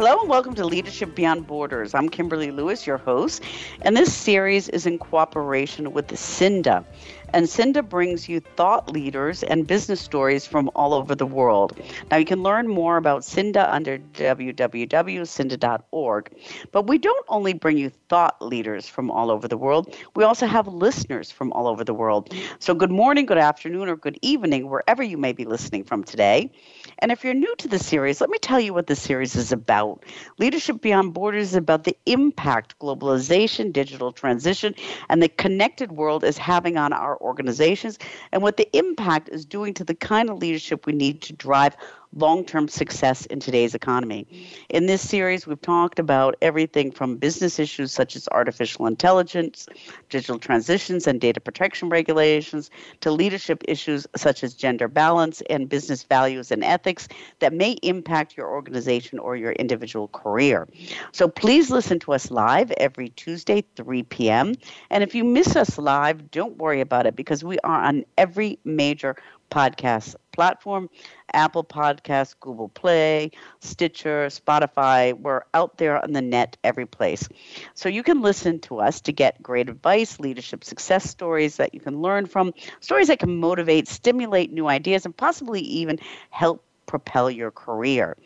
Hello 0.00 0.16
and 0.18 0.30
welcome 0.30 0.54
to 0.54 0.64
Leadership 0.64 1.14
Beyond 1.14 1.46
Borders. 1.46 1.94
I'm 1.94 2.08
Kimberly 2.08 2.50
Lewis, 2.50 2.86
your 2.86 2.96
host, 2.96 3.42
and 3.82 3.94
this 3.94 4.10
series 4.10 4.66
is 4.70 4.86
in 4.86 4.96
cooperation 4.96 5.92
with 5.92 6.08
CINDA. 6.08 6.86
And 7.34 7.46
CINDA 7.46 7.86
brings 7.86 8.26
you 8.26 8.40
thought 8.40 8.90
leaders 8.90 9.42
and 9.42 9.66
business 9.66 10.00
stories 10.00 10.46
from 10.46 10.70
all 10.74 10.94
over 10.94 11.14
the 11.14 11.26
world. 11.26 11.78
Now, 12.10 12.16
you 12.16 12.24
can 12.24 12.42
learn 12.42 12.66
more 12.66 12.96
about 12.96 13.20
CINDA 13.20 13.70
under 13.70 13.98
www.cinda.org. 13.98 16.34
But 16.72 16.86
we 16.86 16.96
don't 16.96 17.26
only 17.28 17.52
bring 17.52 17.76
you 17.76 17.90
thought 18.08 18.40
leaders 18.40 18.88
from 18.88 19.10
all 19.10 19.30
over 19.30 19.46
the 19.46 19.58
world, 19.58 19.94
we 20.16 20.24
also 20.24 20.46
have 20.46 20.66
listeners 20.66 21.30
from 21.30 21.52
all 21.52 21.68
over 21.68 21.84
the 21.84 21.92
world. 21.92 22.34
So, 22.58 22.72
good 22.74 22.90
morning, 22.90 23.26
good 23.26 23.36
afternoon, 23.36 23.90
or 23.90 23.96
good 23.96 24.18
evening, 24.22 24.70
wherever 24.70 25.02
you 25.02 25.18
may 25.18 25.32
be 25.32 25.44
listening 25.44 25.84
from 25.84 26.04
today. 26.04 26.50
And 26.98 27.12
if 27.12 27.24
you're 27.24 27.34
new 27.34 27.54
to 27.56 27.68
the 27.68 27.78
series, 27.78 28.20
let 28.20 28.30
me 28.30 28.38
tell 28.38 28.60
you 28.60 28.74
what 28.74 28.86
the 28.86 28.96
series 28.96 29.36
is 29.36 29.52
about. 29.52 30.04
Leadership 30.38 30.80
Beyond 30.80 31.14
Borders 31.14 31.48
is 31.48 31.54
about 31.54 31.84
the 31.84 31.96
impact 32.06 32.78
globalization, 32.78 33.72
digital 33.72 34.12
transition, 34.12 34.74
and 35.08 35.22
the 35.22 35.28
connected 35.28 35.92
world 35.92 36.24
is 36.24 36.38
having 36.38 36.76
on 36.76 36.92
our 36.92 37.20
organizations 37.20 37.98
and 38.32 38.42
what 38.42 38.56
the 38.56 38.68
impact 38.76 39.28
is 39.30 39.44
doing 39.44 39.74
to 39.74 39.84
the 39.84 39.94
kind 39.94 40.30
of 40.30 40.38
leadership 40.38 40.86
we 40.86 40.92
need 40.92 41.22
to 41.22 41.32
drive 41.32 41.76
long 42.14 42.44
term 42.44 42.68
success 42.68 43.26
in 43.26 43.40
today's 43.40 43.74
economy. 43.74 44.26
In 44.68 44.86
this 44.86 45.06
series, 45.06 45.46
we've 45.46 45.60
talked 45.60 45.98
about 45.98 46.36
everything 46.42 46.90
from 46.90 47.16
business 47.16 47.58
issues 47.58 47.92
such 47.92 48.16
as 48.16 48.28
artificial 48.32 48.86
intelligence, 48.86 49.66
digital 50.08 50.38
transitions, 50.38 51.06
and 51.06 51.20
data 51.20 51.40
protection 51.40 51.88
regulations, 51.88 52.70
to 53.00 53.10
leadership 53.10 53.62
issues 53.68 54.06
such 54.16 54.42
as 54.42 54.54
gender 54.54 54.88
balance 54.88 55.40
and 55.48 55.68
business 55.68 56.02
values 56.02 56.50
and 56.50 56.64
ethics 56.64 57.08
that 57.38 57.52
may 57.52 57.72
impact 57.82 58.36
your 58.36 58.48
organization 58.48 59.18
or 59.18 59.36
your 59.36 59.52
individual 59.52 60.08
career. 60.08 60.66
So 61.12 61.28
please 61.28 61.70
listen 61.70 61.98
to 62.00 62.12
us 62.12 62.30
live 62.30 62.72
every 62.72 63.10
Tuesday, 63.10 63.64
3 63.76 64.02
p.m. 64.04 64.54
And 64.90 65.02
if 65.02 65.14
you 65.14 65.24
miss 65.24 65.56
us 65.56 65.78
live, 65.78 66.30
don't 66.30 66.58
worry 66.58 66.80
about 66.80 67.06
it 67.06 67.14
because 67.16 67.44
we 67.44 67.58
are 67.60 67.82
on 67.82 68.04
every 68.18 68.58
major 68.64 69.16
podcast 69.50 70.14
platform 70.40 70.88
Apple 71.34 71.62
Podcasts, 71.62 72.34
Google 72.40 72.70
Play, 72.70 73.30
Stitcher, 73.58 74.28
Spotify. 74.28 75.12
We're 75.12 75.42
out 75.52 75.76
there 75.76 76.02
on 76.02 76.14
the 76.14 76.22
net 76.22 76.56
every 76.64 76.86
place. 76.86 77.28
So 77.74 77.90
you 77.90 78.02
can 78.02 78.22
listen 78.22 78.58
to 78.60 78.80
us 78.80 79.02
to 79.02 79.12
get 79.12 79.42
great 79.42 79.68
advice, 79.68 80.18
leadership 80.18 80.64
success 80.64 81.04
stories 81.04 81.56
that 81.56 81.74
you 81.74 81.80
can 81.80 82.00
learn 82.00 82.24
from, 82.24 82.54
stories 82.80 83.08
that 83.08 83.18
can 83.18 83.36
motivate, 83.36 83.86
stimulate 83.86 84.50
new 84.50 84.66
ideas, 84.66 85.04
and 85.04 85.14
possibly 85.14 85.60
even 85.60 85.98
help 86.30 86.64
propel 86.90 87.30
your 87.30 87.52
career. 87.52 88.16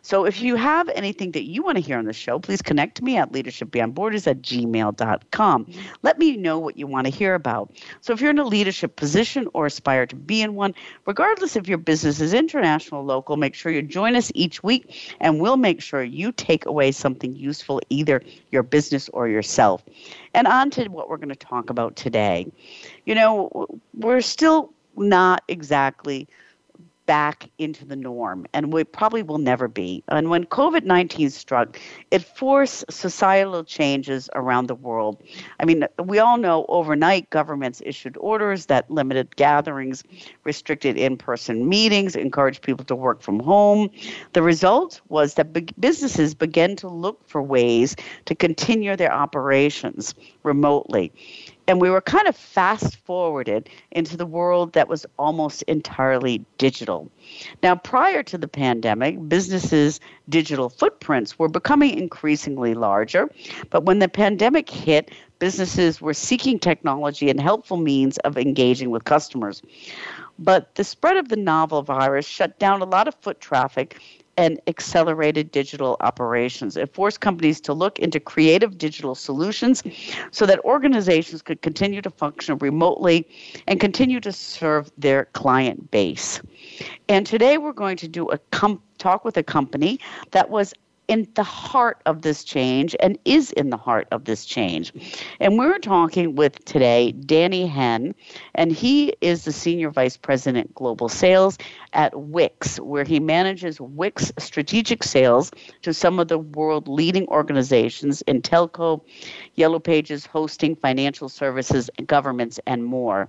So 0.00 0.24
if 0.24 0.40
you 0.40 0.56
have 0.56 0.88
anything 0.94 1.32
that 1.32 1.42
you 1.42 1.62
want 1.62 1.76
to 1.76 1.82
hear 1.82 1.98
on 1.98 2.06
the 2.06 2.14
show, 2.14 2.38
please 2.38 2.62
connect 2.62 2.96
to 2.96 3.04
me 3.04 3.18
at 3.18 3.32
leadershipbeyondborders 3.32 4.26
at 4.26 4.40
gmail.com. 4.40 5.70
Let 6.02 6.18
me 6.18 6.38
know 6.38 6.58
what 6.58 6.78
you 6.78 6.86
want 6.86 7.06
to 7.06 7.12
hear 7.12 7.34
about. 7.34 7.70
So 8.00 8.14
if 8.14 8.22
you're 8.22 8.30
in 8.30 8.38
a 8.38 8.46
leadership 8.46 8.96
position 8.96 9.46
or 9.52 9.66
aspire 9.66 10.06
to 10.06 10.16
be 10.16 10.40
in 10.40 10.54
one, 10.54 10.74
regardless 11.04 11.54
if 11.54 11.68
your 11.68 11.76
business 11.76 12.18
is 12.18 12.32
international 12.32 13.04
local, 13.04 13.36
make 13.36 13.54
sure 13.54 13.70
you 13.70 13.82
join 13.82 14.16
us 14.16 14.32
each 14.34 14.62
week 14.62 15.14
and 15.20 15.38
we'll 15.38 15.58
make 15.58 15.82
sure 15.82 16.02
you 16.02 16.32
take 16.32 16.64
away 16.64 16.92
something 16.92 17.36
useful, 17.36 17.82
either 17.90 18.22
your 18.52 18.62
business 18.62 19.10
or 19.10 19.28
yourself. 19.28 19.84
And 20.32 20.46
on 20.46 20.70
to 20.70 20.88
what 20.88 21.10
we're 21.10 21.18
going 21.18 21.28
to 21.28 21.36
talk 21.36 21.68
about 21.68 21.94
today. 21.94 22.50
You 23.04 23.14
know, 23.14 23.68
we're 23.92 24.22
still 24.22 24.72
not 24.96 25.42
exactly 25.48 26.26
back 27.06 27.50
into 27.58 27.84
the 27.84 27.96
norm, 27.96 28.46
and 28.52 28.72
we 28.72 28.84
probably 28.84 29.22
will 29.22 29.38
never 29.38 29.68
be. 29.68 30.02
And 30.08 30.30
when 30.30 30.44
COVID 30.44 30.84
19 30.84 31.30
struck, 31.30 31.78
it 32.10 32.22
forced 32.22 32.84
societal 32.90 33.64
changes 33.64 34.28
around 34.34 34.66
the 34.66 34.74
world. 34.74 35.22
I 35.60 35.64
mean, 35.64 35.86
we 36.02 36.18
all 36.18 36.36
know 36.36 36.66
overnight 36.68 37.30
governments 37.30 37.82
issued 37.84 38.16
orders 38.18 38.66
that 38.66 38.90
limited 38.90 39.36
gatherings, 39.36 40.04
restricted 40.44 40.96
in 40.96 41.16
person 41.16 41.68
meetings, 41.68 42.16
encouraged 42.16 42.62
people 42.62 42.84
to 42.86 42.94
work 42.94 43.20
from 43.20 43.40
home. 43.40 43.90
The 44.32 44.42
result 44.42 45.00
was 45.08 45.34
that 45.34 45.80
businesses 45.80 46.34
began 46.34 46.76
to 46.76 46.88
look 46.88 47.26
for 47.28 47.42
ways 47.42 47.96
to 48.26 48.34
continue 48.34 48.96
their 48.96 49.12
operations 49.12 50.14
remotely 50.42 51.12
and 51.66 51.80
we 51.80 51.90
were 51.90 52.00
kind 52.00 52.28
of 52.28 52.36
fast 52.36 52.96
forwarded 52.96 53.68
into 53.90 54.16
the 54.16 54.26
world 54.26 54.72
that 54.74 54.88
was 54.88 55.06
almost 55.18 55.62
entirely 55.62 56.44
digital. 56.58 57.10
Now, 57.62 57.76
prior 57.76 58.22
to 58.24 58.38
the 58.38 58.48
pandemic, 58.48 59.28
businesses' 59.28 60.00
digital 60.28 60.68
footprints 60.68 61.38
were 61.38 61.48
becoming 61.48 61.98
increasingly 61.98 62.74
larger, 62.74 63.30
but 63.70 63.84
when 63.84 63.98
the 63.98 64.08
pandemic 64.08 64.68
hit, 64.68 65.10
businesses 65.38 66.00
were 66.00 66.14
seeking 66.14 66.58
technology 66.58 67.30
and 67.30 67.40
helpful 67.40 67.76
means 67.76 68.18
of 68.18 68.38
engaging 68.38 68.90
with 68.90 69.04
customers. 69.04 69.62
But 70.38 70.74
the 70.74 70.84
spread 70.84 71.16
of 71.16 71.28
the 71.28 71.36
novel 71.36 71.82
virus 71.82 72.26
shut 72.26 72.58
down 72.58 72.82
a 72.82 72.86
lot 72.86 73.08
of 73.08 73.14
foot 73.16 73.40
traffic 73.40 74.00
and 74.36 74.60
accelerated 74.66 75.50
digital 75.50 75.96
operations. 76.00 76.76
It 76.76 76.94
forced 76.94 77.20
companies 77.20 77.60
to 77.62 77.72
look 77.72 77.98
into 77.98 78.20
creative 78.20 78.78
digital 78.78 79.14
solutions 79.14 79.82
so 80.30 80.46
that 80.46 80.60
organizations 80.64 81.42
could 81.42 81.62
continue 81.62 82.02
to 82.02 82.10
function 82.10 82.58
remotely 82.58 83.28
and 83.66 83.80
continue 83.80 84.20
to 84.20 84.32
serve 84.32 84.90
their 84.98 85.26
client 85.26 85.90
base. 85.90 86.40
And 87.08 87.26
today 87.26 87.58
we're 87.58 87.72
going 87.72 87.96
to 87.98 88.08
do 88.08 88.28
a 88.30 88.38
com- 88.50 88.82
talk 88.98 89.24
with 89.24 89.36
a 89.36 89.42
company 89.42 90.00
that 90.30 90.50
was 90.50 90.74
in 91.08 91.28
the 91.34 91.42
heart 91.42 92.00
of 92.06 92.22
this 92.22 92.44
change 92.44 92.96
and 93.00 93.18
is 93.24 93.52
in 93.52 93.70
the 93.70 93.76
heart 93.76 94.08
of 94.10 94.24
this 94.24 94.44
change. 94.44 94.92
And 95.40 95.58
we're 95.58 95.78
talking 95.78 96.34
with 96.34 96.64
today 96.64 97.12
Danny 97.12 97.66
Hen, 97.66 98.14
and 98.54 98.72
he 98.72 99.14
is 99.20 99.44
the 99.44 99.52
Senior 99.52 99.90
Vice 99.90 100.16
President 100.16 100.74
Global 100.74 101.08
Sales 101.08 101.58
at 101.92 102.18
Wix, 102.18 102.80
where 102.80 103.04
he 103.04 103.20
manages 103.20 103.80
Wix 103.80 104.32
strategic 104.38 105.02
sales 105.02 105.50
to 105.82 105.94
some 105.94 106.18
of 106.18 106.28
the 106.28 106.38
world 106.38 106.88
leading 106.88 107.26
organizations 107.28 108.22
in 108.22 108.42
telco, 108.42 109.00
yellow 109.54 109.78
pages, 109.78 110.26
hosting, 110.26 110.74
financial 110.74 111.28
services, 111.28 111.90
governments, 112.06 112.58
and 112.66 112.84
more. 112.84 113.28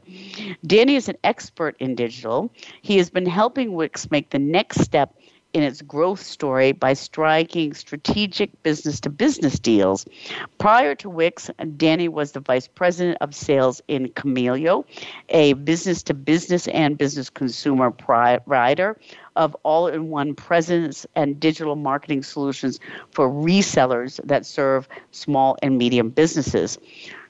Danny 0.65 0.95
is 0.95 1.09
an 1.09 1.17
expert 1.23 1.75
in 1.79 1.95
digital. 1.95 2.51
He 2.81 2.97
has 2.97 3.09
been 3.09 3.25
helping 3.25 3.73
Wix 3.73 4.09
make 4.11 4.29
the 4.29 4.39
next 4.39 4.81
step 4.81 5.15
in 5.55 5.63
its 5.63 5.81
growth 5.81 6.21
story 6.21 6.73
by 6.73 6.91
striking 6.91 7.73
strategic 7.73 8.61
business 8.61 8.99
to 8.99 9.09
business 9.09 9.57
deals. 9.57 10.05
Prior 10.57 10.93
to 10.95 11.09
Wix, 11.09 11.49
Danny 11.77 12.09
was 12.09 12.33
the 12.33 12.41
vice 12.41 12.67
president 12.67 13.17
of 13.21 13.33
sales 13.33 13.81
in 13.87 14.09
Camelio, 14.09 14.83
a 15.29 15.53
business 15.53 16.03
to 16.03 16.13
business 16.13 16.67
and 16.67 16.97
business 16.97 17.29
consumer 17.29 17.89
provider 17.89 18.99
of 19.37 19.55
all 19.63 19.87
in 19.87 20.09
one 20.09 20.35
presence 20.35 21.05
and 21.15 21.39
digital 21.39 21.77
marketing 21.77 22.21
solutions 22.21 22.81
for 23.11 23.29
resellers 23.29 24.19
that 24.25 24.45
serve 24.45 24.89
small 25.11 25.57
and 25.61 25.77
medium 25.77 26.09
businesses. 26.09 26.77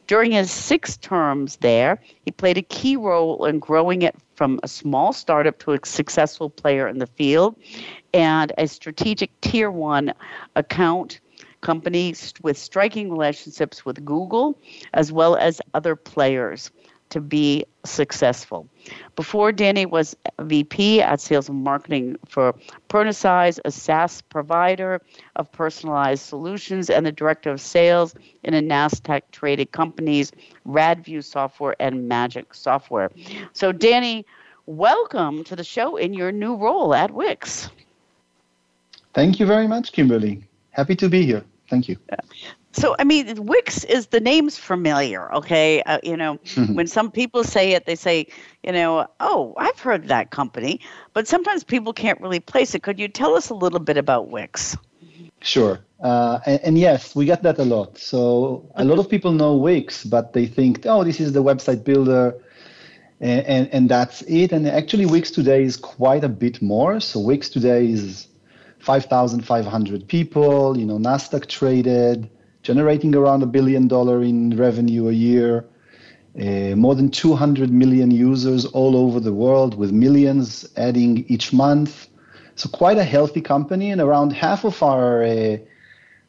During 0.07 0.31
his 0.31 0.51
six 0.51 0.97
terms 0.97 1.57
there, 1.57 1.99
he 2.25 2.31
played 2.31 2.57
a 2.57 2.63
key 2.63 2.95
role 2.95 3.45
in 3.45 3.59
growing 3.59 4.01
it 4.01 4.15
from 4.35 4.59
a 4.63 4.67
small 4.67 5.13
startup 5.13 5.57
to 5.59 5.71
a 5.71 5.79
successful 5.83 6.49
player 6.49 6.87
in 6.87 6.99
the 6.99 7.07
field 7.07 7.55
and 8.13 8.51
a 8.57 8.67
strategic 8.67 9.39
tier 9.41 9.71
one 9.71 10.13
account 10.55 11.19
company 11.61 12.13
with 12.43 12.57
striking 12.57 13.09
relationships 13.09 13.85
with 13.85 14.03
Google 14.05 14.59
as 14.93 15.11
well 15.11 15.35
as 15.35 15.61
other 15.73 15.95
players 15.95 16.69
to 17.09 17.21
be 17.21 17.65
successful. 17.83 18.67
Before 19.15 19.51
Danny 19.51 19.85
was 19.85 20.15
VP 20.39 21.01
at 21.01 21.21
sales 21.21 21.49
and 21.49 21.63
marketing 21.63 22.17
for 22.27 22.53
Pronosize, 22.89 23.59
a 23.65 23.71
SaaS 23.71 24.21
provider 24.21 25.01
of 25.35 25.51
personalized 25.51 26.23
solutions, 26.23 26.89
and 26.89 27.05
the 27.05 27.11
director 27.11 27.51
of 27.51 27.61
sales 27.61 28.15
in 28.43 28.53
a 28.53 28.61
NASDAQ 28.61 29.21
traded 29.31 29.71
companies, 29.71 30.31
Radview 30.67 31.23
Software 31.23 31.75
and 31.79 32.07
Magic 32.07 32.53
Software. 32.53 33.11
So, 33.53 33.71
Danny, 33.71 34.25
welcome 34.65 35.43
to 35.45 35.55
the 35.55 35.63
show 35.63 35.97
in 35.97 36.13
your 36.13 36.31
new 36.31 36.55
role 36.55 36.93
at 36.93 37.11
Wix. 37.11 37.69
Thank 39.13 39.39
you 39.39 39.45
very 39.45 39.67
much, 39.67 39.93
Kimberly. 39.93 40.43
Happy 40.71 40.95
to 40.95 41.07
be 41.07 41.25
here. 41.25 41.45
Thank 41.69 41.87
you. 41.87 41.97
So, 42.73 42.95
I 42.99 43.05
mean, 43.05 43.45
Wix 43.45 43.85
is 43.85 44.07
the 44.07 44.19
name's 44.19 44.57
familiar, 44.57 45.33
okay? 45.33 45.81
Uh, 45.83 45.99
you 46.03 46.17
know, 46.17 46.37
mm-hmm. 46.39 46.75
when 46.75 46.87
some 46.87 47.09
people 47.09 47.43
say 47.45 47.71
it, 47.71 47.85
they 47.85 47.95
say, 47.95 48.27
you 48.63 48.73
know, 48.73 49.07
oh, 49.21 49.53
I've 49.57 49.79
heard 49.79 50.09
that 50.09 50.31
company, 50.31 50.81
but 51.13 51.25
sometimes 51.25 51.63
people 51.63 51.93
can't 51.93 52.19
really 52.19 52.41
place 52.41 52.75
it. 52.75 52.83
Could 52.83 52.99
you 52.99 53.07
tell 53.07 53.35
us 53.35 53.49
a 53.49 53.53
little 53.53 53.79
bit 53.79 53.97
about 53.97 54.27
Wix? 54.29 54.75
Sure. 55.39 55.79
Uh, 56.01 56.39
and, 56.45 56.61
and, 56.63 56.77
yes, 56.77 57.15
we 57.15 57.23
get 57.23 57.43
that 57.43 57.57
a 57.59 57.63
lot. 57.63 57.97
So 57.97 58.69
a 58.75 58.83
lot 58.83 58.99
of 58.99 59.09
people 59.09 59.31
know 59.31 59.55
Wix, 59.55 60.03
but 60.03 60.33
they 60.33 60.45
think, 60.45 60.85
oh, 60.85 61.05
this 61.05 61.21
is 61.21 61.31
the 61.31 61.43
website 61.43 61.85
builder, 61.85 62.35
and, 63.21 63.45
and, 63.45 63.69
and 63.71 63.89
that's 63.89 64.21
it. 64.23 64.51
And 64.51 64.67
actually, 64.67 65.05
Wix 65.05 65.31
today 65.31 65.63
is 65.63 65.77
quite 65.77 66.25
a 66.25 66.29
bit 66.29 66.61
more. 66.61 66.99
So 66.99 67.21
Wix 67.21 67.47
today 67.47 67.87
is 67.87 68.27
5,500 68.85 70.07
people, 70.07 70.77
you 70.77 70.85
know, 70.85 70.99
Nasdaq 70.99 71.47
traded, 71.47 72.29
generating 72.61 73.15
around 73.15 73.41
a 73.41 73.47
billion 73.47 73.87
dollar 73.87 74.21
in 74.21 74.55
revenue 74.55 75.09
a 75.09 75.11
year. 75.11 75.65
Uh, 76.39 76.75
more 76.75 76.93
than 76.93 77.09
200 77.09 77.71
million 77.71 78.11
users 78.11 78.63
all 78.65 78.95
over 78.95 79.19
the 79.19 79.33
world, 79.33 79.75
with 79.75 79.91
millions 79.91 80.67
adding 80.77 81.25
each 81.29 81.51
month. 81.51 82.09
So 82.53 82.69
quite 82.69 82.99
a 82.99 83.03
healthy 83.03 83.41
company, 83.41 83.89
and 83.89 83.99
around 83.99 84.33
half 84.33 84.63
of 84.65 84.83
our 84.83 85.23
uh, 85.23 85.57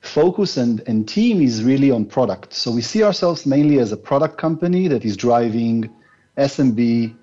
focus 0.01 0.57
and, 0.57 0.81
and 0.87 1.07
team 1.07 1.43
is 1.43 1.63
really 1.63 1.91
on 1.91 2.07
product. 2.07 2.55
So 2.55 2.71
we 2.71 2.81
see 2.81 3.03
ourselves 3.03 3.45
mainly 3.45 3.81
as 3.81 3.93
a 3.93 3.99
product 3.99 4.39
company 4.39 4.89
that 4.89 5.05
is 5.05 5.15
driving 5.15 5.91
SMB 6.39 7.15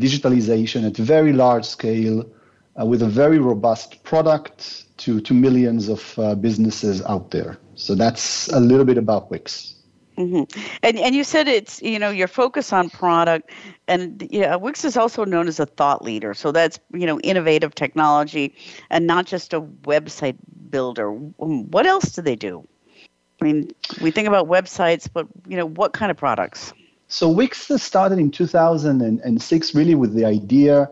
digitalization 0.00 0.84
at 0.84 0.96
very 0.96 1.32
large 1.32 1.66
scale 1.66 2.24
uh, 2.80 2.86
with 2.86 3.02
a 3.02 3.08
very 3.08 3.38
robust 3.38 4.02
product 4.02 4.84
to, 4.98 5.20
to 5.20 5.34
millions 5.34 5.88
of 5.88 6.18
uh, 6.18 6.34
businesses 6.34 7.02
out 7.04 7.30
there. 7.30 7.58
So 7.74 7.94
that's 7.94 8.48
a 8.48 8.60
little 8.60 8.84
bit 8.84 8.98
about 8.98 9.30
Wix. 9.30 9.72
Mm-hmm. 10.18 10.60
And 10.82 10.98
and 10.98 11.14
you 11.14 11.24
said 11.24 11.48
it's 11.48 11.80
you 11.80 11.98
know 11.98 12.10
your 12.10 12.28
focus 12.28 12.70
on 12.70 12.90
product, 12.90 13.50
and 13.88 14.26
yeah, 14.30 14.56
Wix 14.56 14.84
is 14.84 14.98
also 14.98 15.24
known 15.24 15.48
as 15.48 15.58
a 15.58 15.64
thought 15.64 16.04
leader. 16.04 16.34
So 16.34 16.52
that's 16.52 16.78
you 16.92 17.06
know 17.06 17.18
innovative 17.20 17.74
technology, 17.74 18.54
and 18.90 19.06
not 19.06 19.24
just 19.24 19.54
a 19.54 19.62
website 19.62 20.36
builder. 20.68 21.12
What 21.12 21.86
else 21.86 22.12
do 22.12 22.20
they 22.20 22.36
do? 22.36 22.68
I 23.40 23.44
mean, 23.44 23.70
we 24.02 24.10
think 24.10 24.28
about 24.28 24.48
websites, 24.48 25.08
but 25.10 25.26
you 25.48 25.56
know 25.56 25.66
what 25.66 25.94
kind 25.94 26.10
of 26.10 26.18
products? 26.18 26.74
So 27.08 27.28
Wix 27.28 27.68
started 27.82 28.18
in 28.18 28.30
2006, 28.30 29.74
really 29.74 29.94
with 29.94 30.14
the 30.14 30.26
idea 30.26 30.90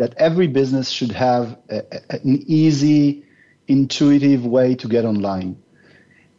that 0.00 0.14
every 0.16 0.46
business 0.46 0.88
should 0.88 1.12
have 1.12 1.58
a, 1.68 1.82
an 2.08 2.42
easy, 2.46 3.22
intuitive 3.68 4.46
way 4.46 4.74
to 4.74 4.88
get 4.88 5.04
online. 5.04 5.54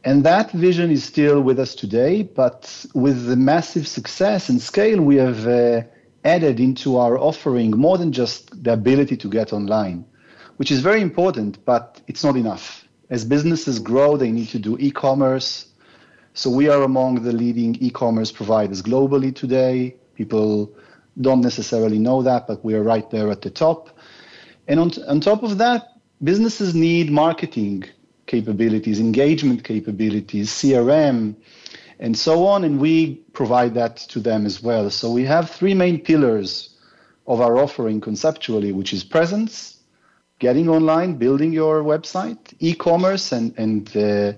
And 0.04 0.24
that 0.24 0.50
vision 0.50 0.90
is 0.90 1.04
still 1.04 1.42
with 1.42 1.60
us 1.60 1.76
today, 1.76 2.24
but 2.24 2.84
with 2.96 3.28
the 3.28 3.36
massive 3.36 3.88
success 3.88 4.50
and 4.50 4.60
scale, 4.60 5.00
we 5.00 5.18
have 5.18 5.48
uh, 5.48 5.84
added 6.24 6.60
into 6.60 6.98
our 6.98 7.20
offering 7.20 7.70
more 7.70 8.00
than 8.00 8.12
just 8.12 8.64
the 8.64 8.74
ability 8.74 9.16
to 9.18 9.30
get 9.30 9.54
online, 9.54 10.06
which 10.58 10.72
is 10.72 10.80
very 10.80 11.02
important, 11.02 11.64
but 11.64 12.02
it's 12.08 12.24
not 12.24 12.36
enough. 12.36 12.88
As 13.12 13.24
businesses 13.24 13.78
grow, 13.78 14.18
they 14.18 14.32
need 14.32 14.50
to 14.50 14.60
do 14.60 14.76
e 14.80 14.90
commerce. 14.90 15.68
So 16.34 16.50
we 16.50 16.68
are 16.68 16.82
among 16.82 17.22
the 17.22 17.32
leading 17.32 17.76
e 17.80 17.92
commerce 17.92 18.32
providers 18.32 18.82
globally 18.82 19.32
today. 19.36 19.98
People 20.16 20.74
don't 21.20 21.42
necessarily 21.42 22.00
know 22.00 22.22
that, 22.24 22.48
but 22.48 22.64
we 22.64 22.74
are 22.74 22.84
right 22.84 23.10
there 23.12 23.30
at 23.30 23.42
the 23.42 23.50
top. 23.50 23.90
And 24.68 24.80
on, 24.80 24.92
on 25.08 25.20
top 25.20 25.44
of 25.44 25.58
that, 25.58 25.94
businesses 26.24 26.74
need 26.74 27.12
marketing 27.12 27.84
capabilities, 28.28 29.00
engagement 29.00 29.64
capabilities, 29.64 30.50
CRM, 30.50 31.36
and 32.00 32.18
so 32.18 32.46
on. 32.48 32.64
And 32.64 32.80
we 32.80 33.16
provide 33.34 33.74
that 33.74 33.98
to 33.98 34.20
them 34.20 34.46
as 34.46 34.62
well. 34.64 34.90
So 34.90 35.12
we 35.12 35.26
have 35.26 35.50
three 35.50 35.74
main 35.74 36.00
pillars 36.00 36.70
of 37.28 37.42
our 37.42 37.58
offering 37.58 38.02
conceptually, 38.02 38.72
which 38.72 38.94
is 38.94 39.04
presence, 39.04 39.80
getting 40.40 40.70
online, 40.70 41.16
building 41.16 41.54
your 41.54 41.84
website, 41.84 42.54
e-commerce, 42.60 43.32
and 43.32 43.54
and 43.58 43.96
uh, 43.96 44.34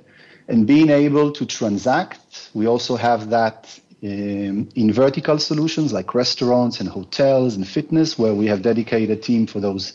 and 0.48 0.68
being 0.68 0.90
able 0.90 1.32
to 1.32 1.46
transact. 1.46 2.50
We 2.54 2.68
also 2.68 2.96
have 2.96 3.30
that 3.30 3.80
um, 4.04 4.70
in 4.76 4.92
vertical 4.92 5.40
solutions 5.40 5.94
like 5.94 6.14
restaurants 6.14 6.80
and 6.80 6.90
hotels 6.90 7.56
and 7.56 7.68
fitness, 7.68 8.20
where 8.20 8.34
we 8.34 8.48
have 8.48 8.62
dedicated 8.62 9.24
team 9.24 9.48
for 9.48 9.60
those 9.60 9.94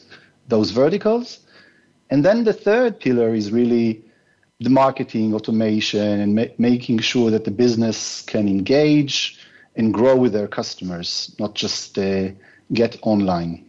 those 0.49 0.71
verticals. 0.71 1.41
And 2.11 2.25
then 2.25 2.45
the 2.45 2.55
third 2.55 3.01
pillar 3.01 3.35
is 3.35 3.53
really 3.53 4.03
the 4.61 4.71
marketing 4.71 5.35
automation 5.35 6.21
and 6.21 6.35
ma- 6.35 6.55
making 6.57 7.01
sure 7.01 7.31
that 7.31 7.45
the 7.45 7.51
business 7.51 8.23
can 8.23 8.49
engage 8.49 9.39
and 9.77 9.93
grow 9.93 10.17
with 10.17 10.33
their 10.33 10.49
customers, 10.49 11.35
not 11.39 11.55
just 11.55 11.99
uh, 11.99 12.31
get 12.73 12.97
online. 13.03 13.68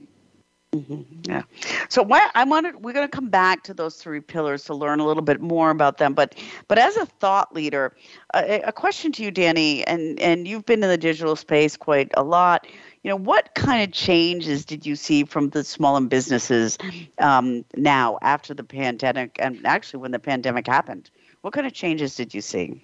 Mm-hmm. 0.73 1.31
Yeah. 1.31 1.43
So 1.89 2.07
I 2.35 2.43
wanted 2.43 2.83
we're 2.83 2.93
going 2.93 3.07
to 3.07 3.15
come 3.15 3.29
back 3.29 3.63
to 3.63 3.73
those 3.73 3.95
three 3.95 4.19
pillars 4.19 4.65
to 4.65 4.75
learn 4.75 4.99
a 4.99 5.05
little 5.05 5.23
bit 5.23 5.41
more 5.41 5.71
about 5.71 5.97
them. 5.97 6.13
But 6.13 6.35
but 6.67 6.77
as 6.77 6.95
a 6.95 7.07
thought 7.07 7.55
leader, 7.55 7.95
a, 8.35 8.61
a 8.61 8.71
question 8.71 9.11
to 9.13 9.23
you, 9.23 9.31
Danny, 9.31 9.85
and 9.87 10.19
and 10.19 10.47
you've 10.47 10.65
been 10.67 10.83
in 10.83 10.89
the 10.89 10.97
digital 10.97 11.35
space 11.35 11.75
quite 11.75 12.11
a 12.15 12.23
lot 12.23 12.67
you 13.03 13.09
know, 13.09 13.15
what 13.15 13.53
kind 13.55 13.81
of 13.81 13.93
changes 13.93 14.65
did 14.65 14.85
you 14.85 14.95
see 14.95 15.23
from 15.23 15.49
the 15.49 15.63
small 15.63 15.95
and 15.95 16.09
businesses 16.09 16.77
um, 17.19 17.63
now 17.75 18.19
after 18.21 18.53
the 18.53 18.63
pandemic, 18.63 19.37
and 19.39 19.65
actually 19.65 20.01
when 20.01 20.11
the 20.11 20.19
pandemic 20.19 20.67
happened? 20.67 21.09
What 21.41 21.53
kind 21.53 21.65
of 21.65 21.73
changes 21.73 22.15
did 22.15 22.33
you 22.33 22.41
see? 22.41 22.83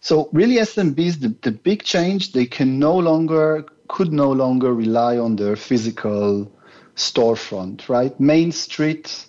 So 0.00 0.28
really, 0.32 0.56
SMBs, 0.56 1.20
the, 1.20 1.34
the 1.42 1.50
big 1.50 1.82
change, 1.82 2.32
they 2.32 2.46
can 2.46 2.78
no 2.78 2.96
longer, 2.96 3.66
could 3.88 4.12
no 4.12 4.30
longer 4.30 4.74
rely 4.74 5.18
on 5.18 5.36
their 5.36 5.56
physical 5.56 6.50
storefront, 6.96 7.88
right? 7.88 8.18
Main 8.20 8.52
Street, 8.52 9.26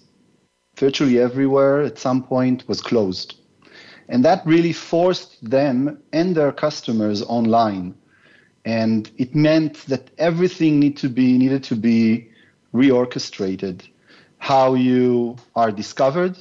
virtually 0.77 1.19
everywhere 1.19 1.81
at 1.81 1.97
some 1.97 2.23
point 2.23 2.67
was 2.67 2.81
closed. 2.81 3.35
And 4.07 4.25
that 4.25 4.45
really 4.45 4.73
forced 4.73 5.37
them 5.47 6.01
and 6.11 6.35
their 6.35 6.51
customers 6.51 7.21
online 7.21 7.95
and 8.65 9.09
it 9.17 9.35
meant 9.35 9.85
that 9.87 10.11
everything 10.17 10.79
need 10.79 10.97
to 10.97 11.09
be 11.09 11.37
needed 11.37 11.63
to 11.65 11.75
be 11.75 12.29
reorchestrated. 12.73 13.87
How 14.37 14.75
you 14.75 15.37
are 15.55 15.71
discovered, 15.71 16.37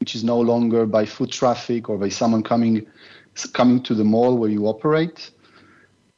which 0.00 0.14
is 0.14 0.24
no 0.24 0.40
longer 0.40 0.86
by 0.86 1.04
foot 1.04 1.30
traffic 1.30 1.88
or 1.88 1.98
by 1.98 2.08
someone 2.08 2.42
coming 2.42 2.86
coming 3.52 3.82
to 3.84 3.94
the 3.94 4.04
mall 4.04 4.36
where 4.36 4.50
you 4.50 4.66
operate. 4.66 5.30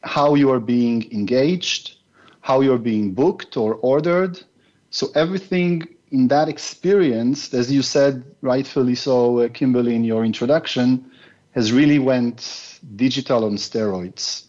How 0.03 0.35
you 0.35 0.51
are 0.51 0.61
being 0.61 1.11
engaged, 1.13 1.97
how 2.41 2.61
you 2.61 2.73
are 2.73 2.79
being 2.79 3.13
booked 3.13 3.57
or 3.57 3.75
ordered. 3.75 4.43
So 4.91 5.09
everything 5.15 5.87
in 6.11 6.29
that 6.29 6.49
experience, 6.49 7.55
as 7.55 7.71
you 7.71 7.83
said 7.83 8.25
rightfully 8.41 8.95
so, 8.95 9.41
uh, 9.41 9.49
Kimberly, 9.49 9.95
in 9.95 10.05
your 10.05 10.25
introduction, 10.25 11.11
has 11.53 11.73
really 11.73 11.99
went 11.99 12.81
digital 12.97 13.45
on 13.45 13.57
steroids. 13.57 14.45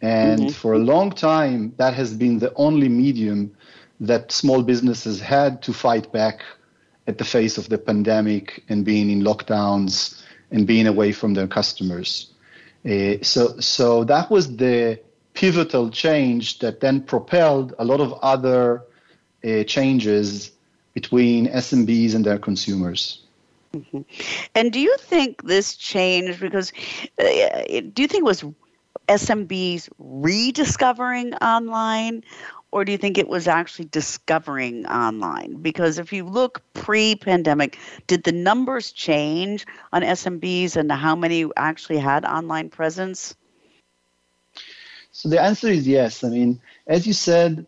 And 0.00 0.40
mm-hmm. 0.40 0.48
for 0.50 0.74
a 0.74 0.78
long 0.78 1.10
time, 1.10 1.74
that 1.76 1.94
has 1.94 2.12
been 2.14 2.38
the 2.38 2.52
only 2.54 2.88
medium 2.88 3.54
that 4.00 4.32
small 4.32 4.62
businesses 4.62 5.20
had 5.20 5.62
to 5.62 5.72
fight 5.72 6.12
back 6.12 6.42
at 7.06 7.18
the 7.18 7.24
face 7.24 7.58
of 7.58 7.68
the 7.68 7.78
pandemic 7.78 8.64
and 8.68 8.84
being 8.84 9.10
in 9.10 9.22
lockdowns 9.22 10.22
and 10.50 10.66
being 10.66 10.86
away 10.86 11.12
from 11.12 11.34
their 11.34 11.46
customers. 11.46 12.33
Uh, 12.88 13.22
so, 13.22 13.58
so 13.60 14.04
that 14.04 14.30
was 14.30 14.56
the 14.56 15.00
pivotal 15.32 15.90
change 15.90 16.58
that 16.60 16.80
then 16.80 17.00
propelled 17.00 17.74
a 17.78 17.84
lot 17.84 18.00
of 18.00 18.12
other 18.22 18.82
uh, 19.44 19.64
changes 19.64 20.52
between 20.92 21.48
SMBs 21.48 22.14
and 22.14 22.24
their 22.24 22.38
consumers. 22.38 23.20
Mm-hmm. 23.74 24.02
And 24.54 24.72
do 24.72 24.78
you 24.78 24.96
think 24.98 25.42
this 25.42 25.74
changed 25.74 26.40
because 26.40 26.72
uh, 27.18 27.24
do 27.92 28.02
you 28.02 28.08
think 28.08 28.20
it 28.20 28.24
was 28.24 28.44
SMBs 29.08 29.88
rediscovering 29.98 31.34
online, 31.34 32.22
or 32.74 32.84
do 32.84 32.90
you 32.90 32.98
think 32.98 33.18
it 33.18 33.28
was 33.28 33.46
actually 33.46 33.84
discovering 33.84 34.84
online? 34.86 35.62
Because 35.62 36.00
if 36.00 36.12
you 36.12 36.24
look 36.24 36.60
pre 36.74 37.14
pandemic, 37.14 37.78
did 38.08 38.24
the 38.24 38.32
numbers 38.32 38.90
change 38.90 39.64
on 39.92 40.02
SMBs 40.02 40.74
and 40.74 40.90
how 40.90 41.14
many 41.14 41.46
actually 41.56 41.98
had 41.98 42.24
online 42.24 42.70
presence? 42.70 43.36
So 45.12 45.28
the 45.28 45.40
answer 45.40 45.68
is 45.68 45.86
yes. 45.86 46.24
I 46.24 46.30
mean, 46.30 46.60
as 46.88 47.06
you 47.06 47.12
said, 47.12 47.64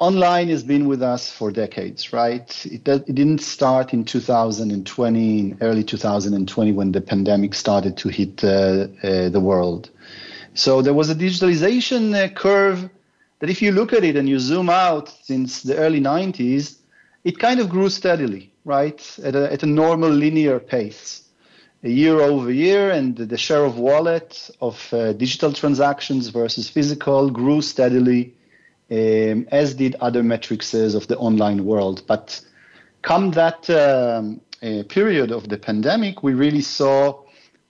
online 0.00 0.48
has 0.48 0.64
been 0.64 0.88
with 0.88 1.02
us 1.02 1.30
for 1.30 1.52
decades, 1.52 2.12
right? 2.12 2.66
It, 2.66 2.88
it 2.88 3.14
didn't 3.14 3.42
start 3.42 3.94
in 3.94 4.04
2020, 4.04 5.38
in 5.38 5.58
early 5.60 5.84
2020, 5.84 6.72
when 6.72 6.90
the 6.90 7.00
pandemic 7.00 7.54
started 7.54 7.96
to 7.98 8.08
hit 8.08 8.42
uh, 8.42 8.88
uh, 9.04 9.28
the 9.28 9.40
world. 9.40 9.90
So 10.54 10.82
there 10.82 10.94
was 10.94 11.10
a 11.10 11.14
digitalization 11.14 12.12
uh, 12.12 12.28
curve 12.28 12.90
that, 13.40 13.50
if 13.50 13.60
you 13.60 13.72
look 13.72 13.92
at 13.92 14.04
it 14.04 14.16
and 14.16 14.28
you 14.28 14.38
zoom 14.38 14.70
out 14.70 15.08
since 15.22 15.62
the 15.62 15.76
early 15.76 16.00
90s, 16.00 16.76
it 17.24 17.38
kind 17.38 17.60
of 17.60 17.68
grew 17.68 17.88
steadily, 17.88 18.52
right, 18.64 19.18
at 19.22 19.34
a, 19.34 19.52
at 19.52 19.62
a 19.62 19.66
normal 19.66 20.10
linear 20.10 20.60
pace. 20.60 21.24
year 21.82 22.20
over 22.20 22.52
year, 22.52 22.90
and 22.90 23.16
the 23.16 23.38
share 23.38 23.64
of 23.64 23.78
wallet 23.78 24.50
of 24.60 24.76
uh, 24.92 25.12
digital 25.14 25.52
transactions 25.52 26.28
versus 26.28 26.68
physical 26.68 27.30
grew 27.30 27.62
steadily, 27.62 28.34
um, 28.90 29.46
as 29.50 29.74
did 29.74 29.96
other 30.00 30.22
metrics 30.22 30.74
of 30.74 31.06
the 31.06 31.16
online 31.16 31.64
world. 31.64 32.02
But 32.06 32.40
come 33.02 33.30
that 33.32 33.68
um, 33.70 34.40
uh, 34.62 34.82
period 34.88 35.30
of 35.30 35.48
the 35.48 35.56
pandemic, 35.56 36.22
we 36.22 36.34
really 36.34 36.60
saw 36.60 37.22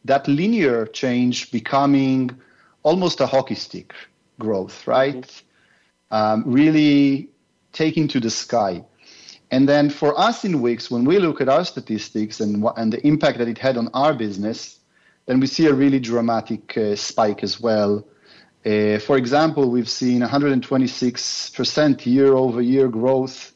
that 0.05 0.27
linear 0.27 0.87
change 0.87 1.50
becoming 1.53 2.31
almost 2.83 3.21
a 3.21 3.27
hockey 3.27 3.55
stick 3.55 3.95
growth, 4.39 4.87
right? 4.87 5.23
Mm-hmm. 5.23 5.47
Um, 6.11 6.43
really 6.47 7.31
taking 7.73 8.09
to 8.09 8.21
the 8.21 8.31
sky. 8.31 8.85
And 9.50 9.69
then 9.69 9.90
for 9.90 10.19
us 10.19 10.45
in 10.45 10.61
Wix, 10.61 10.90
when 10.90 11.05
we 11.05 11.19
look 11.19 11.40
at 11.40 11.49
our 11.49 11.64
statistics 11.64 12.40
and, 12.40 12.64
and 12.76 12.93
the 12.93 13.05
impact 13.07 13.38
that 13.38 13.49
it 13.49 13.59
had 13.59 13.76
on 13.76 13.88
our 13.95 14.14
business, 14.14 14.79
then 15.26 15.40
we 15.40 15.47
see 15.47 15.67
a 15.67 15.75
really 15.75 15.99
dramatic 15.99 16.76
uh, 16.76 16.97
spike 16.97 17.43
as 17.43 17.61
well. 17.61 18.05
Uh, 18.64 18.99
for 18.99 19.17
example, 19.17 19.71
we've 19.71 19.88
seen 19.88 20.21
126% 20.21 22.07
year 22.07 22.35
over 22.35 22.61
year 22.61 22.88
growth 22.88 23.52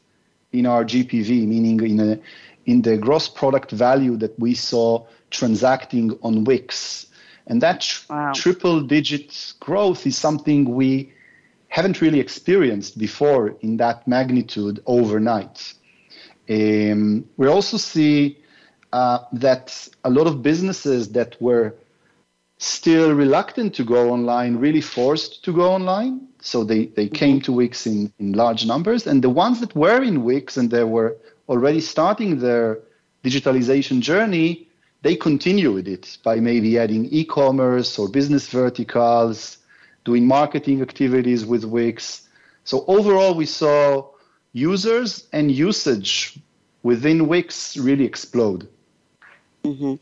in 0.51 0.65
our 0.65 0.83
GPV, 0.83 1.47
meaning 1.47 1.79
in, 1.81 1.99
a, 1.99 2.19
in 2.65 2.81
the 2.81 2.97
gross 2.97 3.29
product 3.29 3.71
value 3.71 4.17
that 4.17 4.37
we 4.39 4.53
saw 4.53 5.05
transacting 5.29 6.17
on 6.23 6.43
Wix. 6.43 7.07
And 7.47 7.61
that 7.61 7.81
tr- 7.81 8.05
wow. 8.09 8.31
triple 8.33 8.81
digit 8.81 9.53
growth 9.59 10.07
is 10.07 10.17
something 10.17 10.73
we 10.73 11.13
haven't 11.75 11.99
really 11.99 12.21
experienced 12.21 12.97
before 12.97 13.53
in 13.59 13.75
that 13.75 14.07
magnitude 14.07 14.81
overnight. 14.85 15.73
Um, 16.49 17.25
we 17.35 17.47
also 17.47 17.75
see 17.75 18.37
uh, 18.93 19.19
that 19.33 19.89
a 20.05 20.09
lot 20.09 20.25
of 20.25 20.41
businesses 20.41 21.11
that 21.11 21.35
were 21.41 21.75
still 22.59 23.13
reluctant 23.13 23.75
to 23.75 23.83
go 23.83 24.11
online 24.11 24.55
really 24.55 24.79
forced 24.79 25.43
to 25.43 25.51
go 25.51 25.73
online. 25.73 26.29
So 26.39 26.63
they, 26.63 26.85
they 26.85 27.09
came 27.09 27.41
to 27.41 27.51
Wix 27.51 27.85
in, 27.85 28.13
in 28.19 28.31
large 28.31 28.65
numbers. 28.65 29.05
And 29.05 29.21
the 29.21 29.29
ones 29.29 29.59
that 29.59 29.75
were 29.75 30.01
in 30.01 30.23
Wix 30.23 30.55
and 30.55 30.71
they 30.71 30.85
were 30.85 31.17
already 31.49 31.81
starting 31.81 32.39
their 32.39 32.79
digitalization 33.21 33.99
journey, 33.99 34.69
they 35.01 35.17
continue 35.17 35.73
with 35.73 35.89
it 35.89 36.19
by 36.23 36.35
maybe 36.39 36.79
adding 36.79 37.03
e 37.11 37.25
commerce 37.25 37.99
or 37.99 38.07
business 38.07 38.47
verticals, 38.47 39.57
doing 40.05 40.25
marketing 40.25 40.81
activities 40.81 41.45
with 41.45 41.65
Wix. 41.65 42.27
So 42.63 42.85
overall, 42.87 43.35
we 43.35 43.45
saw 43.45 44.07
users 44.53 45.27
and 45.33 45.51
usage 45.51 46.39
within 46.83 47.27
Wix 47.27 47.75
really 47.75 48.05
explode. 48.05 48.69
Mm-hmm. 49.65 49.95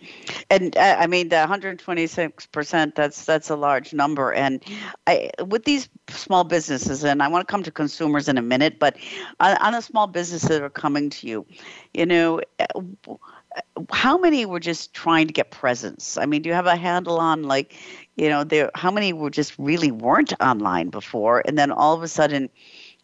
And 0.49 0.75
uh, 0.75 0.97
I 0.99 1.07
mean 1.07 1.29
the 1.29 1.37
126 1.37 2.45
percent. 2.47 2.95
That's 2.95 3.49
a 3.49 3.55
large 3.55 3.93
number. 3.93 4.33
And 4.33 4.61
I 5.07 5.29
with 5.47 5.63
these 5.63 5.87
small 6.09 6.43
businesses, 6.43 7.05
and 7.05 7.23
I 7.23 7.29
want 7.29 7.47
to 7.47 7.51
come 7.51 7.63
to 7.63 7.71
consumers 7.71 8.27
in 8.27 8.37
a 8.37 8.41
minute, 8.41 8.77
but 8.77 8.97
on, 9.39 9.55
on 9.57 9.71
the 9.71 9.81
small 9.81 10.07
businesses 10.07 10.49
that 10.49 10.61
are 10.61 10.69
coming 10.69 11.09
to 11.11 11.27
you, 11.27 11.45
you 11.93 12.05
know, 12.05 12.41
uh, 12.59 13.13
how 13.91 14.17
many 14.17 14.45
were 14.45 14.59
just 14.59 14.93
trying 14.93 15.27
to 15.27 15.33
get 15.33 15.51
presents? 15.51 16.17
I 16.17 16.25
mean, 16.25 16.41
do 16.41 16.49
you 16.49 16.55
have 16.55 16.65
a 16.65 16.75
handle 16.75 17.19
on 17.19 17.43
like, 17.43 17.75
you 18.15 18.29
know, 18.29 18.43
there 18.43 18.71
how 18.75 18.91
many 18.91 19.13
were 19.13 19.29
just 19.29 19.57
really 19.57 19.91
weren't 19.91 20.33
online 20.41 20.89
before, 20.89 21.43
and 21.45 21.57
then 21.57 21.71
all 21.71 21.93
of 21.93 22.03
a 22.03 22.07
sudden 22.07 22.49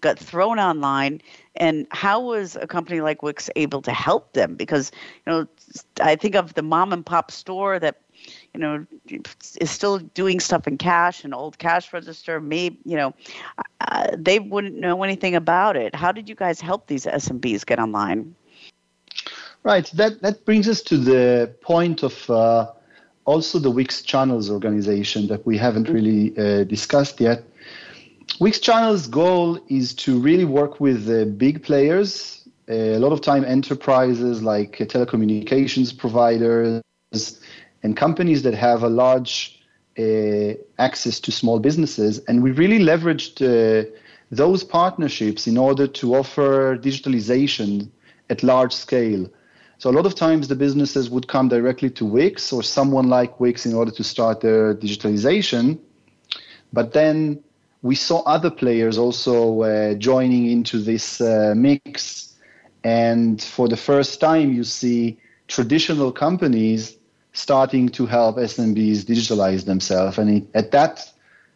got 0.01 0.17
thrown 0.17 0.59
online? 0.59 1.21
And 1.55 1.87
how 1.91 2.21
was 2.21 2.55
a 2.55 2.67
company 2.67 3.01
like 3.01 3.21
wix 3.21 3.49
able 3.55 3.81
to 3.81 3.91
help 3.91 4.33
them? 4.33 4.55
Because 4.55 4.91
you 5.25 5.31
know 5.31 5.47
i 6.01 6.15
think 6.15 6.35
of 6.35 6.53
the 6.53 6.63
mom 6.63 6.93
and 6.93 7.05
pop 7.05 7.31
store 7.31 7.79
that 7.79 8.01
you 8.53 8.59
know 8.59 8.85
is 9.59 9.69
still 9.69 9.99
doing 9.99 10.39
stuff 10.39 10.67
in 10.67 10.77
cash 10.77 11.23
and 11.23 11.33
old 11.33 11.57
cash 11.57 11.91
register. 11.93 12.39
Maybe 12.39 12.79
you 12.85 12.95
know 12.95 13.13
uh, 13.81 14.07
they 14.17 14.39
wouldn't 14.39 14.75
know 14.75 15.03
anything 15.03 15.35
about 15.35 15.75
it. 15.75 15.95
How 15.95 16.11
did 16.11 16.29
you 16.29 16.35
guys 16.35 16.61
help 16.61 16.87
these 16.87 17.05
smbs 17.05 17.65
get 17.65 17.79
online 17.79 18.35
right 19.63 19.91
that 19.93 20.21
that 20.21 20.45
brings 20.45 20.67
us 20.67 20.81
to 20.81 20.97
the 20.97 21.53
point 21.61 22.03
of 22.03 22.29
uh, 22.29 22.67
also 23.25 23.59
the 23.59 23.71
wix 23.71 24.01
channels 24.01 24.49
organization 24.49 25.27
that 25.27 25.45
we 25.45 25.57
haven't 25.57 25.89
really 25.89 26.37
uh, 26.37 26.63
discussed 26.63 27.19
yet 27.19 27.43
Wix 28.39 28.59
Channel's 28.59 29.07
goal 29.07 29.59
is 29.67 29.93
to 29.95 30.17
really 30.17 30.45
work 30.45 30.79
with 30.79 31.05
the 31.05 31.25
big 31.25 31.61
players, 31.61 32.47
a 32.69 32.97
lot 32.97 33.11
of 33.11 33.19
time 33.19 33.43
enterprises 33.43 34.41
like 34.41 34.77
telecommunications 34.77 35.97
providers 35.97 36.81
and 37.83 37.97
companies 37.97 38.43
that 38.43 38.53
have 38.53 38.83
a 38.83 38.89
large 38.89 39.59
uh, 39.97 40.53
access 40.77 41.19
to 41.19 41.31
small 41.31 41.59
businesses. 41.59 42.19
And 42.27 42.41
we 42.41 42.51
really 42.51 42.79
leveraged 42.79 43.41
uh, 43.41 43.89
those 44.31 44.63
partnerships 44.63 45.45
in 45.45 45.57
order 45.57 45.87
to 45.87 46.15
offer 46.15 46.77
digitalization 46.77 47.89
at 48.29 48.41
large 48.41 48.73
scale. 48.73 49.27
So 49.79 49.89
a 49.89 49.93
lot 49.93 50.05
of 50.05 50.13
times 50.13 50.49
the 50.49 50.57
businesses 50.57 51.09
would 51.09 51.29
come 51.29 51.47
directly 51.47 51.89
to 51.91 52.05
Wix 52.05 52.51
or 52.51 52.61
someone 52.61 53.07
like 53.07 53.39
Wix 53.39 53.65
in 53.65 53.73
order 53.73 53.91
to 53.91 54.03
start 54.03 54.41
their 54.41 54.75
digitalization. 54.75 55.79
But 56.73 56.91
then 56.91 57.41
we 57.81 57.95
saw 57.95 58.21
other 58.23 58.51
players 58.51 58.97
also 58.97 59.61
uh, 59.61 59.93
joining 59.93 60.51
into 60.51 60.79
this 60.79 61.21
uh, 61.21 61.53
mix. 61.55 62.35
And 62.83 63.41
for 63.41 63.69
the 63.69 63.77
first 63.77 64.19
time, 64.19 64.51
you 64.51 64.65
see 64.65 65.17
traditional 65.47 66.11
companies 66.11 66.97
starting 67.31 67.87
to 67.89 68.05
help 68.05 68.35
SMBs 68.35 69.05
digitalize 69.05 69.63
themselves. 69.63 70.17
And 70.17 70.45
at 70.55 70.71
that 70.71 71.09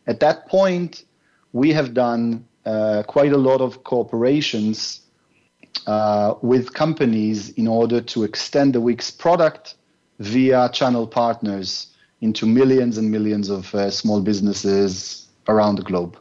at 0.08 0.22
that 0.22 0.48
point, 0.48 1.03
we 1.51 1.74
have 1.74 1.94
done 1.94 2.46
uh, 2.65 3.03
quite 3.06 3.34
a 3.34 3.38
lot 3.38 3.60
of 3.60 3.84
cooperations 3.84 5.02
uh, 5.88 6.36
with 6.42 6.74
companies 6.74 7.50
in 7.51 7.68
order 7.68 8.01
to 8.01 8.24
extend 8.24 8.74
the 8.74 8.82
Wix 8.82 9.12
product 9.12 9.75
via 10.20 10.70
channel 10.70 11.08
partners 11.08 11.88
into 12.22 12.46
millions 12.46 12.98
and 12.98 13.12
millions 13.12 13.50
of 13.50 13.74
uh, 13.75 13.92
small 13.92 14.22
businesses 14.22 15.27
around 15.48 15.75
the 15.75 15.84
globe. 15.84 16.18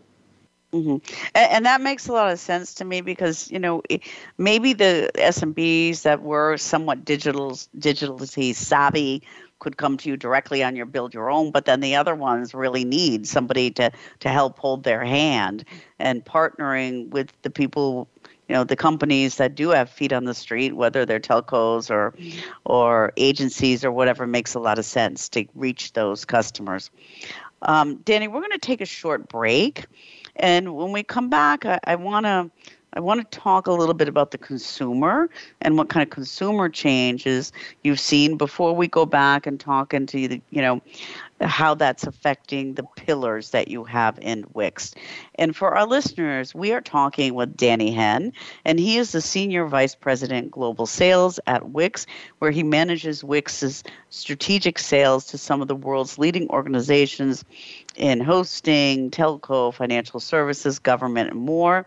Mm-hmm. 0.72 0.96
And, 1.34 1.66
that 1.66 1.82
makes 1.82 2.08
a 2.08 2.12
lot 2.12 2.32
of 2.32 2.40
sense 2.40 2.74
to 2.76 2.84
me 2.84 3.02
because 3.02 3.50
you 3.50 3.58
know 3.58 3.82
maybe 4.38 4.72
the 4.72 5.10
SMBs 5.16 6.02
that 6.02 6.22
were 6.22 6.56
somewhat 6.56 7.04
digital 7.04 7.52
digitally 7.78 8.54
savvy 8.54 9.22
could 9.58 9.76
come 9.76 9.98
to 9.98 10.08
you 10.08 10.16
directly 10.16 10.64
on 10.64 10.74
your 10.74 10.86
build 10.86 11.12
your 11.12 11.30
own, 11.30 11.50
but 11.50 11.66
then 11.66 11.80
the 11.80 11.94
other 11.94 12.14
ones 12.14 12.54
really 12.54 12.84
need 12.84 13.28
somebody 13.28 13.70
to 13.72 13.92
to 14.20 14.28
help 14.30 14.58
hold 14.58 14.82
their 14.82 15.04
hand 15.04 15.66
and 15.98 16.24
partnering 16.24 17.10
with 17.10 17.30
the 17.42 17.50
people 17.50 18.08
you 18.48 18.54
know 18.54 18.64
the 18.64 18.76
companies 18.76 19.36
that 19.36 19.54
do 19.54 19.70
have 19.70 19.88
feet 19.88 20.12
on 20.12 20.24
the 20.24 20.34
street 20.34 20.74
whether 20.74 21.06
they're 21.06 21.20
telcos 21.20 21.90
or 21.90 22.14
or 22.64 23.12
agencies 23.16 23.84
or 23.84 23.92
whatever 23.92 24.26
makes 24.26 24.54
a 24.54 24.60
lot 24.60 24.78
of 24.78 24.84
sense 24.84 25.28
to 25.28 25.46
reach 25.54 25.92
those 25.92 26.24
customers 26.24 26.90
um, 27.62 27.96
Danny, 27.98 28.28
we're 28.28 28.40
going 28.40 28.50
to 28.52 28.58
take 28.58 28.80
a 28.80 28.86
short 28.86 29.28
break. 29.28 29.86
And 30.36 30.74
when 30.74 30.92
we 30.92 31.02
come 31.02 31.30
back, 31.30 31.64
I 31.64 31.94
want 31.96 32.26
to 32.26 32.50
I 32.94 33.00
want 33.00 33.30
to 33.30 33.38
talk 33.38 33.66
a 33.66 33.72
little 33.72 33.94
bit 33.94 34.08
about 34.08 34.32
the 34.32 34.38
consumer 34.38 35.30
and 35.62 35.78
what 35.78 35.88
kind 35.88 36.02
of 36.02 36.10
consumer 36.10 36.68
changes 36.68 37.50
you've 37.82 38.00
seen 38.00 38.36
before 38.36 38.74
we 38.74 38.86
go 38.86 39.06
back 39.06 39.46
and 39.46 39.58
talk 39.58 39.94
into 39.94 40.28
the, 40.28 40.42
you 40.50 40.60
know, 40.60 40.82
how 41.40 41.74
that's 41.74 42.04
affecting 42.04 42.74
the 42.74 42.82
pillars 42.96 43.50
that 43.50 43.68
you 43.68 43.84
have 43.84 44.18
in 44.20 44.44
Wix. 44.52 44.94
And 45.36 45.56
for 45.56 45.74
our 45.76 45.86
listeners, 45.86 46.54
we 46.54 46.72
are 46.72 46.80
talking 46.80 47.34
with 47.34 47.56
Danny 47.56 47.90
Henn, 47.90 48.32
and 48.64 48.78
he 48.78 48.98
is 48.98 49.12
the 49.12 49.20
Senior 49.20 49.66
Vice 49.66 49.94
President 49.94 50.50
Global 50.50 50.86
Sales 50.86 51.40
at 51.46 51.70
Wix, 51.70 52.06
where 52.38 52.50
he 52.50 52.62
manages 52.62 53.24
Wix's 53.24 53.82
strategic 54.10 54.78
sales 54.78 55.26
to 55.26 55.38
some 55.38 55.62
of 55.62 55.68
the 55.68 55.74
world's 55.74 56.18
leading 56.18 56.48
organizations 56.50 57.44
in 57.96 58.20
hosting, 58.20 59.10
telco, 59.10 59.72
financial 59.72 60.20
services, 60.20 60.78
government, 60.78 61.30
and 61.30 61.40
more. 61.40 61.86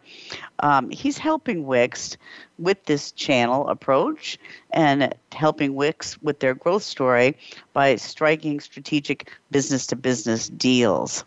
Um, 0.60 0.90
he's 0.90 1.18
helping 1.18 1.66
Wix 1.66 2.18
with 2.58 2.86
this 2.86 3.12
channel 3.12 3.68
approach 3.68 4.38
and 4.72 5.14
helping 5.34 5.76
Wix 5.76 6.22
with 6.22 6.40
their 6.40 6.54
growth 6.54 6.84
story 6.84 7.38
by 7.74 7.96
striking 7.98 8.60
strategic 8.60 9.32
business 9.52 9.88
to 9.88 9.96
business 9.96 10.50
deals. 10.50 11.26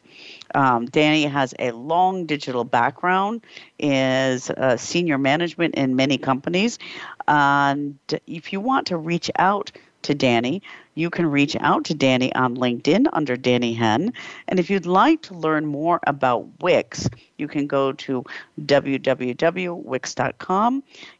Um, 0.54 0.86
Danny 0.86 1.24
has 1.24 1.54
a 1.58 1.72
long 1.72 2.24
digital 2.24 2.64
background, 2.64 3.42
is 3.78 4.50
senior 4.76 5.18
management 5.18 5.74
in 5.74 5.96
many 5.96 6.16
companies. 6.16 6.78
And 7.26 7.98
if 8.26 8.52
you 8.52 8.60
want 8.60 8.86
to 8.86 8.96
reach 8.96 9.30
out 9.36 9.70
to 10.02 10.14
Danny, 10.14 10.62
you 10.98 11.08
can 11.10 11.26
reach 11.26 11.56
out 11.60 11.84
to 11.84 11.94
Danny 11.94 12.34
on 12.34 12.56
LinkedIn 12.56 13.06
under 13.12 13.36
Danny 13.36 13.72
Henn. 13.72 14.12
And 14.48 14.58
if 14.58 14.68
you'd 14.68 14.84
like 14.84 15.22
to 15.22 15.34
learn 15.34 15.64
more 15.64 16.00
about 16.08 16.48
Wix, 16.60 17.08
you 17.36 17.46
can 17.46 17.68
go 17.68 17.92
to 17.92 18.24
www.wix.com. 18.60 19.22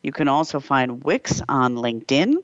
You 0.02 0.12
can 0.12 0.26
also 0.26 0.58
find 0.58 1.04
Wix 1.04 1.40
on 1.48 1.76
LinkedIn. 1.76 2.34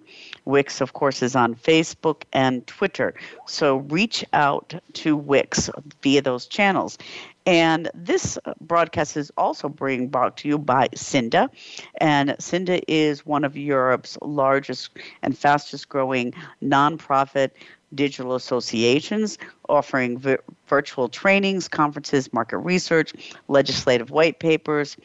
Wix, 0.44 0.80
of 0.80 0.92
course, 0.92 1.22
is 1.22 1.34
on 1.34 1.56
Facebook 1.56 2.22
and 2.32 2.64
Twitter. 2.68 3.14
So 3.46 3.78
reach 3.78 4.24
out 4.32 4.74
to 4.92 5.16
Wix 5.16 5.68
via 6.02 6.22
those 6.22 6.46
channels. 6.46 6.98
And 7.46 7.90
this 7.94 8.38
broadcast 8.60 9.16
is 9.16 9.30
also 9.36 9.68
being 9.68 10.08
brought 10.08 10.36
to 10.38 10.48
you 10.48 10.58
by 10.58 10.88
Cinda. 10.94 11.50
And 11.98 12.36
Cinda 12.38 12.80
is 12.90 13.26
one 13.26 13.44
of 13.44 13.56
Europe's 13.56 14.16
largest 14.22 14.90
and 15.22 15.36
fastest 15.36 15.88
growing 15.88 16.32
nonprofit 16.62 17.50
digital 17.94 18.34
associations 18.34 19.38
offering 19.68 20.18
vi- 20.18 20.38
virtual 20.66 21.08
trainings, 21.08 21.68
conferences, 21.68 22.32
market 22.32 22.58
research, 22.58 23.12
legislative 23.48 24.10
white 24.10 24.38
papers, 24.38 24.96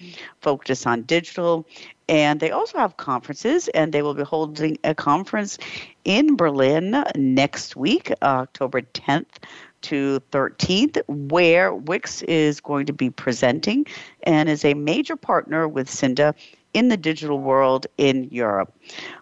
focus 0.42 0.86
on 0.86 1.04
digital. 1.04 1.66
And 2.08 2.40
they 2.40 2.50
also 2.50 2.80
have 2.80 2.98
conferences, 2.98 3.68
and 3.70 3.94
they 3.94 4.02
will 4.02 4.16
be 4.16 4.24
holding 4.24 4.80
a 4.84 4.96
conference 4.96 5.60
in 6.04 6.36
Berlin 6.36 7.04
next 7.16 7.76
week, 7.76 8.12
October 8.24 8.82
10th 8.82 9.38
to 9.82 10.22
13th, 10.32 11.02
where 11.08 11.74
Wix 11.74 12.22
is 12.24 12.60
going 12.60 12.86
to 12.86 12.94
be 12.94 13.10
presenting 13.10 13.86
and 14.24 14.50
is 14.50 14.66
a 14.66 14.74
major 14.74 15.16
partner 15.16 15.68
with 15.68 15.90
Cinda 15.90 16.36
in 16.74 16.90
the 16.90 16.98
digital 16.98 17.40
world 17.40 17.88
in 17.98 18.26
Europe. 18.26 18.74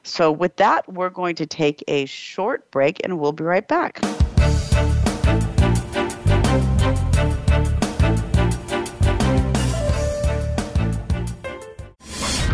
So, 0.04 0.32
with 0.32 0.58
that, 0.58 0.92
we're 0.92 1.10
going 1.10 1.36
to 1.36 1.46
take 1.46 1.84
a 1.88 2.06
short 2.06 2.70
break 2.72 3.00
and 3.04 3.20
we'll 3.20 3.32
be 3.32 3.44
right 3.44 3.68
back. 3.68 4.02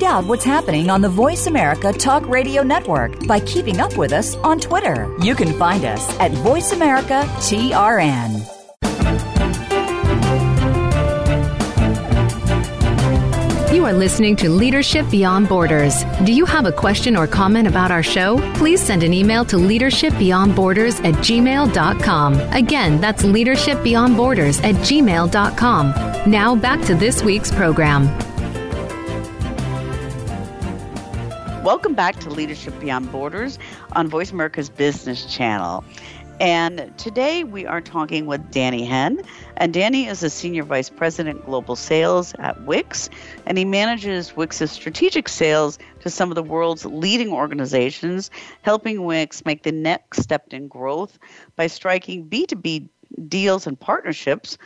Find 0.00 0.12
out 0.14 0.24
what's 0.24 0.44
happening 0.46 0.88
on 0.88 1.02
the 1.02 1.10
Voice 1.10 1.46
America 1.46 1.92
Talk 1.92 2.26
Radio 2.26 2.62
Network 2.62 3.26
by 3.26 3.38
keeping 3.40 3.80
up 3.80 3.98
with 3.98 4.14
us 4.14 4.34
on 4.36 4.58
Twitter. 4.58 5.14
You 5.20 5.34
can 5.34 5.52
find 5.58 5.84
us 5.84 6.08
at 6.18 6.32
Voice 6.32 6.72
America 6.72 7.22
TRN. 7.36 8.40
You 13.74 13.84
are 13.84 13.92
listening 13.92 14.36
to 14.36 14.48
Leadership 14.48 15.04
Beyond 15.10 15.50
Borders. 15.50 16.04
Do 16.24 16.32
you 16.32 16.46
have 16.46 16.64
a 16.64 16.72
question 16.72 17.14
or 17.14 17.26
comment 17.26 17.68
about 17.68 17.90
our 17.90 18.02
show? 18.02 18.38
Please 18.54 18.80
send 18.80 19.02
an 19.02 19.12
email 19.12 19.44
to 19.44 19.56
leadershipbeyondborders 19.56 21.04
at 21.04 21.14
gmail.com. 21.16 22.40
Again, 22.52 23.00
that's 23.02 23.24
leadershipbeyondborders 23.24 24.64
at 24.64 24.76
gmail.com. 24.76 26.30
Now 26.30 26.56
back 26.56 26.80
to 26.86 26.94
this 26.94 27.22
week's 27.22 27.52
program. 27.52 28.29
Welcome 31.62 31.92
back 31.92 32.18
to 32.20 32.30
Leadership 32.30 32.80
Beyond 32.80 33.12
Borders 33.12 33.58
on 33.92 34.08
Voice 34.08 34.32
America's 34.32 34.70
Business 34.70 35.26
Channel. 35.26 35.84
And 36.40 36.90
today 36.96 37.44
we 37.44 37.66
are 37.66 37.82
talking 37.82 38.24
with 38.24 38.50
Danny 38.50 38.86
Henn. 38.86 39.20
And 39.58 39.74
Danny 39.74 40.06
is 40.06 40.22
a 40.22 40.30
Senior 40.30 40.62
Vice 40.62 40.88
President 40.88 41.44
Global 41.44 41.76
Sales 41.76 42.32
at 42.38 42.58
Wix. 42.62 43.10
And 43.44 43.58
he 43.58 43.66
manages 43.66 44.34
Wix's 44.34 44.70
strategic 44.70 45.28
sales 45.28 45.78
to 46.00 46.08
some 46.08 46.30
of 46.30 46.34
the 46.34 46.42
world's 46.42 46.86
leading 46.86 47.30
organizations, 47.30 48.30
helping 48.62 49.04
Wix 49.04 49.44
make 49.44 49.62
the 49.62 49.72
next 49.72 50.22
step 50.22 50.54
in 50.54 50.66
growth 50.66 51.18
by 51.56 51.66
striking 51.66 52.26
B2B 52.26 52.88
deals 53.28 53.66
and 53.66 53.78
partnerships 53.78 54.56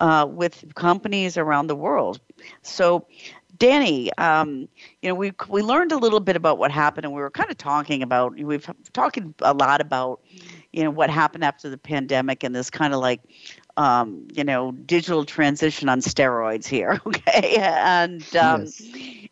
uh, 0.00 0.26
with 0.28 0.72
companies 0.76 1.36
around 1.36 1.66
the 1.66 1.74
world. 1.74 2.20
So, 2.62 3.06
Danny, 3.56 4.12
um, 4.18 4.68
you 5.02 5.08
know, 5.08 5.14
we 5.14 5.32
we 5.48 5.62
learned 5.62 5.92
a 5.92 5.96
little 5.96 6.20
bit 6.20 6.36
about 6.36 6.58
what 6.58 6.70
happened, 6.70 7.04
and 7.04 7.14
we 7.14 7.20
were 7.20 7.30
kind 7.30 7.50
of 7.50 7.58
talking 7.58 8.02
about. 8.02 8.34
We've 8.38 8.68
talking 8.92 9.34
a 9.40 9.52
lot 9.54 9.80
about, 9.80 10.20
you 10.72 10.84
know, 10.84 10.90
what 10.90 11.10
happened 11.10 11.44
after 11.44 11.68
the 11.68 11.78
pandemic 11.78 12.42
and 12.42 12.54
this 12.54 12.70
kind 12.70 12.94
of 12.94 13.00
like, 13.00 13.20
um, 13.76 14.26
you 14.32 14.44
know, 14.44 14.72
digital 14.72 15.24
transition 15.24 15.88
on 15.88 16.00
steroids 16.00 16.66
here. 16.66 17.00
Okay, 17.06 17.56
and 17.58 18.34
um, 18.36 18.62
yes. 18.62 18.82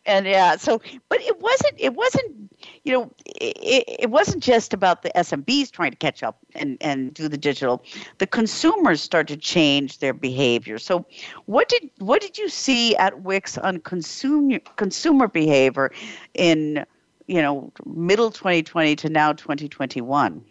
and 0.07 0.27
yeah, 0.27 0.57
so 0.57 0.81
but 1.09 1.21
it 1.23 1.41
wasn't 1.41 1.75
it 1.79 1.95
wasn't 1.95 2.52
you 2.85 2.93
know, 2.93 3.11
it, 3.27 3.85
it 4.01 4.11
wasn't 4.11 4.43
just 4.43 4.75
about 4.75 5.03
the 5.03 5.11
SMBs 5.15 5.71
trying 5.71 5.93
to 5.93 5.97
catch 5.97 6.23
up 6.23 6.39
and, 6.55 6.77
and 6.81 7.15
do 7.15 7.29
the 7.29 7.39
digital. 7.39 7.85
The 8.19 8.27
consumers 8.27 9.01
started 9.01 9.41
to 9.41 9.41
change 9.41 9.99
their 9.99 10.13
behavior. 10.13 10.79
So, 10.79 11.07
what 11.47 11.69
did 11.69 11.91
what 11.99 12.21
did 12.21 12.39
you 12.39 12.49
see 12.49 12.97
at 12.97 13.23
Wix 13.23 13.57
on 13.57 13.79
consumer 13.79 14.59
consumer 14.77 15.29
behavior 15.29 15.93
in 16.35 16.85
you 17.29 17.41
know 17.41 17.73
middle 17.87 18.31
2020 18.31 18.97
to 18.97 19.09
now 19.09 19.33
2021? 19.33 20.45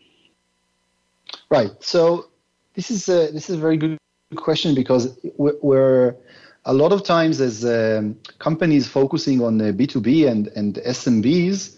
Right. 1.49 1.71
So 1.79 2.27
this 2.75 2.91
is 2.91 3.09
a, 3.09 3.31
this 3.31 3.49
is 3.49 3.57
a 3.57 3.59
very 3.59 3.77
good 3.77 3.97
question 4.35 4.73
because 4.73 5.17
we're 5.37 6.15
a 6.65 6.73
lot 6.73 6.91
of 6.91 7.03
times 7.03 7.41
as 7.41 7.65
um, 7.65 8.17
companies 8.39 8.87
focusing 8.87 9.41
on 9.41 9.59
B2B 9.59 10.29
and, 10.29 10.47
and 10.55 10.75
SMBs, 10.75 11.77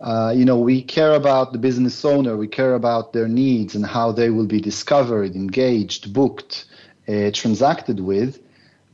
uh, 0.00 0.32
you 0.34 0.44
know, 0.44 0.58
we 0.58 0.82
care 0.82 1.14
about 1.14 1.52
the 1.52 1.58
business 1.58 2.04
owner, 2.04 2.36
we 2.36 2.46
care 2.46 2.74
about 2.74 3.12
their 3.12 3.28
needs 3.28 3.74
and 3.74 3.84
how 3.84 4.12
they 4.12 4.30
will 4.30 4.46
be 4.46 4.60
discovered, 4.60 5.34
engaged, 5.34 6.12
booked, 6.12 6.66
uh, 7.08 7.30
transacted 7.32 8.00
with. 8.00 8.40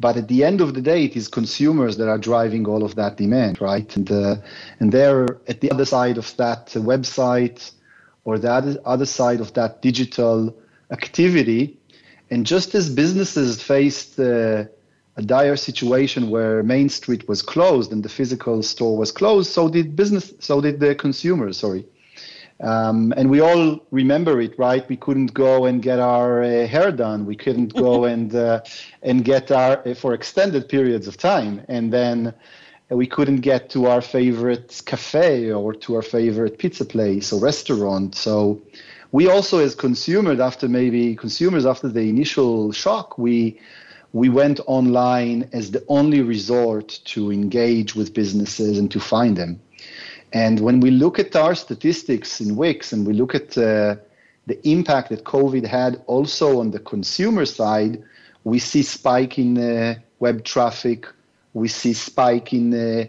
But 0.01 0.17
at 0.17 0.29
the 0.29 0.45
end 0.45 0.61
of 0.61 0.75
the 0.75 0.81
day, 0.81 1.05
it 1.05 1.15
is 1.15 1.29
consumers 1.29 1.99
that 1.99 2.09
are 2.09 2.19
driving 2.19 2.67
all 2.67 2.83
of 2.83 2.95
that 2.97 3.17
demand, 3.17 3.61
right? 3.61 3.95
And 3.97 4.11
uh, 4.11 4.37
and 4.81 4.91
they're 4.91 5.39
at 5.47 5.61
the 5.61 5.71
other 5.71 5.85
side 5.85 6.19
of 6.19 6.37
that 6.37 6.67
website 6.69 7.71
or 8.25 8.39
the 8.39 8.81
other, 8.85 9.07
side 9.07 9.41
of 9.41 9.53
that 9.55 9.83
digital 9.83 10.55
activity. 10.91 11.77
And 12.31 12.47
just 12.47 12.75
as 12.75 12.89
businesses 12.89 13.63
faced 13.63 14.19
uh, 14.19 14.65
a 15.17 15.23
dire 15.23 15.57
situation 15.57 16.31
where 16.31 16.63
Main 16.63 16.89
Street 16.89 17.29
was 17.29 17.41
closed 17.43 17.93
and 17.93 18.03
the 18.03 18.09
physical 18.09 18.63
store 18.63 18.97
was 18.97 19.13
closed, 19.13 19.51
so 19.51 19.69
did 19.69 19.95
business, 19.95 20.33
so 20.41 20.61
did 20.61 20.81
the 20.81 20.95
consumers. 20.95 21.59
Sorry, 21.59 21.87
um, 22.61 23.13
and 23.17 23.31
we 23.31 23.41
all 23.41 23.81
remember 23.91 24.41
it, 24.41 24.59
right? 24.59 24.89
We 24.89 24.97
couldn't 24.97 25.35
go 25.35 25.67
and 25.67 25.83
get 25.83 25.99
our 25.99 26.43
uh, 26.43 26.67
hair 26.67 26.91
done. 26.91 27.27
We 27.27 27.37
couldn't 27.37 27.75
go 27.75 28.05
and 28.13 28.35
uh, 28.35 28.63
and 29.03 29.25
get 29.25 29.51
our 29.51 29.87
uh, 29.87 29.95
for 29.95 30.15
extended 30.15 30.69
periods 30.69 31.07
of 31.07 31.17
time, 31.17 31.63
and 31.69 31.93
then 31.93 32.35
we 32.91 33.07
couldn't 33.07 33.41
get 33.41 33.71
to 33.71 33.87
our 33.87 34.01
favorite 34.01 34.83
cafe 34.85 35.51
or 35.51 35.75
to 35.75 35.97
our 35.97 36.03
favorite 36.03 36.59
pizza 36.59 36.85
place 36.85 37.33
or 37.33 37.41
restaurant. 37.41 38.15
So 38.15 38.63
we 39.13 39.29
also, 39.29 39.59
as 39.61 39.75
consumers, 39.75 40.41
after 40.41 40.69
maybe 40.69 41.15
consumers 41.17 41.67
after 41.67 41.89
the 41.89 42.09
initial 42.09 42.73
shock, 42.73 43.17
we 43.17 43.61
we 44.15 44.29
went 44.29 44.61
online 44.67 45.49
as 45.53 45.73
the 45.73 45.85
only 45.89 46.23
resort 46.23 47.01
to 47.05 47.33
engage 47.33 47.97
with 47.97 48.15
businesses 48.15 48.79
and 48.79 48.89
to 48.93 49.01
find 49.01 49.37
them. 49.37 49.61
And 50.33 50.61
when 50.61 50.79
we 50.79 50.93
look 50.93 51.19
at 51.19 51.35
our 51.35 51.57
statistics 51.57 52.41
in 52.41 52.55
Wix 52.55 52.93
and 52.93 53.05
we 53.09 53.13
look 53.13 53.35
at 53.35 53.59
uh, 53.59 53.97
the 54.47 54.59
impact 54.63 55.09
that 55.11 55.25
COVID 55.25 55.67
had 55.67 56.01
also 56.07 56.61
on 56.61 56.71
the 56.71 56.79
consumer 56.79 57.45
side, 57.45 58.05
we 58.45 58.61
see 58.61 58.83
spike 58.85 59.37
in 59.37 59.59
uh, 59.59 59.97
web 60.21 60.45
traffic, 60.45 61.09
we 61.53 61.67
see 61.67 61.93
spike 61.93 62.53
in 62.53 62.73
uh, 62.73 63.07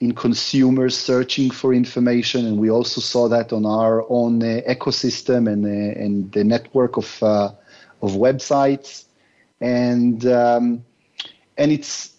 in 0.00 0.12
consumers 0.12 0.98
searching 0.98 1.48
for 1.48 1.72
information, 1.72 2.44
and 2.44 2.58
we 2.58 2.68
also 2.68 3.00
saw 3.00 3.28
that 3.28 3.52
on 3.52 3.64
our 3.64 4.04
own 4.10 4.42
uh, 4.42 4.60
ecosystem 4.68 5.50
and 5.50 5.64
uh, 5.64 6.02
and 6.02 6.30
the 6.32 6.44
network 6.44 6.98
of 6.98 7.22
uh, 7.22 7.50
of 8.02 8.12
websites 8.12 9.04
and 9.62 10.26
um, 10.26 10.84
and 11.56 11.72
it's 11.72 12.12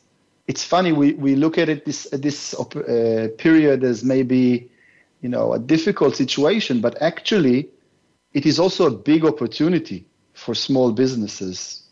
it's 0.48 0.64
funny 0.64 0.92
we, 0.92 1.14
we 1.14 1.36
look 1.36 1.58
at 1.58 1.70
it 1.70 1.86
this 1.86 2.08
this 2.12 2.54
uh, 2.54 3.28
period 3.38 3.84
as 3.84 4.04
maybe 4.04 4.70
you 5.24 5.30
know, 5.30 5.54
a 5.54 5.60
difficult 5.60 6.16
situation, 6.16 6.82
but 6.82 7.02
actually, 7.02 7.70
it 8.34 8.46
is 8.46 8.60
also 8.60 8.86
a 8.88 8.92
big 8.92 9.26
opportunity 9.26 10.06
for 10.34 10.54
small 10.54 10.92
businesses 10.92 11.84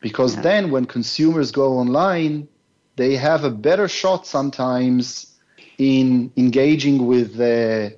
because 0.00 0.34
yeah. 0.36 0.42
then 0.42 0.70
when 0.70 0.86
consumers 0.86 1.52
go 1.52 1.74
online, 1.74 2.48
they 2.96 3.16
have 3.16 3.44
a 3.44 3.50
better 3.50 3.86
shot 3.86 4.26
sometimes 4.26 5.36
in 5.76 6.32
engaging 6.38 7.06
with 7.06 7.38
uh, 7.38 7.90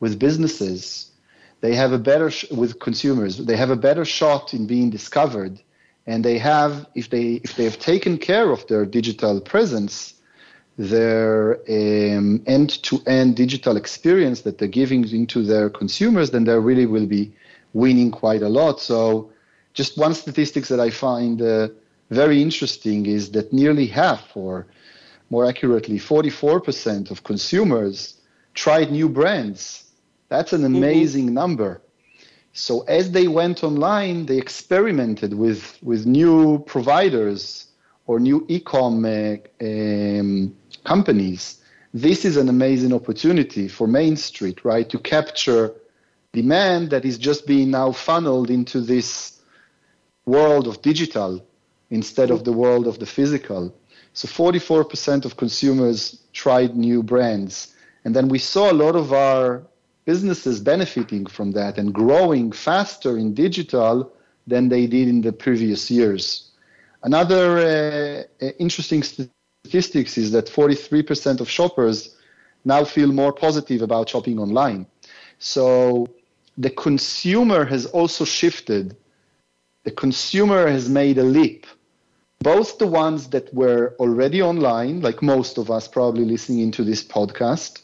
with 0.00 0.18
businesses. 0.18 1.12
They 1.60 1.74
have 1.74 1.92
a 1.92 1.98
better 1.98 2.30
sh- 2.30 2.50
with 2.50 2.80
consumers. 2.80 3.36
They 3.36 3.56
have 3.56 3.70
a 3.70 3.76
better 3.76 4.06
shot 4.06 4.54
in 4.54 4.66
being 4.66 4.88
discovered, 4.88 5.60
and 6.06 6.24
they 6.24 6.38
have 6.38 6.86
if 6.94 7.10
they 7.10 7.40
if 7.44 7.56
they 7.56 7.64
have 7.64 7.78
taken 7.78 8.18
care 8.18 8.50
of 8.50 8.66
their 8.66 8.84
digital 8.84 9.40
presence, 9.40 10.14
their 10.76 11.56
um, 11.68 12.42
end-to-end 12.46 13.36
digital 13.36 13.76
experience 13.76 14.42
that 14.42 14.58
they're 14.58 14.68
giving 14.68 15.08
into 15.08 15.42
their 15.42 15.70
consumers, 15.70 16.30
then 16.30 16.44
they 16.44 16.58
really 16.58 16.86
will 16.86 17.06
be 17.06 17.32
winning 17.72 18.10
quite 18.10 18.42
a 18.42 18.48
lot. 18.48 18.80
So, 18.80 19.30
just 19.72 19.96
one 19.96 20.14
statistics 20.14 20.68
that 20.68 20.80
I 20.80 20.90
find 20.90 21.40
uh, 21.40 21.68
very 22.10 22.42
interesting 22.42 23.06
is 23.06 23.30
that 23.32 23.52
nearly 23.52 23.86
half, 23.86 24.36
or 24.36 24.66
more 25.30 25.46
accurately, 25.46 25.98
44% 25.98 27.10
of 27.10 27.24
consumers 27.24 28.20
tried 28.54 28.92
new 28.92 29.08
brands. 29.08 29.84
That's 30.28 30.52
an 30.52 30.62
mm-hmm. 30.62 30.76
amazing 30.76 31.26
mm-hmm. 31.26 31.34
number. 31.34 31.80
So 32.56 32.82
as 32.82 33.10
they 33.10 33.26
went 33.26 33.64
online, 33.64 34.26
they 34.26 34.38
experimented 34.38 35.34
with, 35.34 35.76
with 35.82 36.06
new 36.06 36.60
providers 36.60 37.66
or 38.06 38.20
new 38.20 38.46
e-com 38.48 39.04
uh, 39.04 39.36
um, 39.60 40.54
companies. 40.84 41.60
This 41.92 42.24
is 42.24 42.36
an 42.36 42.48
amazing 42.48 42.92
opportunity 42.92 43.66
for 43.66 43.88
Main 43.88 44.16
Street, 44.16 44.64
right, 44.64 44.88
to 44.88 45.00
capture 45.00 45.74
demand 46.32 46.90
that 46.90 47.04
is 47.04 47.18
just 47.18 47.44
being 47.44 47.72
now 47.72 47.90
funneled 47.90 48.50
into 48.50 48.80
this 48.80 49.40
world 50.24 50.68
of 50.68 50.80
digital 50.80 51.44
instead 51.90 52.30
of 52.30 52.44
the 52.44 52.52
world 52.52 52.86
of 52.86 53.00
the 53.00 53.06
physical. 53.06 53.74
So 54.12 54.28
44% 54.28 55.24
of 55.24 55.36
consumers 55.36 56.22
tried 56.32 56.76
new 56.76 57.02
brands. 57.02 57.74
And 58.04 58.14
then 58.14 58.28
we 58.28 58.38
saw 58.38 58.70
a 58.70 58.80
lot 58.84 58.94
of 58.94 59.12
our 59.12 59.64
businesses 60.04 60.60
benefiting 60.60 61.26
from 61.26 61.52
that 61.52 61.78
and 61.78 61.92
growing 61.92 62.52
faster 62.52 63.16
in 63.16 63.34
digital 63.34 64.12
than 64.46 64.68
they 64.68 64.86
did 64.86 65.08
in 65.08 65.20
the 65.22 65.32
previous 65.32 65.90
years. 65.90 66.50
Another 67.02 67.58
uh, 67.58 68.44
uh 68.44 68.50
interesting 68.58 69.02
statistics 69.02 70.18
is 70.18 70.30
that 70.32 70.46
43% 70.46 71.40
of 71.40 71.48
shoppers 71.48 72.16
now 72.64 72.84
feel 72.84 73.12
more 73.12 73.32
positive 73.32 73.82
about 73.82 74.08
shopping 74.08 74.38
online. 74.38 74.86
So 75.38 76.06
the 76.56 76.70
consumer 76.70 77.64
has 77.64 77.86
also 77.86 78.24
shifted. 78.24 78.96
The 79.84 79.90
consumer 79.90 80.66
has 80.68 80.88
made 80.88 81.18
a 81.18 81.24
leap. 81.24 81.66
Both 82.40 82.78
the 82.78 82.86
ones 82.86 83.28
that 83.28 83.52
were 83.54 83.94
already 83.98 84.42
online, 84.42 85.00
like 85.00 85.22
most 85.22 85.58
of 85.58 85.70
us 85.70 85.88
probably 85.88 86.24
listening 86.24 86.60
into 86.60 86.84
this 86.84 87.02
podcast, 87.02 87.82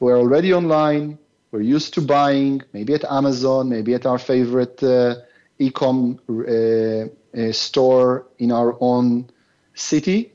were 0.00 0.16
already 0.16 0.52
online, 0.52 1.18
we're 1.50 1.62
used 1.62 1.94
to 1.94 2.00
buying, 2.00 2.62
maybe 2.72 2.94
at 2.94 3.04
Amazon, 3.04 3.68
maybe 3.68 3.94
at 3.94 4.04
our 4.06 4.18
favorite 4.18 4.82
uh, 4.82 5.16
e-com 5.58 6.18
uh, 6.28 7.08
uh, 7.38 7.52
store 7.52 8.26
in 8.38 8.52
our 8.52 8.76
own 8.80 9.30
city. 9.74 10.32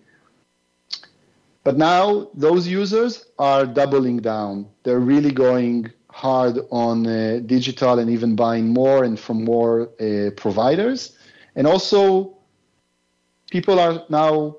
But 1.63 1.77
now 1.77 2.29
those 2.33 2.67
users 2.67 3.25
are 3.39 3.65
doubling 3.65 4.17
down. 4.17 4.67
They're 4.83 4.99
really 4.99 5.31
going 5.31 5.91
hard 6.09 6.59
on 6.71 7.07
uh, 7.07 7.39
digital 7.45 7.99
and 7.99 8.09
even 8.09 8.35
buying 8.35 8.69
more 8.69 9.03
and 9.03 9.19
from 9.19 9.43
more 9.43 9.89
uh, 9.99 10.31
providers. 10.35 11.17
And 11.55 11.65
also, 11.65 12.37
people 13.49 13.79
are 13.79 14.03
now 14.09 14.57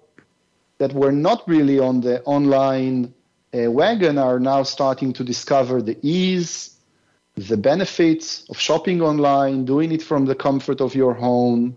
that 0.78 0.92
were 0.92 1.12
not 1.12 1.46
really 1.46 1.78
on 1.78 2.00
the 2.00 2.22
online 2.24 3.14
wagon 3.54 4.18
are 4.18 4.40
now 4.40 4.62
starting 4.62 5.12
to 5.12 5.24
discover 5.24 5.80
the 5.80 5.96
ease, 6.02 6.76
the 7.36 7.56
benefits 7.56 8.44
of 8.50 8.58
shopping 8.58 9.00
online, 9.00 9.64
doing 9.64 9.92
it 9.92 10.02
from 10.02 10.24
the 10.24 10.34
comfort 10.34 10.80
of 10.80 10.94
your 10.94 11.14
home, 11.14 11.76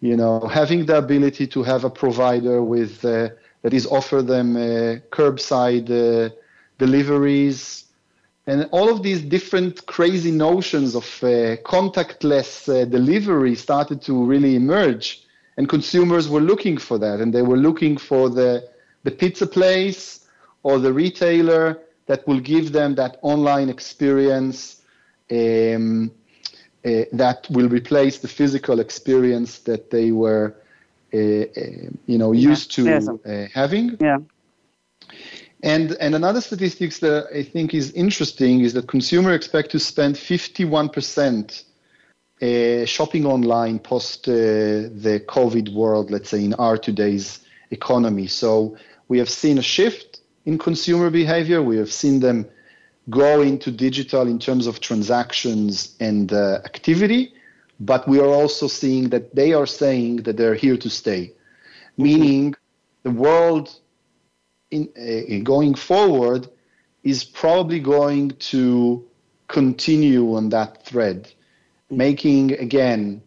you 0.00 0.16
know, 0.16 0.40
having 0.40 0.86
the 0.86 0.96
ability 0.98 1.46
to 1.46 1.62
have 1.62 1.84
a 1.84 1.90
provider 1.90 2.62
with 2.62 3.04
uh, 3.04 3.28
that 3.62 3.74
is 3.74 3.86
offer 3.86 4.22
them 4.22 4.56
uh, 4.56 5.00
curbside 5.10 5.90
uh, 5.90 6.30
deliveries. 6.78 7.84
And 8.46 8.68
all 8.70 8.88
of 8.88 9.02
these 9.02 9.22
different 9.22 9.86
crazy 9.86 10.30
notions 10.30 10.94
of 10.94 11.04
uh, 11.22 11.56
contactless 11.64 12.68
uh, 12.68 12.84
delivery 12.84 13.56
started 13.56 14.02
to 14.02 14.24
really 14.24 14.54
emerge 14.54 15.26
and 15.56 15.68
consumers 15.68 16.28
were 16.28 16.40
looking 16.40 16.76
for 16.76 16.98
that 16.98 17.20
and 17.20 17.32
they 17.32 17.42
were 17.42 17.56
looking 17.56 17.96
for 17.96 18.28
the 18.28 18.68
the 19.04 19.10
pizza 19.10 19.46
place 19.46 20.25
or 20.66 20.80
the 20.80 20.92
retailer 20.92 21.64
that 22.06 22.26
will 22.26 22.40
give 22.40 22.72
them 22.72 22.96
that 22.96 23.18
online 23.22 23.68
experience 23.68 24.82
um, 25.30 26.10
uh, 26.84 27.02
that 27.12 27.46
will 27.50 27.68
replace 27.68 28.18
the 28.18 28.28
physical 28.28 28.80
experience 28.80 29.60
that 29.60 29.90
they 29.90 30.10
were 30.10 30.46
uh, 31.14 31.18
uh, 31.18 31.50
you 32.06 32.18
know 32.18 32.32
used 32.32 32.76
yeah. 32.78 32.98
to 32.98 33.20
uh, 33.24 33.46
having 33.54 33.96
yeah 34.00 34.18
and, 35.62 35.92
and 36.04 36.14
another 36.14 36.40
statistics 36.40 36.98
that 36.98 37.28
I 37.34 37.42
think 37.42 37.72
is 37.72 37.90
interesting 37.92 38.60
is 38.60 38.72
that 38.74 38.86
consumer 38.88 39.32
expect 39.32 39.70
to 39.70 39.78
spend 39.78 40.16
51% 40.16 41.64
uh, 42.42 42.84
shopping 42.84 43.24
online 43.24 43.78
post 43.78 44.28
uh, 44.28 44.32
the 44.32 45.24
COVID 45.26 45.74
world, 45.74 46.10
let's 46.10 46.28
say 46.28 46.44
in 46.44 46.54
our 46.54 46.76
today's 46.76 47.40
economy. 47.70 48.26
So 48.26 48.76
we 49.08 49.18
have 49.18 49.30
seen 49.30 49.58
a 49.58 49.62
shift 49.62 50.15
in 50.46 50.56
consumer 50.58 51.10
behavior. 51.10 51.60
We 51.62 51.76
have 51.76 51.92
seen 51.92 52.20
them 52.20 52.48
go 53.10 53.42
into 53.42 53.70
digital 53.70 54.26
in 54.26 54.38
terms 54.38 54.66
of 54.66 54.80
transactions 54.80 55.94
and 56.00 56.32
uh, 56.32 56.60
activity, 56.64 57.34
but 57.78 58.08
we 58.08 58.18
are 58.18 58.28
also 58.28 58.66
seeing 58.66 59.10
that 59.10 59.34
they 59.34 59.52
are 59.52 59.66
saying 59.66 60.22
that 60.22 60.36
they're 60.36 60.54
here 60.54 60.76
to 60.78 60.88
stay, 60.88 61.32
meaning 61.98 62.54
the 63.02 63.10
world 63.10 63.78
in, 64.70 64.88
uh, 64.96 65.42
going 65.44 65.74
forward 65.74 66.48
is 67.04 67.22
probably 67.22 67.78
going 67.78 68.30
to 68.30 69.04
continue 69.46 70.34
on 70.34 70.48
that 70.48 70.84
thread, 70.84 71.32
making 71.90 72.52
again 72.54 73.22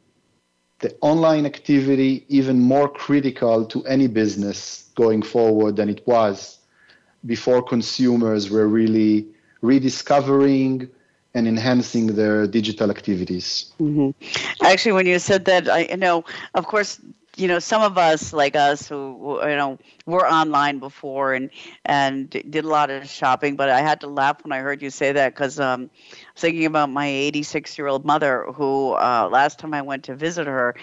the 0.79 0.95
online 1.01 1.45
activity 1.45 2.25
even 2.27 2.59
more 2.59 2.89
critical 2.89 3.65
to 3.65 3.83
any 3.85 4.07
business 4.07 4.89
going 4.95 5.21
forward 5.21 5.75
than 5.75 5.89
it 5.89 6.05
was 6.05 6.58
before 7.25 7.61
consumers 7.61 8.49
were 8.49 8.67
really 8.67 9.27
rediscovering 9.61 10.89
and 11.35 11.47
enhancing 11.47 12.07
their 12.07 12.47
digital 12.47 12.89
activities. 12.89 13.71
Mm-hmm. 13.79 14.09
Actually, 14.65 14.93
when 14.93 15.05
you 15.05 15.19
said 15.19 15.45
that, 15.45 15.69
I 15.69 15.83
know, 15.95 16.25
of 16.55 16.65
course, 16.65 16.99
you 17.39 17.47
know, 17.47 17.59
some 17.59 17.81
of 17.81 17.97
us 17.97 18.33
like 18.33 18.55
us 18.55 18.87
who 18.87 19.39
you 19.43 19.55
know 19.55 19.79
were 20.05 20.27
online 20.27 20.79
before 20.79 21.33
and 21.33 21.49
and 21.85 22.29
did 22.29 22.65
a 22.65 22.67
lot 22.67 22.89
of 22.89 23.09
shopping, 23.09 23.55
but 23.55 23.69
I 23.69 23.81
had 23.81 24.01
to 24.01 24.07
laugh 24.07 24.43
when 24.43 24.51
I 24.51 24.59
heard 24.59 24.81
you 24.81 24.89
say 24.89 25.13
that 25.13 25.35
because 25.35 25.59
um, 25.59 25.89
I 25.93 26.15
was 26.33 26.41
thinking 26.41 26.65
about 26.65 26.89
my 26.89 27.07
86 27.07 27.77
year 27.77 27.87
old 27.87 28.03
mother 28.03 28.45
who 28.53 28.93
uh, 28.93 29.29
last 29.31 29.57
time 29.57 29.73
I 29.73 29.81
went 29.81 30.03
to 30.05 30.15
visit 30.15 30.47
her, 30.47 30.75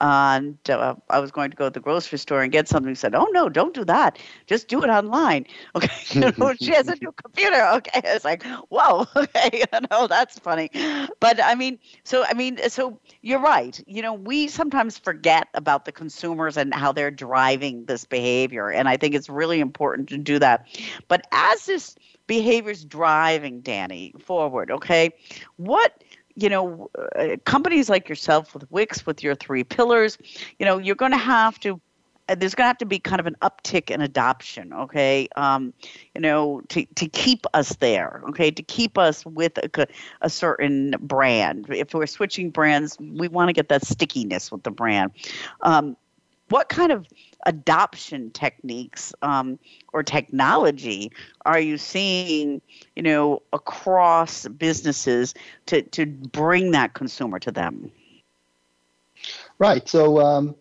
and 0.00 0.58
uh, 0.70 0.94
I 1.10 1.18
was 1.18 1.30
going 1.30 1.50
to 1.50 1.56
go 1.56 1.64
to 1.66 1.70
the 1.70 1.80
grocery 1.80 2.18
store 2.18 2.42
and 2.42 2.52
get 2.52 2.68
something. 2.68 2.94
Said, 2.94 3.14
"Oh 3.14 3.28
no, 3.32 3.48
don't 3.48 3.74
do 3.74 3.84
that. 3.86 4.18
Just 4.46 4.68
do 4.68 4.82
it 4.82 4.88
online." 4.88 5.46
Okay, 5.74 5.90
you 6.10 6.32
know, 6.38 6.54
she 6.60 6.72
has 6.72 6.88
a 6.88 6.94
new 7.00 7.12
computer. 7.24 7.64
Okay, 7.74 8.00
it's 8.04 8.24
like, 8.24 8.42
whoa. 8.68 9.06
Okay, 9.16 9.50
you 9.52 9.80
know, 9.90 10.06
that's 10.06 10.38
funny. 10.38 10.70
But 11.20 11.42
I 11.42 11.54
mean, 11.54 11.78
so 12.04 12.24
I 12.24 12.34
mean, 12.34 12.58
so 12.68 12.98
you're 13.22 13.40
right. 13.40 13.80
You 13.86 14.02
know, 14.02 14.14
we 14.14 14.48
sometimes 14.48 14.98
forget 14.98 15.48
about 15.54 15.84
the 15.84 15.92
consumers 15.92 16.56
and 16.56 16.74
how 16.74 16.92
they're 16.92 17.10
driving 17.10 17.84
this 17.84 18.04
behavior, 18.04 18.70
and 18.70 18.88
I 18.88 18.96
think 18.96 19.14
it's 19.14 19.28
really 19.28 19.60
important 19.60 20.08
to 20.10 20.18
do 20.18 20.38
that. 20.38 20.66
But 21.08 21.26
as 21.32 21.66
this 21.66 21.96
behavior's 22.26 22.84
driving 22.84 23.60
Danny 23.60 24.14
forward, 24.18 24.70
okay, 24.70 25.10
what 25.56 26.02
you 26.38 26.48
know, 26.48 26.88
uh, 27.18 27.36
companies 27.44 27.88
like 27.88 28.08
yourself 28.08 28.54
with 28.54 28.70
Wix, 28.70 29.04
with 29.04 29.22
your 29.22 29.34
three 29.34 29.64
pillars, 29.64 30.18
you 30.58 30.66
know, 30.66 30.78
you're 30.78 30.94
going 30.94 31.12
to 31.12 31.18
have 31.18 31.58
to 31.60 31.80
uh, 32.28 32.34
there's 32.34 32.54
going 32.54 32.64
to 32.64 32.68
have 32.68 32.78
to 32.78 32.86
be 32.86 32.98
kind 32.98 33.20
of 33.20 33.26
an 33.26 33.36
uptick 33.42 33.90
in 33.90 34.02
adoption, 34.02 34.72
okay? 34.72 35.28
Um, 35.36 35.72
you 36.14 36.20
know, 36.20 36.60
to, 36.68 36.84
to 36.96 37.08
keep 37.08 37.46
us 37.54 37.76
there, 37.76 38.22
okay? 38.28 38.50
To 38.50 38.62
keep 38.62 38.98
us 38.98 39.24
with 39.24 39.58
a, 39.58 39.86
a 40.20 40.28
certain 40.28 40.94
brand. 41.00 41.66
If 41.70 41.94
we're 41.94 42.06
switching 42.06 42.50
brands, 42.50 42.98
we 43.00 43.28
want 43.28 43.48
to 43.48 43.52
get 43.52 43.68
that 43.70 43.84
stickiness 43.84 44.52
with 44.52 44.62
the 44.62 44.70
brand. 44.70 45.12
Um, 45.62 45.96
what 46.50 46.68
kind 46.68 46.92
of 46.92 47.06
adoption 47.48 48.30
techniques 48.30 49.14
um, 49.22 49.58
or 49.94 50.02
technology 50.02 51.10
are 51.46 51.58
you 51.58 51.78
seeing, 51.78 52.60
you 52.94 53.02
know, 53.02 53.42
across 53.54 54.46
businesses 54.46 55.34
to, 55.64 55.80
to 55.80 56.04
bring 56.06 56.72
that 56.72 56.92
consumer 56.92 57.38
to 57.38 57.50
them? 57.50 57.90
Right. 59.58 59.88
So 59.88 60.20
um, 60.20 60.54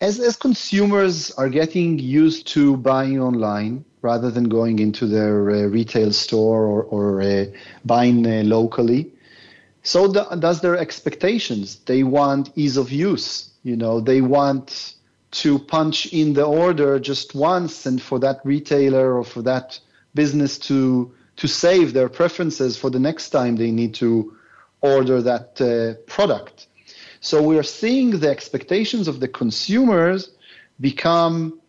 as, 0.00 0.18
as 0.20 0.36
consumers 0.36 1.30
are 1.32 1.50
getting 1.50 1.98
used 1.98 2.46
to 2.48 2.78
buying 2.78 3.20
online 3.20 3.84
rather 4.00 4.30
than 4.30 4.48
going 4.48 4.78
into 4.78 5.06
their 5.06 5.50
uh, 5.50 5.62
retail 5.64 6.12
store 6.12 6.64
or, 6.64 6.82
or 6.84 7.20
uh, 7.20 7.44
buying 7.84 8.26
uh, 8.26 8.42
locally, 8.44 9.12
so 9.82 10.08
the, 10.08 10.24
does 10.36 10.62
their 10.62 10.78
expectations. 10.78 11.76
They 11.84 12.04
want 12.04 12.52
ease 12.56 12.78
of 12.78 12.90
use. 12.90 13.50
You 13.64 13.76
know, 13.76 14.00
they 14.00 14.22
want 14.22 14.94
to 15.32 15.58
punch 15.58 16.06
in 16.12 16.34
the 16.34 16.44
order 16.44 16.98
just 16.98 17.34
once 17.34 17.86
and 17.86 18.00
for 18.00 18.18
that 18.20 18.40
retailer 18.44 19.16
or 19.16 19.24
for 19.24 19.42
that 19.42 19.78
business 20.14 20.58
to 20.58 21.12
to 21.36 21.48
save 21.48 21.94
their 21.94 22.08
preferences 22.08 22.76
for 22.76 22.90
the 22.90 22.98
next 22.98 23.30
time 23.30 23.56
they 23.56 23.70
need 23.70 23.94
to 23.94 24.36
order 24.82 25.22
that 25.22 25.60
uh, 25.60 25.94
product. 26.06 26.66
So 27.20 27.42
we 27.42 27.56
are 27.58 27.62
seeing 27.62 28.10
the 28.10 28.28
expectations 28.28 29.08
of 29.08 29.20
the 29.20 29.28
consumers 29.28 30.30
become 30.80 31.60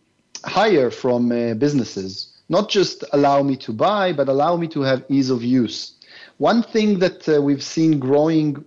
higher 0.43 0.89
from 0.89 1.31
uh, 1.31 1.53
businesses. 1.53 2.33
Not 2.49 2.69
just 2.69 3.03
allow 3.13 3.41
me 3.43 3.55
to 3.57 3.71
buy, 3.71 4.11
but 4.13 4.27
allow 4.27 4.57
me 4.57 4.67
to 4.69 4.81
have 4.81 5.05
ease 5.09 5.29
of 5.29 5.43
use. 5.43 5.93
One 6.37 6.63
thing 6.63 6.99
that 6.99 7.29
uh, 7.29 7.41
we've 7.41 7.63
seen 7.63 7.99
growing 7.99 8.65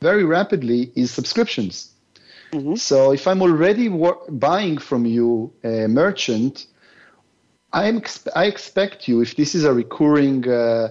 very 0.00 0.24
rapidly 0.24 0.92
is 0.94 1.10
subscriptions. 1.10 1.92
Mm-hmm. 2.52 2.76
So 2.76 3.12
if 3.12 3.26
I'm 3.26 3.42
already 3.42 3.88
wor- 3.88 4.22
buying 4.30 4.78
from 4.78 5.04
you, 5.04 5.52
a 5.64 5.86
merchant, 5.86 6.66
I'm 7.72 7.98
ex- 7.98 8.28
I 8.34 8.46
expect 8.46 9.08
you, 9.08 9.20
if 9.20 9.36
this 9.36 9.54
is 9.54 9.64
a 9.64 9.72
recurring 9.72 10.48
uh, 10.48 10.88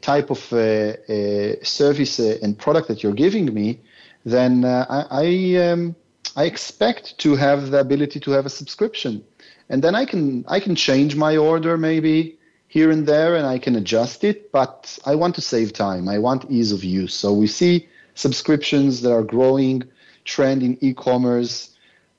type 0.00 0.30
of 0.30 0.52
uh, 0.52 0.56
uh, 0.56 1.54
service 1.62 2.20
uh, 2.20 2.36
and 2.42 2.58
product 2.58 2.88
that 2.88 3.02
you're 3.02 3.14
giving 3.14 3.52
me, 3.52 3.80
then 4.24 4.64
uh, 4.64 4.86
I 4.88 5.24
I, 5.24 5.70
um, 5.70 5.96
I 6.36 6.44
expect 6.44 7.18
to 7.18 7.36
have 7.36 7.70
the 7.70 7.80
ability 7.80 8.20
to 8.20 8.30
have 8.32 8.44
a 8.44 8.50
subscription, 8.50 9.24
and 9.70 9.82
then 9.82 9.94
I 9.94 10.04
can 10.04 10.44
I 10.48 10.60
can 10.60 10.74
change 10.74 11.16
my 11.16 11.36
order 11.36 11.78
maybe 11.78 12.38
here 12.68 12.90
and 12.90 13.06
there, 13.06 13.36
and 13.36 13.46
I 13.46 13.58
can 13.58 13.74
adjust 13.76 14.22
it. 14.22 14.52
But 14.52 14.98
I 15.06 15.14
want 15.14 15.34
to 15.36 15.40
save 15.40 15.72
time. 15.72 16.08
I 16.08 16.18
want 16.18 16.50
ease 16.50 16.72
of 16.72 16.84
use. 16.84 17.14
So 17.14 17.32
we 17.32 17.46
see 17.46 17.88
subscriptions 18.14 19.00
that 19.00 19.12
are 19.12 19.24
growing 19.24 19.84
trend 20.24 20.62
in 20.62 20.76
e-commerce, 20.80 21.70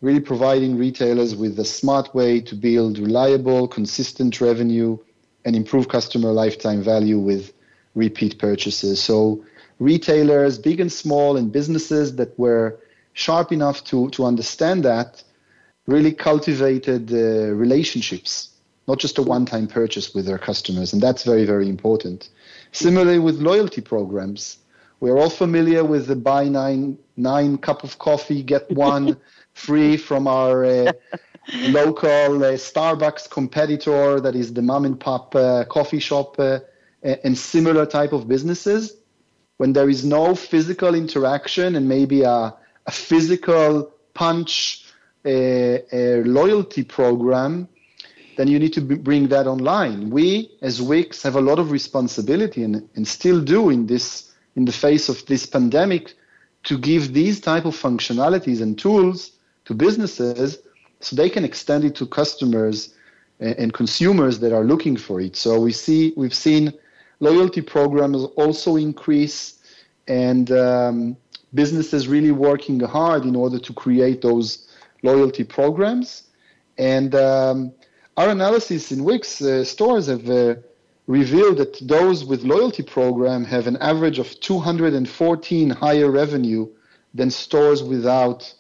really 0.02 0.20
providing 0.20 0.78
retailers 0.78 1.36
with 1.36 1.60
a 1.60 1.66
smart 1.66 2.14
way 2.16 2.42
to 2.42 2.56
build 2.56 2.98
reliable, 2.98 3.68
consistent 3.68 4.42
revenue 4.42 4.98
and 5.46 5.56
improve 5.56 5.88
customer 5.88 6.32
lifetime 6.32 6.82
value 6.82 7.20
with 7.20 7.54
repeat 7.96 8.40
purchases. 8.40 9.02
So 9.02 9.44
retailers, 9.80 10.58
big 10.58 10.80
and 10.80 10.92
small, 10.92 11.38
and 11.38 11.52
businesses 11.52 12.16
that 12.16 12.38
were 12.38 12.80
sharp 13.14 13.52
enough 13.52 13.84
to, 13.86 14.10
to 14.12 14.26
understand 14.26 14.84
that 14.86 15.24
really 15.88 16.14
cultivated 16.14 17.12
uh, 17.12 17.54
relationships, 17.54 18.50
not 18.88 19.00
just 19.00 19.18
a 19.18 19.22
one-time 19.22 19.68
purchase 19.68 20.14
with 20.14 20.26
their 20.26 20.38
customers. 20.38 20.94
And 20.94 21.02
that's 21.02 21.24
very, 21.24 21.46
very 21.46 21.68
important. 21.68 22.30
Similarly 22.72 23.20
with 23.20 23.42
loyalty 23.42 23.82
programs, 23.82 24.58
we're 25.02 25.18
all 25.18 25.30
familiar 25.30 25.84
with 25.84 26.08
the 26.08 26.16
buy 26.16 26.48
nine 26.48 26.98
nine 27.18 27.58
cup 27.58 27.84
of 27.84 27.98
coffee 27.98 28.42
get 28.42 28.72
one 28.72 29.18
free 29.54 29.98
from 29.98 30.28
our 30.28 30.64
uh, 30.64 30.92
local 31.54 32.44
uh, 32.44 32.54
Starbucks 32.54 33.30
competitor 33.30 34.22
that 34.22 34.36
is 34.36 34.54
the 34.54 34.62
mom 34.62 34.86
and 34.86 34.98
pop 34.98 35.36
uh, 35.36 35.66
coffee 35.66 36.00
shop 36.00 36.40
uh, 36.40 36.60
and 37.04 37.38
similar 37.38 37.86
type 37.86 38.14
of 38.14 38.28
businesses. 38.28 38.96
When 39.58 39.74
there 39.74 39.90
is 39.90 40.06
no 40.06 40.34
physical 40.36 40.96
interaction 40.96 41.76
and 41.76 41.88
maybe 41.90 42.22
a, 42.22 42.56
a 42.86 42.92
physical 42.92 43.92
punch 44.14 44.86
a, 45.26 45.84
a 45.92 46.24
loyalty 46.24 46.84
program, 46.84 47.68
then 48.38 48.48
you 48.48 48.58
need 48.58 48.74
to 48.74 48.82
b- 48.82 48.96
bring 48.96 49.28
that 49.28 49.46
online. 49.46 50.10
We, 50.10 50.52
as 50.62 50.82
Wix, 50.82 51.22
have 51.24 51.36
a 51.36 51.42
lot 51.42 51.60
of 51.60 51.72
responsibility 51.72 52.64
and, 52.64 52.90
and 52.96 53.08
still 53.08 53.42
do 53.42 53.70
in 53.70 53.86
this 53.86 54.31
in 54.56 54.66
the 54.66 54.72
face 54.72 55.10
of 55.10 55.26
this 55.26 55.46
pandemic 55.46 56.14
to 56.64 56.78
give 56.78 57.14
these 57.14 57.40
type 57.40 57.66
of 57.66 57.76
functionalities 57.76 58.62
and 58.62 58.78
tools 58.78 59.32
to 59.66 59.74
businesses 59.74 60.60
so 61.00 61.16
they 61.16 61.30
can 61.30 61.44
extend 61.44 61.84
it 61.84 61.96
to 61.96 62.06
customers 62.06 62.94
and 63.40 63.74
consumers 63.74 64.40
that 64.40 64.54
are 64.54 64.64
looking 64.64 64.96
for 64.96 65.20
it. 65.20 65.36
So 65.36 65.60
we 65.60 65.72
see 65.72 66.14
we've 66.16 66.34
seen 66.34 66.74
loyalty 67.20 67.62
programs 67.62 68.24
also 68.36 68.76
increase 68.76 69.60
and 70.08 70.52
um, 70.52 71.18
businesses 71.54 72.08
really 72.08 72.32
working 72.32 72.80
hard 72.80 73.26
in 73.26 73.36
order 73.36 73.60
to 73.60 73.74
create 73.74 74.22
those 74.22 74.68
loyalty 75.04 75.44
programs. 75.44 76.24
And 76.78 77.16
um, 77.16 77.74
our 78.18 78.30
analysis 78.30 78.92
in 78.92 79.04
Wix 79.04 79.42
uh, 79.42 79.64
stores 79.64 80.08
have 80.08 80.30
uh, 80.30 80.56
revealed 81.12 81.58
that 81.58 81.78
those 81.88 82.24
with 82.24 82.44
loyalty 82.44 82.84
program 82.84 83.44
have 83.44 83.68
an 83.68 83.78
average 83.78 84.18
of 84.18 84.40
214 84.40 85.70
higher 85.70 86.10
revenue 86.10 86.68
than 87.14 87.30
stores 87.30 87.84
without 87.84 88.54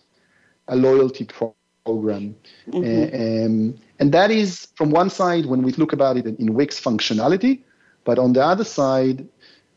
a 0.67 0.75
loyalty 0.75 1.23
pro- 1.23 1.55
program. 1.85 2.35
Mm-hmm. 2.67 3.45
Um, 3.45 3.79
and 3.99 4.11
that 4.11 4.31
is, 4.31 4.67
from 4.75 4.91
one 4.91 5.09
side, 5.09 5.45
when 5.45 5.61
we 5.63 5.71
look 5.73 5.93
about 5.93 6.17
it 6.17 6.25
in 6.25 6.53
Wix 6.53 6.79
functionality, 6.79 7.61
but 8.03 8.19
on 8.19 8.33
the 8.33 8.43
other 8.43 8.65
side, 8.65 9.27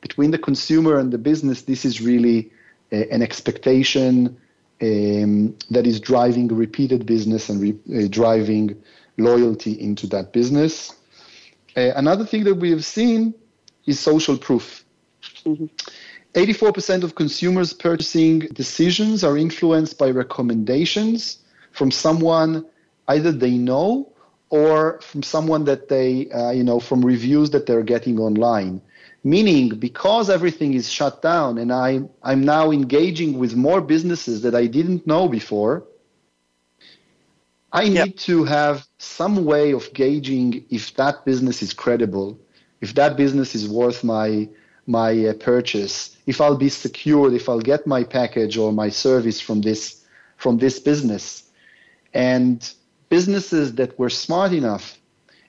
between 0.00 0.30
the 0.32 0.38
consumer 0.38 0.98
and 0.98 1.12
the 1.12 1.18
business, 1.18 1.62
this 1.62 1.84
is 1.84 2.00
really 2.00 2.50
a, 2.90 3.08
an 3.12 3.22
expectation 3.22 4.36
um, 4.82 5.56
that 5.70 5.86
is 5.86 6.00
driving 6.00 6.48
repeated 6.48 7.06
business 7.06 7.48
and 7.48 7.60
re- 7.60 8.04
uh, 8.04 8.08
driving 8.10 8.82
loyalty 9.16 9.80
into 9.80 10.06
that 10.08 10.32
business. 10.32 10.92
Uh, 11.76 11.92
another 11.96 12.24
thing 12.24 12.44
that 12.44 12.54
we 12.54 12.70
have 12.70 12.84
seen 12.84 13.34
is 13.86 13.98
social 14.00 14.36
proof. 14.36 14.84
Mm-hmm. 15.44 15.66
84% 16.34 17.04
of 17.04 17.14
consumers' 17.14 17.72
purchasing 17.72 18.40
decisions 18.40 19.22
are 19.22 19.36
influenced 19.36 19.98
by 19.98 20.10
recommendations 20.10 21.38
from 21.70 21.90
someone 21.90 22.66
either 23.08 23.30
they 23.30 23.52
know 23.52 24.12
or 24.50 25.00
from 25.00 25.22
someone 25.22 25.64
that 25.64 25.88
they, 25.88 26.28
uh, 26.30 26.50
you 26.50 26.64
know, 26.64 26.80
from 26.80 27.04
reviews 27.04 27.50
that 27.50 27.66
they're 27.66 27.82
getting 27.82 28.18
online. 28.18 28.80
Meaning, 29.22 29.78
because 29.78 30.28
everything 30.28 30.74
is 30.74 30.90
shut 30.90 31.22
down 31.22 31.58
and 31.58 31.72
I, 31.72 32.02
I'm 32.22 32.44
now 32.44 32.70
engaging 32.70 33.38
with 33.38 33.54
more 33.54 33.80
businesses 33.80 34.42
that 34.42 34.54
I 34.54 34.66
didn't 34.66 35.06
know 35.06 35.28
before, 35.28 35.84
I 37.74 37.88
need 37.88 37.94
yep. 37.94 38.16
to 38.28 38.44
have 38.44 38.86
some 38.98 39.44
way 39.44 39.72
of 39.72 39.92
gauging 39.94 40.64
if 40.70 40.94
that 40.94 41.24
business 41.24 41.60
is 41.60 41.72
credible, 41.72 42.38
if 42.80 42.94
that 42.94 43.16
business 43.16 43.56
is 43.56 43.68
worth 43.68 44.04
my 44.04 44.48
my 44.86 45.26
uh, 45.26 45.32
purchase, 45.34 46.16
if 46.26 46.40
I'll 46.40 46.56
be 46.56 46.68
secured, 46.68 47.32
if 47.32 47.48
I'll 47.48 47.66
get 47.72 47.86
my 47.86 48.04
package 48.04 48.56
or 48.56 48.70
my 48.72 48.90
service 48.90 49.40
from 49.40 49.60
this 49.62 50.04
from 50.36 50.58
this 50.58 50.78
business. 50.78 51.50
And 52.12 52.58
businesses 53.08 53.74
that 53.74 53.98
were 53.98 54.10
smart 54.10 54.52
enough 54.52 55.00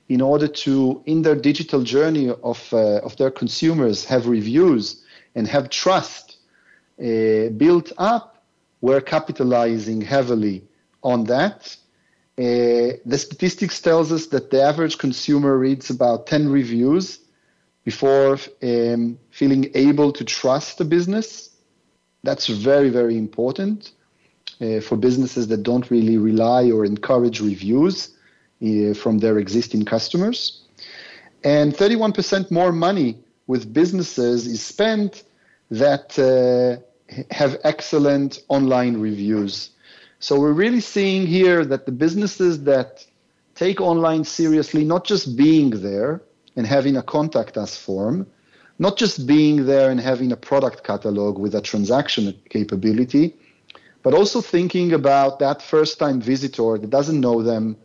in 0.10 0.20
order 0.20 0.48
to 0.48 1.04
in 1.06 1.22
their 1.22 1.36
digital 1.36 1.84
journey 1.84 2.32
of 2.44 2.60
uh, 2.74 3.08
of 3.08 3.16
their 3.18 3.32
consumers 3.32 4.04
have 4.06 4.26
reviews 4.26 5.04
and 5.36 5.48
have 5.48 5.70
trust 5.70 6.38
uh, 7.00 7.50
built 7.64 7.92
up 8.00 8.44
were 8.82 9.02
capitalizing 9.02 10.02
heavily 10.02 10.64
on 11.04 11.26
that 11.26 11.78
uh, 12.38 13.00
the 13.06 13.18
statistics 13.18 13.80
tells 13.82 14.12
us 14.12 14.28
that 14.28 14.52
the 14.52 14.62
average 14.62 14.98
consumer 14.98 15.58
reads 15.58 15.90
about 15.90 16.28
10 16.28 16.50
reviews 16.50 17.20
before 17.86 18.38
um, 18.62 19.18
feeling 19.30 19.72
able 19.74 20.12
to 20.12 20.26
trust 20.26 20.82
a 20.82 20.86
business. 20.86 21.52
That's 22.24 22.48
very, 22.48 22.90
very 22.90 23.18
important 23.18 23.92
uh, 24.60 24.82
for 24.82 24.98
businesses 24.98 25.48
that 25.48 25.64
don't 25.64 25.90
really 25.90 26.18
rely 26.18 26.72
or 26.72 26.84
encourage 26.84 27.40
reviews 27.40 28.10
uh, 28.62 28.94
from 28.94 29.20
their 29.20 29.38
existing 29.38 29.86
customers. 29.86 30.62
And 31.44 31.74
31% 31.74 32.52
more 32.52 32.72
money 32.72 33.20
with 33.48 33.72
businesses 33.72 34.48
is 34.48 34.62
spent 34.62 35.24
that 35.70 36.18
uh, 36.20 36.82
have 37.32 37.60
excellent 37.64 38.40
online 38.50 38.98
reviews. 38.98 39.70
So 40.20 40.40
we're 40.40 40.54
really 40.54 40.82
seeing 40.82 41.28
here 41.28 41.66
that 41.66 41.86
the 41.86 41.92
businesses 41.92 42.64
that 42.64 43.06
take 43.56 43.80
online 43.82 44.24
seriously, 44.24 44.84
not 44.84 45.06
just 45.06 45.36
being 45.38 45.70
there 45.70 46.22
and 46.56 46.66
having 46.66 46.98
a 46.98 47.04
contact 47.04 47.58
us 47.58 47.78
form, 47.78 48.28
not 48.80 48.98
just 48.98 49.26
being 49.26 49.66
there 49.66 49.90
and 49.90 50.00
having 50.00 50.32
a 50.32 50.38
product 50.38 50.84
catalog 50.84 51.38
with 51.38 51.56
a 51.56 51.62
transaction 51.62 52.34
capability, 52.50 53.36
but 54.04 54.14
also 54.14 54.42
thinking 54.42 54.94
about 54.94 55.40
that 55.40 55.62
first 55.62 55.98
time 55.98 56.22
visitor 56.22 56.78
that 56.78 56.90
doesn't 56.90 57.20
know 57.20 57.42
them, 57.42 57.78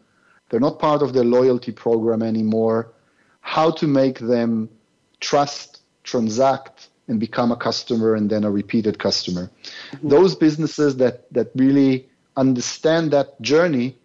they're 0.48 0.60
not 0.60 0.78
part 0.78 1.02
of 1.02 1.12
their 1.12 1.24
loyalty 1.24 1.72
program 1.72 2.22
anymore, 2.22 2.92
how 3.40 3.70
to 3.70 3.86
make 3.86 4.18
them 4.18 4.68
trust, 5.20 5.80
transact, 6.04 6.88
and 7.08 7.18
become 7.18 7.52
a 7.52 7.56
customer 7.56 8.14
and 8.14 8.28
then 8.28 8.44
a 8.44 8.50
repeated 8.50 8.98
customer. 8.98 9.50
Mm-hmm. 9.92 10.08
Those 10.08 10.34
businesses 10.34 10.96
that, 10.96 11.32
that 11.32 11.50
really 11.54 12.09
understand 12.36 13.12
that 13.12 13.40
journey, 13.40 13.96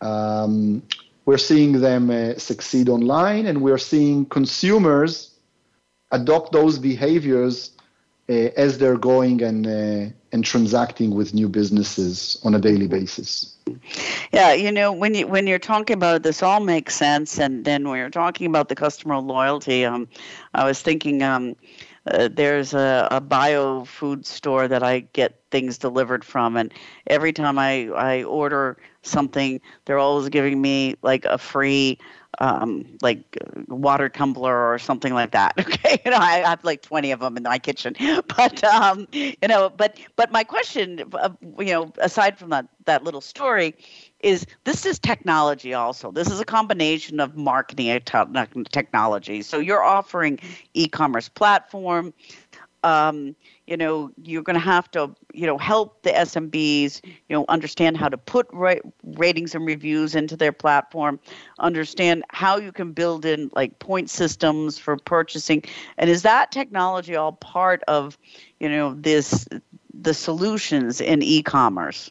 um, 0.00 0.82
we're 1.26 1.38
seeing 1.38 1.80
them 1.80 2.10
uh, 2.10 2.34
succeed 2.38 2.88
online 2.88 3.46
and 3.46 3.62
we're 3.62 3.78
seeing 3.78 4.24
consumers 4.26 5.30
adopt 6.10 6.52
those 6.52 6.78
behaviors 6.78 7.70
uh, 8.28 8.50
as 8.56 8.78
they're 8.78 8.98
going 8.98 9.42
and 9.42 9.66
uh, 9.66 10.12
and 10.32 10.44
transacting 10.44 11.10
with 11.14 11.34
new 11.34 11.48
businesses 11.48 12.40
on 12.44 12.54
a 12.54 12.60
daily 12.60 12.86
basis. 12.86 13.56
Yeah, 14.32 14.52
you 14.52 14.70
know, 14.70 14.92
when 14.92 15.14
you 15.14 15.26
when 15.26 15.46
you're 15.46 15.58
talking 15.58 15.94
about 15.94 16.22
this, 16.22 16.42
all 16.42 16.60
makes 16.60 16.94
sense, 16.94 17.38
and 17.38 17.64
then 17.64 17.88
when 17.88 17.98
you're 17.98 18.10
talking 18.10 18.46
about 18.46 18.68
the 18.68 18.76
customer 18.76 19.18
loyalty, 19.18 19.84
um, 19.84 20.08
I 20.54 20.64
was 20.64 20.80
thinking, 20.80 21.22
um, 21.22 21.56
uh, 22.06 22.28
there's 22.32 22.74
a, 22.74 23.08
a 23.10 23.20
bio 23.20 23.84
food 23.84 24.24
store 24.26 24.68
that 24.68 24.82
I 24.82 25.00
get 25.00 25.40
things 25.50 25.78
delivered 25.78 26.24
from, 26.24 26.56
and 26.56 26.72
every 27.06 27.32
time 27.32 27.58
I 27.58 27.88
I 27.88 28.22
order 28.24 28.78
something, 29.02 29.60
they're 29.84 29.98
always 29.98 30.28
giving 30.28 30.60
me 30.60 30.96
like 31.02 31.24
a 31.24 31.38
free 31.38 31.98
um, 32.38 32.96
like 33.02 33.36
water 33.68 34.08
tumbler 34.08 34.72
or 34.72 34.78
something 34.78 35.12
like 35.12 35.32
that. 35.32 35.54
Okay, 35.70 36.00
you 36.04 36.10
know, 36.10 36.16
I, 36.18 36.38
have 36.38 36.64
like 36.64 36.82
twenty 36.82 37.10
of 37.12 37.20
them 37.20 37.36
in 37.36 37.42
my 37.42 37.58
kitchen, 37.58 37.94
but 38.36 38.64
um, 38.64 39.06
you 39.12 39.34
know, 39.48 39.68
but 39.70 39.98
but 40.16 40.30
my 40.32 40.44
question, 40.44 41.02
uh, 41.14 41.30
you 41.58 41.66
know, 41.66 41.92
aside 41.98 42.38
from 42.38 42.50
that 42.50 42.66
that 42.86 43.04
little 43.04 43.20
story, 43.20 43.74
is 44.22 44.46
this 44.64 44.86
is 44.86 44.98
technology 44.98 45.74
also. 45.74 46.10
This 46.10 46.30
is 46.30 46.40
a 46.40 46.44
combination 46.44 47.20
of 47.20 47.36
marketing 47.36 47.88
and 47.88 48.68
technology. 48.70 49.42
So 49.42 49.58
you're 49.58 49.82
offering 49.82 50.38
e-commerce 50.74 51.28
platform. 51.28 52.12
Um, 52.82 53.36
you 53.70 53.76
know 53.76 54.10
you're 54.22 54.42
going 54.42 54.54
to 54.54 54.60
have 54.60 54.90
to 54.90 55.14
you 55.32 55.46
know 55.46 55.56
help 55.56 56.02
the 56.02 56.10
SMBs 56.10 57.00
you 57.04 57.36
know 57.36 57.44
understand 57.48 57.96
how 57.96 58.08
to 58.08 58.18
put 58.18 58.46
ra- 58.52 58.74
ratings 59.04 59.54
and 59.54 59.64
reviews 59.64 60.14
into 60.14 60.36
their 60.36 60.52
platform 60.52 61.20
understand 61.60 62.24
how 62.30 62.56
you 62.56 62.72
can 62.72 62.92
build 62.92 63.24
in 63.24 63.50
like 63.54 63.78
point 63.78 64.10
systems 64.10 64.76
for 64.76 64.96
purchasing 64.96 65.62
and 65.98 66.10
is 66.10 66.22
that 66.22 66.50
technology 66.50 67.14
all 67.14 67.32
part 67.32 67.82
of 67.86 68.18
you 68.58 68.68
know 68.68 68.94
this 68.94 69.46
the 69.94 70.12
solutions 70.12 71.00
in 71.00 71.22
e-commerce 71.22 72.10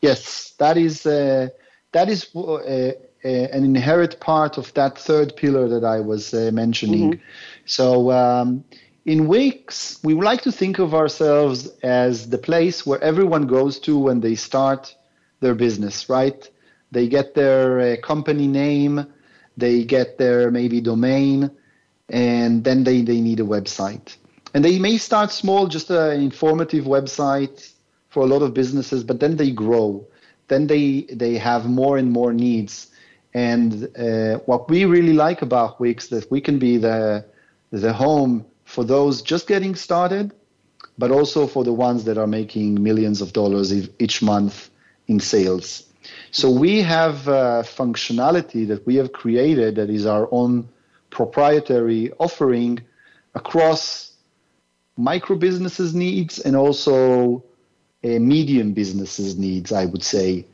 yes 0.00 0.54
that 0.58 0.76
is 0.76 1.06
uh, 1.06 1.48
that 1.92 2.08
is 2.08 2.28
uh, 2.34 2.54
uh, 2.54 2.92
an 3.24 3.64
inherent 3.64 4.20
part 4.20 4.58
of 4.58 4.72
that 4.74 4.98
third 4.98 5.36
pillar 5.36 5.68
that 5.68 5.84
I 5.84 6.00
was 6.00 6.34
uh, 6.34 6.50
mentioning 6.52 7.12
mm-hmm. 7.12 7.22
so 7.64 8.10
um, 8.10 8.64
in 9.08 9.26
Wix, 9.26 9.98
we 10.04 10.12
like 10.12 10.42
to 10.42 10.52
think 10.52 10.78
of 10.78 10.94
ourselves 10.94 11.66
as 11.82 12.28
the 12.28 12.36
place 12.36 12.84
where 12.84 13.02
everyone 13.02 13.46
goes 13.46 13.78
to 13.80 13.98
when 13.98 14.20
they 14.20 14.34
start 14.34 14.94
their 15.40 15.54
business, 15.54 16.10
right? 16.10 16.46
They 16.92 17.08
get 17.08 17.34
their 17.34 17.80
uh, 17.80 17.96
company 18.02 18.46
name, 18.46 19.06
they 19.56 19.84
get 19.84 20.18
their 20.18 20.50
maybe 20.50 20.82
domain, 20.82 21.50
and 22.10 22.62
then 22.64 22.84
they, 22.84 23.00
they 23.00 23.22
need 23.22 23.40
a 23.40 23.44
website. 23.44 24.14
And 24.52 24.62
they 24.62 24.78
may 24.78 24.98
start 24.98 25.30
small, 25.30 25.68
just 25.68 25.88
an 25.88 26.20
informative 26.20 26.84
website 26.84 27.72
for 28.08 28.22
a 28.22 28.26
lot 28.26 28.42
of 28.42 28.54
businesses, 28.54 29.04
but 29.04 29.20
then 29.20 29.36
they 29.36 29.50
grow. 29.50 30.06
Then 30.48 30.66
they, 30.66 31.02
they 31.12 31.36
have 31.36 31.68
more 31.68 31.98
and 31.98 32.10
more 32.10 32.32
needs. 32.32 32.88
And 33.34 33.88
uh, 33.96 34.38
what 34.46 34.70
we 34.70 34.84
really 34.84 35.12
like 35.12 35.42
about 35.42 35.78
Wix 35.78 36.04
is 36.04 36.22
that 36.22 36.30
we 36.30 36.40
can 36.40 36.58
be 36.58 36.78
the, 36.78 37.24
the 37.70 37.92
home 37.92 38.46
for 38.64 38.84
those 38.84 39.22
just 39.22 39.46
getting 39.46 39.74
started, 39.74 40.32
but 40.96 41.10
also 41.10 41.46
for 41.46 41.64
the 41.64 41.72
ones 41.72 42.04
that 42.04 42.18
are 42.18 42.26
making 42.26 42.82
millions 42.82 43.20
of 43.20 43.32
dollars 43.32 43.72
each 43.98 44.22
month 44.22 44.70
in 45.06 45.20
sales. 45.20 45.84
So 46.30 46.50
we 46.50 46.80
have 46.82 47.16
functionality 47.64 48.66
that 48.68 48.86
we 48.86 48.96
have 48.96 49.12
created 49.12 49.76
that 49.76 49.90
is 49.90 50.06
our 50.06 50.28
own 50.32 50.68
proprietary 51.10 52.12
offering 52.18 52.80
across 53.34 54.12
micro 54.96 55.36
businesses 55.36 55.94
needs 55.94 56.38
and 56.38 56.56
also 56.56 57.44
medium 58.02 58.72
businesses 58.72 59.36
needs, 59.36 59.72
I 59.72 59.84
would 59.86 60.02
say. 60.02 60.46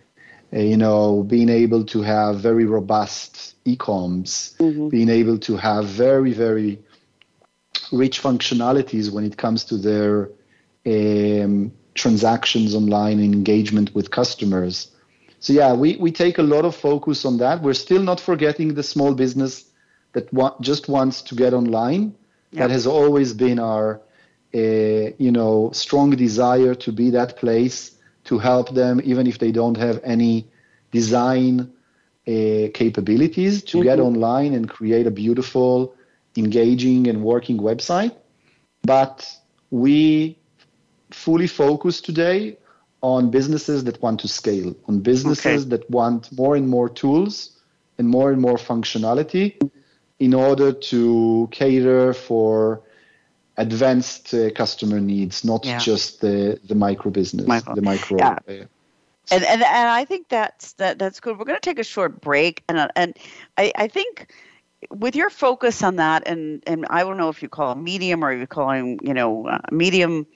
Uh, 0.52 0.58
you 0.60 0.76
know, 0.76 1.24
being 1.24 1.48
able 1.48 1.84
to 1.84 2.02
have 2.02 2.38
very 2.38 2.64
robust 2.64 3.56
e-coms, 3.64 4.54
mm-hmm. 4.58 4.88
being 4.88 5.08
able 5.08 5.38
to 5.38 5.56
have 5.56 5.86
very, 5.86 6.32
very 6.32 6.78
rich 7.92 8.22
functionalities 8.22 9.10
when 9.10 9.24
it 9.24 9.36
comes 9.36 9.64
to 9.64 9.76
their 9.76 10.30
um, 10.86 11.72
transactions 11.94 12.74
online 12.74 13.18
and 13.18 13.34
engagement 13.34 13.94
with 13.94 14.10
customers. 14.10 14.90
So 15.40 15.52
yeah, 15.52 15.74
we, 15.74 15.96
we 15.96 16.10
take 16.10 16.38
a 16.38 16.42
lot 16.42 16.64
of 16.64 16.74
focus 16.74 17.24
on 17.24 17.38
that. 17.38 17.62
We're 17.62 17.74
still 17.74 18.02
not 18.02 18.20
forgetting 18.20 18.74
the 18.74 18.82
small 18.82 19.14
business 19.14 19.64
that 20.12 20.32
wa- 20.32 20.56
just 20.60 20.88
wants 20.88 21.22
to 21.22 21.34
get 21.34 21.52
online. 21.52 22.14
Yep. 22.52 22.60
That 22.60 22.70
has 22.70 22.86
always 22.86 23.32
been 23.32 23.58
our 23.58 24.00
you 24.58 25.32
know 25.32 25.70
strong 25.72 26.10
desire 26.10 26.74
to 26.74 26.92
be 26.92 27.10
that 27.10 27.36
place 27.36 27.92
to 28.24 28.38
help 28.38 28.74
them, 28.74 29.00
even 29.04 29.26
if 29.26 29.38
they 29.38 29.52
don't 29.52 29.76
have 29.76 30.00
any 30.04 30.48
design 30.90 31.72
uh, 32.26 32.68
capabilities, 32.72 33.62
to 33.62 33.78
mm-hmm. 33.78 33.84
get 33.84 34.00
online 34.00 34.54
and 34.54 34.68
create 34.68 35.06
a 35.06 35.10
beautiful 35.10 35.94
engaging 36.36 37.06
and 37.06 37.22
working 37.22 37.58
website. 37.58 38.14
But 38.82 39.28
we 39.70 40.38
fully 41.10 41.46
focus 41.46 42.00
today 42.00 42.56
on 43.02 43.30
businesses 43.30 43.84
that 43.84 44.00
want 44.00 44.20
to 44.20 44.28
scale, 44.28 44.74
on 44.88 45.00
businesses 45.00 45.62
okay. 45.62 45.70
that 45.70 45.90
want 45.90 46.32
more 46.32 46.56
and 46.56 46.68
more 46.68 46.88
tools 46.88 47.50
and 47.98 48.08
more 48.08 48.32
and 48.32 48.40
more 48.40 48.56
functionality 48.56 49.60
in 50.18 50.32
order 50.32 50.72
to 50.72 51.48
cater 51.50 52.14
for 52.14 52.82
advanced 53.56 54.34
uh, 54.34 54.50
customer 54.50 55.00
needs, 55.00 55.44
not 55.44 55.64
yeah. 55.64 55.78
just 55.78 56.20
the, 56.20 56.58
the 56.64 56.74
micro 56.74 57.10
business, 57.10 57.46
micro. 57.46 57.74
the 57.74 57.82
micro. 57.82 58.18
Yeah. 58.18 58.38
Uh, 58.48 58.64
and, 59.30 59.42
and 59.44 59.62
and 59.62 59.88
I 59.88 60.04
think 60.04 60.28
that's 60.28 60.74
that 60.74 60.98
that's 60.98 61.20
good. 61.20 61.38
We're 61.38 61.46
going 61.46 61.56
to 61.56 61.60
take 61.60 61.78
a 61.78 61.84
short 61.84 62.20
break, 62.20 62.62
and 62.68 62.90
and 62.94 63.16
I, 63.56 63.72
I 63.74 63.88
think 63.88 64.32
with 64.90 65.16
your 65.16 65.30
focus 65.30 65.82
on 65.82 65.96
that, 65.96 66.26
and 66.26 66.62
and 66.66 66.86
I 66.90 67.02
don't 67.02 67.16
know 67.16 67.30
if 67.30 67.42
you 67.42 67.48
call 67.48 67.74
them 67.74 67.84
medium 67.84 68.24
or 68.24 68.32
you 68.32 68.46
call 68.46 68.68
them, 68.68 68.98
you 69.02 69.14
know, 69.14 69.46
uh, 69.48 69.58
medium 69.70 70.26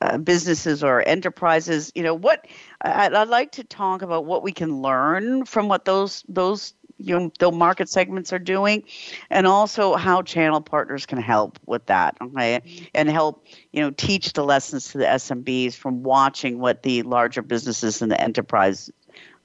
uh, 0.00 0.18
businesses 0.18 0.82
or 0.82 1.06
enterprises. 1.06 1.92
You 1.94 2.02
know, 2.02 2.14
what 2.14 2.46
I'd, 2.80 3.12
I'd 3.12 3.28
like 3.28 3.52
to 3.52 3.64
talk 3.64 4.02
about 4.02 4.24
what 4.24 4.42
we 4.42 4.52
can 4.52 4.80
learn 4.80 5.44
from 5.44 5.68
what 5.68 5.84
those 5.84 6.24
those 6.28 6.72
you 7.00 7.18
know 7.18 7.32
the 7.38 7.50
market 7.50 7.88
segments 7.88 8.32
are 8.32 8.38
doing 8.38 8.84
and 9.30 9.46
also 9.46 9.94
how 9.94 10.22
channel 10.22 10.60
partners 10.60 11.06
can 11.06 11.20
help 11.20 11.58
with 11.66 11.84
that 11.86 12.16
okay 12.20 12.60
and 12.94 13.08
help 13.08 13.46
you 13.72 13.80
know 13.80 13.90
teach 13.90 14.32
the 14.34 14.44
lessons 14.44 14.88
to 14.88 14.98
the 14.98 15.04
smbs 15.04 15.74
from 15.74 16.02
watching 16.02 16.58
what 16.58 16.82
the 16.82 17.02
larger 17.02 17.42
businesses 17.42 18.02
and 18.02 18.10
the 18.10 18.20
enterprise 18.20 18.90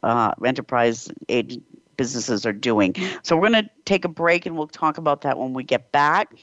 uh, 0.03 0.33
enterprise 0.43 1.09
agent 1.29 1.63
businesses 1.97 2.45
are 2.45 2.53
doing. 2.53 2.95
So 3.23 3.35
we're 3.35 3.49
going 3.49 3.63
to 3.63 3.69
take 3.85 4.05
a 4.05 4.09
break 4.09 4.45
and 4.45 4.57
we'll 4.57 4.67
talk 4.67 4.97
about 4.97 5.21
that 5.21 5.37
when 5.37 5.53
we 5.53 5.63
get 5.63 5.91
back. 5.91 6.33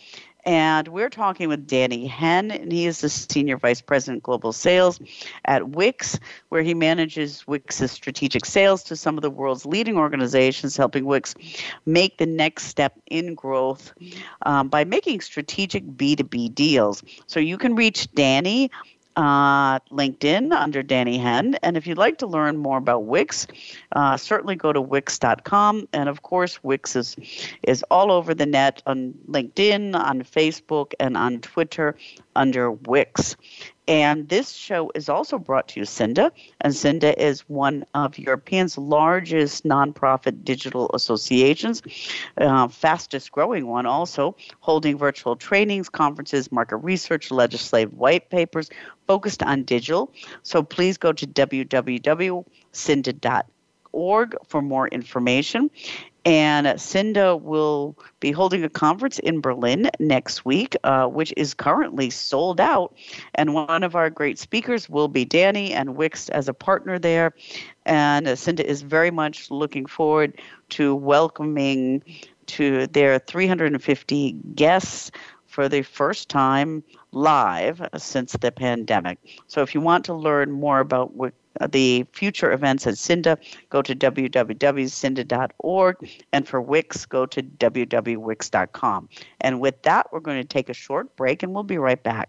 And 0.45 0.89
we're 0.89 1.09
talking 1.09 1.49
with 1.49 1.69
Danny 1.69 2.07
Henn, 2.07 2.51
and 2.51 2.73
he 2.73 2.87
is 2.87 3.01
the 3.01 3.09
Senior 3.09 3.59
Vice 3.59 3.81
President 3.81 4.23
Global 4.25 4.53
Sales 4.53 5.01
at 5.45 5.69
Wix, 5.69 6.19
where 6.49 6.63
he 6.63 6.75
manages 6.75 7.47
Wix's 7.47 7.93
strategic 7.93 8.45
sales 8.45 8.83
to 8.85 8.97
some 8.97 9.17
of 9.17 9.23
the 9.23 9.31
world's 9.31 9.65
leading 9.65 9.97
organizations, 9.97 10.77
helping 10.77 11.05
Wix 11.05 11.35
make 11.87 12.19
the 12.19 12.27
next 12.27 12.65
step 12.65 12.99
in 13.07 13.35
growth 13.35 13.93
um, 14.43 14.69
by 14.69 14.85
making 14.85 15.21
strategic 15.21 15.85
B2B 15.85 16.55
deals. 16.55 17.03
So 17.27 17.39
you 17.39 17.57
can 17.57 17.77
reach 17.77 18.13
Danny 18.13 18.71
uh, 19.17 19.79
LinkedIn 19.91 20.53
under 20.53 20.83
Danny 20.83 21.19
Hen. 21.19 21.57
And 21.63 21.77
if 21.77 21.87
you'd 21.87 21.99
like 21.99 22.19
to 22.19 22.27
learn 22.27 22.57
more 22.57 22.79
about 22.79 23.05
Wix, 23.05 23.47
uh, 23.93 24.17
certainly 24.17 24.57
go 24.57 24.73
to 24.73 24.81
Wix.com. 24.81 25.89
And 25.93 26.09
of 26.09 26.23
course, 26.23 26.63
Wix 26.63 26.97
is, 26.97 27.17
is 27.63 27.85
all 27.91 28.11
over 28.11 28.35
the 28.35 28.47
net 28.47 28.83
on 28.87 29.15
LinkedIn, 29.29 29.95
on 29.95 30.23
Facebook, 30.23 30.93
and 31.01 31.17
on 31.17 31.41
Twitter 31.41 31.97
under 32.37 32.73
Wix. 32.73 33.37
And 33.89 34.29
this 34.29 34.53
show 34.53 34.93
is 34.95 35.09
also 35.09 35.39
brought 35.39 35.67
to 35.69 35.81
you, 35.81 35.87
Cinda. 35.87 36.31
And 36.61 36.75
Cinda 36.75 37.21
is 37.21 37.41
one 37.49 37.85
of 37.95 38.17
Europeans' 38.17 38.79
largest 38.79 39.65
nonprofit 39.65 40.45
digital 40.45 40.89
associations, 40.95 41.83
uh, 42.39 42.69
fastest 42.69 43.33
growing 43.33 43.67
one 43.67 43.87
also, 43.87 44.37
holding 44.61 44.97
virtual 44.97 45.35
trainings, 45.35 45.89
conferences, 45.89 46.53
market 46.53 46.77
research, 46.77 47.33
legislative 47.33 47.93
white 47.95 48.31
papers 48.31 48.71
focused 49.09 49.43
on 49.43 49.65
digital. 49.65 50.13
So 50.45 50.63
please 50.63 50.97
go 50.97 51.13
to 51.13 51.27
www.cinda.org 51.27 52.47
for 54.47 54.63
more 54.63 54.89
information. 54.89 55.71
And 56.25 56.81
Cinda 56.81 57.37
will 57.37 57.99
be 58.21 58.31
holding 58.31 58.63
a 58.63 58.69
conference 58.69 59.19
in 59.19 59.41
Berlin 59.41 59.91
next 59.99 60.45
week, 60.45 60.77
uh, 60.85 61.07
which 61.07 61.35
is 61.37 61.53
currently 61.55 62.11
sold 62.11 62.61
out. 62.61 62.95
And 63.35 63.55
one 63.55 63.83
of 63.83 63.97
our 63.97 64.09
great 64.09 64.39
speakers 64.39 64.89
will 64.89 65.09
be 65.09 65.25
Danny 65.25 65.73
and 65.73 65.97
Wix 65.97 66.29
as 66.29 66.49
a 66.49 66.55
partner 66.55 66.99
there. 66.99 67.35
And 67.87 68.39
Cinda 68.39 68.65
is 68.65 68.83
very 68.83 69.11
much 69.11 69.51
looking 69.51 69.87
forward 69.87 70.41
to 70.71 70.95
welcoming 70.95 72.03
to 72.47 72.87
their 72.89 73.19
350 73.19 74.33
guests 74.55 75.11
for 75.47 75.69
the 75.69 75.83
first 75.83 76.29
time 76.29 76.83
live 77.13 77.87
since 77.97 78.33
the 78.33 78.51
pandemic. 78.51 79.19
So 79.49 79.61
if 79.63 79.75
you 79.75 79.81
want 79.81 80.05
to 80.07 80.15
learn 80.15 80.51
more 80.51 80.81
about 80.81 81.13
uh, 81.21 81.29
Uh, 81.61 81.67
the 81.67 82.07
future 82.13 82.53
events 82.53 82.87
at 82.87 82.99
Cinda, 82.99 83.39
go 83.69 83.83
to 83.83 83.95
www.cinda.org. 83.95 85.97
And 86.33 86.49
for 86.49 86.61
Wix, 86.61 87.07
go 87.07 87.27
to 87.27 87.43
www.wix.com. 87.43 89.09
And 89.41 89.61
with 89.61 89.83
that, 89.83 90.07
we're 90.13 90.21
going 90.21 90.41
to 90.41 90.49
take 90.49 90.69
a 90.69 90.75
short 90.75 91.17
break 91.17 91.43
and 91.43 91.53
we'll 91.53 91.65
be 91.65 91.79
right 91.79 92.03
back. 92.03 92.29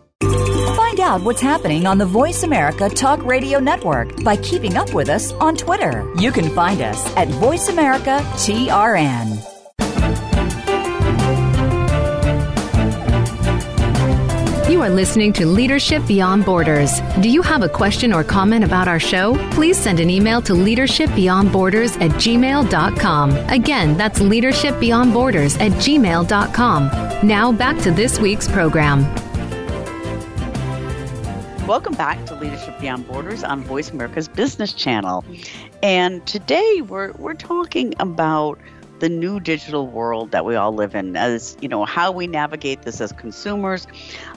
Out 1.01 1.21
what's 1.23 1.41
happening 1.41 1.87
on 1.87 1.97
the 1.97 2.05
Voice 2.05 2.43
America 2.43 2.87
Talk 2.87 3.23
Radio 3.25 3.59
Network 3.59 4.23
by 4.23 4.37
keeping 4.37 4.77
up 4.77 4.93
with 4.93 5.09
us 5.09 5.33
on 5.33 5.55
Twitter. 5.57 6.09
You 6.17 6.31
can 6.31 6.47
find 6.49 6.79
us 6.81 7.05
at 7.17 7.27
Voice 7.27 7.69
America 7.69 8.19
TRN. 8.35 9.41
You 14.69 14.81
are 14.81 14.89
listening 14.89 15.33
to 15.33 15.45
Leadership 15.45 16.05
Beyond 16.07 16.45
Borders. 16.45 17.01
Do 17.19 17.29
you 17.29 17.41
have 17.41 17.63
a 17.63 17.69
question 17.69 18.13
or 18.13 18.23
comment 18.23 18.63
about 18.63 18.87
our 18.87 18.99
show? 18.99 19.35
Please 19.51 19.77
send 19.77 19.99
an 19.99 20.09
email 20.09 20.41
to 20.43 20.53
leadershipbeyondborders 20.53 21.99
at 22.01 22.11
gmail.com. 22.11 23.31
Again, 23.49 23.97
that's 23.97 24.19
leadershipbeyondborders 24.19 25.59
at 25.59 25.71
gmail.com. 25.73 27.27
Now 27.27 27.51
back 27.51 27.77
to 27.79 27.91
this 27.91 28.19
week's 28.19 28.47
program. 28.47 29.30
Welcome 31.71 31.93
back 31.93 32.25
to 32.25 32.35
Leadership 32.35 32.77
Beyond 32.81 33.07
Borders 33.07 33.45
on 33.45 33.63
Voice 33.63 33.91
America's 33.91 34.27
Business 34.27 34.73
Channel. 34.73 35.23
And 35.81 36.27
today 36.27 36.81
we're, 36.81 37.13
we're 37.13 37.33
talking 37.33 37.93
about 37.97 38.59
the 38.99 39.07
new 39.07 39.39
digital 39.39 39.87
world 39.87 40.31
that 40.31 40.43
we 40.43 40.57
all 40.57 40.73
live 40.73 40.95
in 40.95 41.15
as 41.15 41.55
you 41.61 41.69
know 41.69 41.85
how 41.85 42.11
we 42.11 42.27
navigate 42.27 42.81
this 42.81 42.99
as 42.99 43.13
consumers 43.13 43.87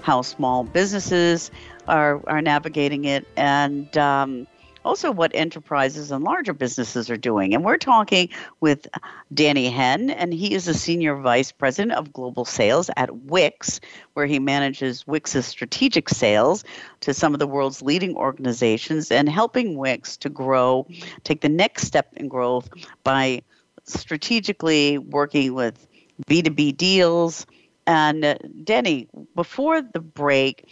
how 0.00 0.22
small 0.22 0.62
businesses 0.62 1.50
are, 1.88 2.22
are 2.28 2.40
navigating 2.40 3.04
it 3.04 3.26
and 3.36 3.98
um, 3.98 4.46
also 4.84 5.10
what 5.10 5.32
enterprises 5.34 6.10
and 6.10 6.24
larger 6.24 6.52
businesses 6.52 7.10
are 7.10 7.16
doing. 7.16 7.54
And 7.54 7.64
we're 7.64 7.78
talking 7.78 8.28
with 8.60 8.86
Danny 9.32 9.68
Henn, 9.70 10.10
and 10.10 10.32
he 10.32 10.54
is 10.54 10.68
a 10.68 10.74
Senior 10.74 11.16
Vice 11.16 11.52
President 11.52 11.92
of 11.92 12.12
Global 12.12 12.44
Sales 12.44 12.90
at 12.96 13.14
Wix, 13.14 13.80
where 14.14 14.26
he 14.26 14.38
manages 14.38 15.06
Wix's 15.06 15.46
strategic 15.46 16.08
sales 16.08 16.64
to 17.00 17.14
some 17.14 17.32
of 17.34 17.38
the 17.38 17.46
world's 17.46 17.82
leading 17.82 18.16
organizations 18.16 19.10
and 19.10 19.28
helping 19.28 19.76
Wix 19.76 20.16
to 20.18 20.28
grow, 20.28 20.86
take 21.24 21.40
the 21.40 21.48
next 21.48 21.86
step 21.86 22.12
in 22.14 22.28
growth 22.28 22.68
by 23.02 23.42
strategically 23.84 24.98
working 24.98 25.54
with 25.54 25.86
B2B 26.26 26.76
deals. 26.76 27.46
And 27.86 28.24
uh, 28.24 28.36
Denny, 28.62 29.08
before 29.34 29.82
the 29.82 30.00
break, 30.00 30.68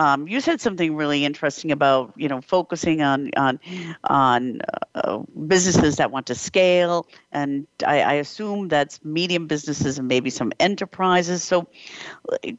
um, 0.00 0.26
you 0.26 0.40
said 0.40 0.62
something 0.62 0.96
really 0.96 1.26
interesting 1.26 1.70
about 1.70 2.14
you 2.16 2.26
know 2.26 2.40
focusing 2.40 3.02
on 3.02 3.30
on 3.36 3.60
on 4.04 4.62
uh, 4.94 5.18
businesses 5.46 5.96
that 5.96 6.10
want 6.10 6.24
to 6.28 6.34
scale, 6.34 7.06
and 7.32 7.66
I, 7.86 8.00
I, 8.00 8.12
assume 8.14 8.68
that's 8.68 9.04
medium 9.04 9.46
businesses 9.46 9.98
and 9.98 10.08
maybe 10.08 10.30
some 10.30 10.52
enterprises. 10.58 11.42
So, 11.42 11.68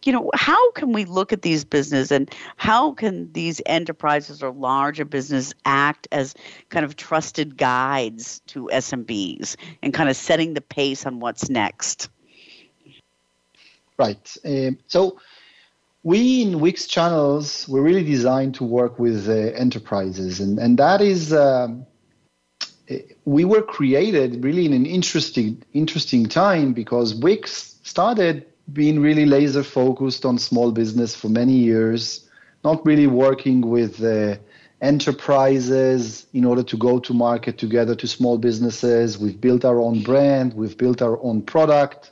you 0.03 0.13
know, 0.13 0.29
how 0.35 0.71
can 0.73 0.93
we 0.93 1.05
look 1.05 1.33
at 1.33 1.41
these 1.41 1.65
businesses 1.65 2.11
and 2.11 2.31
how 2.57 2.91
can 2.91 3.33
these 3.33 3.59
enterprises 3.65 4.43
or 4.43 4.51
larger 4.51 5.03
business 5.03 5.51
act 5.65 6.07
as 6.11 6.35
kind 6.69 6.85
of 6.85 6.95
trusted 6.95 7.57
guides 7.57 8.41
to 8.47 8.69
SMBs 8.71 9.55
and 9.81 9.95
kind 9.95 10.09
of 10.09 10.15
setting 10.15 10.53
the 10.53 10.61
pace 10.61 11.07
on 11.07 11.19
what's 11.19 11.49
next? 11.49 12.07
Right. 13.97 14.37
Um, 14.45 14.77
so 14.85 15.17
we 16.03 16.41
in 16.41 16.59
Wix 16.59 16.87
channels, 16.87 17.67
we're 17.67 17.81
really 17.81 18.03
designed 18.03 18.55
to 18.55 18.63
work 18.63 18.97
with 18.97 19.29
uh, 19.29 19.33
enterprises, 19.33 20.39
and 20.39 20.57
and 20.57 20.77
that 20.79 21.01
is 21.01 21.31
um, 21.31 21.85
we 23.25 23.45
were 23.45 23.61
created 23.61 24.43
really 24.43 24.65
in 24.65 24.73
an 24.73 24.85
interesting 24.85 25.61
interesting 25.73 26.25
time 26.27 26.73
because 26.73 27.13
Wix 27.13 27.79
started 27.83 28.45
being 28.73 28.99
really 28.99 29.25
laser 29.25 29.63
focused 29.63 30.25
on 30.25 30.37
small 30.37 30.71
business 30.71 31.15
for 31.15 31.29
many 31.29 31.53
years, 31.53 32.27
not 32.63 32.83
really 32.85 33.07
working 33.07 33.61
with 33.61 34.03
uh, 34.03 34.37
enterprises 34.81 36.25
in 36.33 36.45
order 36.45 36.63
to 36.63 36.77
go 36.77 36.99
to 36.99 37.13
market 37.13 37.59
together 37.59 37.93
to 37.93 38.07
small 38.07 38.39
businesses. 38.39 39.19
We've 39.19 39.39
built 39.39 39.65
our 39.65 39.79
own 39.79 40.01
brand, 40.01 40.53
we've 40.53 40.77
built 40.77 41.01
our 41.03 41.21
own 41.21 41.43
product 41.43 42.10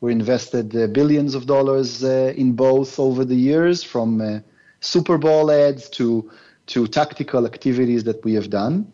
we 0.00 0.12
invested 0.12 0.76
uh, 0.76 0.86
billions 0.88 1.34
of 1.34 1.46
dollars 1.46 2.04
uh, 2.04 2.32
in 2.36 2.52
both 2.52 2.98
over 2.98 3.24
the 3.24 3.34
years, 3.34 3.82
from 3.82 4.20
uh, 4.20 4.40
Super 4.80 5.18
Bowl 5.18 5.50
ads 5.50 5.88
to 5.90 6.30
to 6.66 6.86
tactical 6.86 7.46
activities 7.46 8.04
that 8.04 8.24
we 8.24 8.34
have 8.34 8.50
done. 8.50 8.92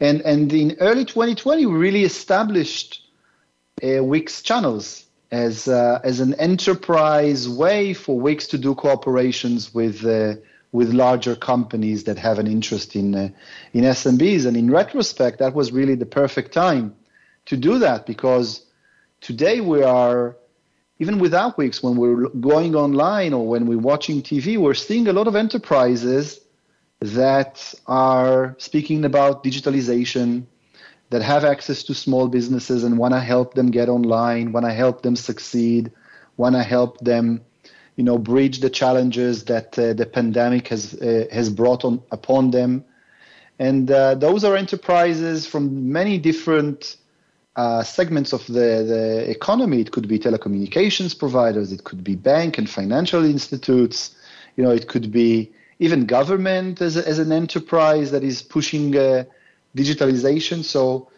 And 0.00 0.20
and 0.22 0.52
in 0.52 0.76
early 0.80 1.04
2020, 1.04 1.66
we 1.66 1.74
really 1.74 2.04
established 2.04 3.02
uh, 3.82 4.02
Wix 4.04 4.42
channels 4.42 5.04
as 5.30 5.68
uh, 5.68 6.00
as 6.04 6.20
an 6.20 6.34
enterprise 6.34 7.48
way 7.48 7.94
for 7.94 8.18
Wix 8.18 8.46
to 8.48 8.58
do 8.58 8.74
cooperations 8.74 9.74
with 9.74 10.04
uh, 10.04 10.40
with 10.72 10.92
larger 10.92 11.34
companies 11.34 12.04
that 12.04 12.18
have 12.18 12.38
an 12.38 12.46
interest 12.46 12.94
in 12.94 13.14
uh, 13.14 13.28
in 13.72 13.84
SMBs. 13.84 14.46
And 14.46 14.56
in 14.56 14.70
retrospect, 14.70 15.38
that 15.38 15.54
was 15.54 15.72
really 15.72 15.96
the 15.96 16.06
perfect 16.06 16.52
time 16.52 16.94
to 17.46 17.56
do 17.56 17.78
that 17.78 18.06
because 18.06 18.64
today 19.20 19.60
we 19.60 19.82
are 19.82 20.36
even 21.00 21.18
without 21.18 21.56
Wix, 21.56 21.82
when 21.82 21.96
we're 21.96 22.28
going 22.28 22.76
online 22.76 23.32
or 23.32 23.48
when 23.48 23.66
we're 23.66 23.78
watching 23.78 24.22
TV, 24.22 24.58
we're 24.58 24.74
seeing 24.74 25.08
a 25.08 25.14
lot 25.14 25.26
of 25.26 25.34
enterprises 25.34 26.40
that 27.00 27.74
are 27.86 28.54
speaking 28.58 29.06
about 29.06 29.42
digitalization, 29.42 30.44
that 31.08 31.22
have 31.22 31.44
access 31.44 31.82
to 31.84 31.94
small 31.94 32.28
businesses 32.28 32.84
and 32.84 32.98
want 32.98 33.14
to 33.14 33.20
help 33.20 33.54
them 33.54 33.70
get 33.70 33.88
online, 33.88 34.52
want 34.52 34.66
to 34.66 34.72
help 34.72 35.02
them 35.02 35.16
succeed, 35.16 35.90
want 36.36 36.54
to 36.54 36.62
help 36.62 36.98
them, 37.00 37.40
you 37.96 38.04
know, 38.04 38.18
bridge 38.18 38.60
the 38.60 38.70
challenges 38.70 39.44
that 39.44 39.78
uh, 39.78 39.94
the 39.94 40.06
pandemic 40.06 40.68
has 40.68 40.94
uh, 40.94 41.24
has 41.32 41.48
brought 41.48 41.84
on 41.84 42.02
upon 42.10 42.50
them. 42.50 42.84
And 43.58 43.90
uh, 43.90 44.14
those 44.14 44.44
are 44.44 44.54
enterprises 44.54 45.46
from 45.46 45.90
many 45.90 46.18
different 46.18 46.96
uh, 47.56 47.82
segments 47.82 48.32
of 48.32 48.46
the, 48.46 48.84
the 48.86 49.30
economy. 49.30 49.80
It 49.80 49.92
could 49.92 50.08
be 50.08 50.18
telecommunications 50.18 51.18
providers, 51.18 51.72
it 51.72 51.84
could 51.84 52.04
be 52.04 52.16
bank 52.16 52.58
and 52.58 52.68
financial 52.68 53.24
institutes, 53.24 54.14
you 54.56 54.64
know, 54.64 54.70
it 54.70 54.88
could 54.88 55.10
be 55.10 55.52
even 55.78 56.06
government 56.06 56.80
as, 56.80 56.96
a, 56.96 57.06
as 57.08 57.18
an 57.18 57.32
enterprise 57.32 58.10
that 58.10 58.22
is 58.22 58.42
pushing 58.42 58.96
uh, 58.96 59.24
digitalization. 59.76 60.62
So 60.62 61.08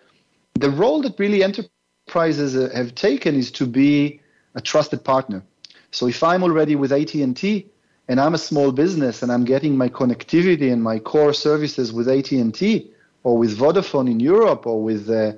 the 0.55 0.70
role 0.70 1.03
that 1.03 1.18
really 1.18 1.43
enterprises 1.43 2.57
uh, 2.57 2.70
have 2.74 2.95
taken 2.95 3.35
is 3.35 3.51
to 3.53 3.66
be 3.66 4.20
a 4.55 4.61
trusted 4.61 5.05
partner. 5.05 5.43
So 5.91 6.07
if 6.07 6.22
I'm 6.22 6.43
already 6.43 6.76
with 6.76 6.93
AT&T 6.93 7.66
and 8.09 8.20
I'm 8.20 8.35
a 8.35 8.39
small 8.39 8.72
business 8.72 9.22
and 9.22 9.33
I'm 9.33 9.45
getting 9.45 9.76
my 9.76 9.89
connectivity 9.89 10.72
and 10.72 10.83
my 10.83 10.99
core 10.99 11.33
services 11.33 11.93
with 11.93 12.09
AT&T 12.09 12.91
or 13.24 13.37
with 13.37 13.59
Vodafone 13.59 14.11
in 14.11 14.20
Europe 14.20 14.66
or 14.66 14.83
with 14.83 15.11
uh, 15.11 15.33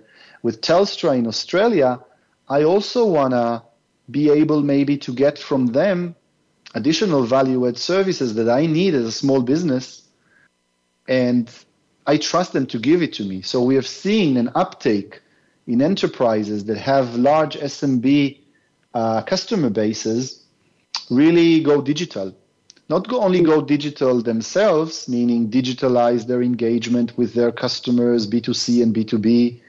with 0.45 0.61
Telstra 0.61 1.17
in 1.17 1.27
Australia, 1.27 1.99
I 2.51 2.65
also 2.65 3.07
want 3.07 3.33
to 3.33 3.63
be 4.11 4.31
able 4.31 4.61
maybe 4.61 4.99
to 4.99 5.13
get 5.13 5.39
from 5.39 5.69
them 5.69 6.15
additional 6.75 7.23
value 7.25 7.67
add 7.67 7.79
services 7.79 8.35
that 8.35 8.51
I 8.51 8.67
need 8.67 8.95
as 8.95 9.07
a 9.07 9.13
small 9.13 9.41
business. 9.41 10.03
And 11.09 11.51
I 12.07 12.19
trust 12.19 12.53
them 12.53 12.67
to 12.67 12.79
give 12.79 13.01
it 13.01 13.15
to 13.15 13.25
me. 13.25 13.41
So 13.41 13.63
we 13.63 13.75
have 13.77 13.87
seen 13.87 14.37
an 14.37 14.51
uptake 14.55 15.23
in 15.67 15.81
enterprises 15.81 16.67
that 16.67 16.77
have 16.77 17.17
large 17.17 17.57
SMB 17.57 18.39
uh, 18.93 19.23
customer 19.23 19.71
bases 19.71 20.45
really 21.11 21.63
go 21.63 21.81
digital. 21.81 22.37
Not 22.91 23.09
go, 23.09 23.23
only 23.23 23.41
go 23.41 23.63
digital 23.63 24.21
themselves, 24.21 25.09
meaning 25.09 25.49
digitalize 25.51 26.27
their 26.27 26.43
engagement 26.43 27.17
with 27.17 27.33
their 27.33 27.51
customers, 27.51 28.27
B2C 28.27 28.83
and 28.83 28.95
B2B, 28.95 29.63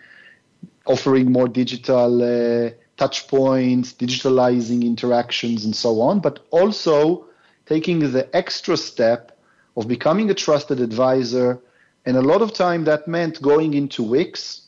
offering 0.85 1.31
more 1.31 1.47
digital 1.47 2.21
uh, 2.21 2.69
touch 2.97 3.27
points, 3.27 3.93
digitalizing 3.93 4.83
interactions, 4.83 5.65
and 5.65 5.75
so 5.75 6.01
on, 6.01 6.19
but 6.19 6.45
also 6.51 7.25
taking 7.65 7.99
the 8.11 8.35
extra 8.35 8.77
step 8.77 9.37
of 9.75 9.87
becoming 9.87 10.29
a 10.29 10.33
trusted 10.33 10.79
advisor. 10.79 11.59
And 12.05 12.17
a 12.17 12.21
lot 12.21 12.41
of 12.41 12.53
time 12.53 12.83
that 12.85 13.07
meant 13.07 13.41
going 13.41 13.73
into 13.73 14.03
Wix, 14.03 14.61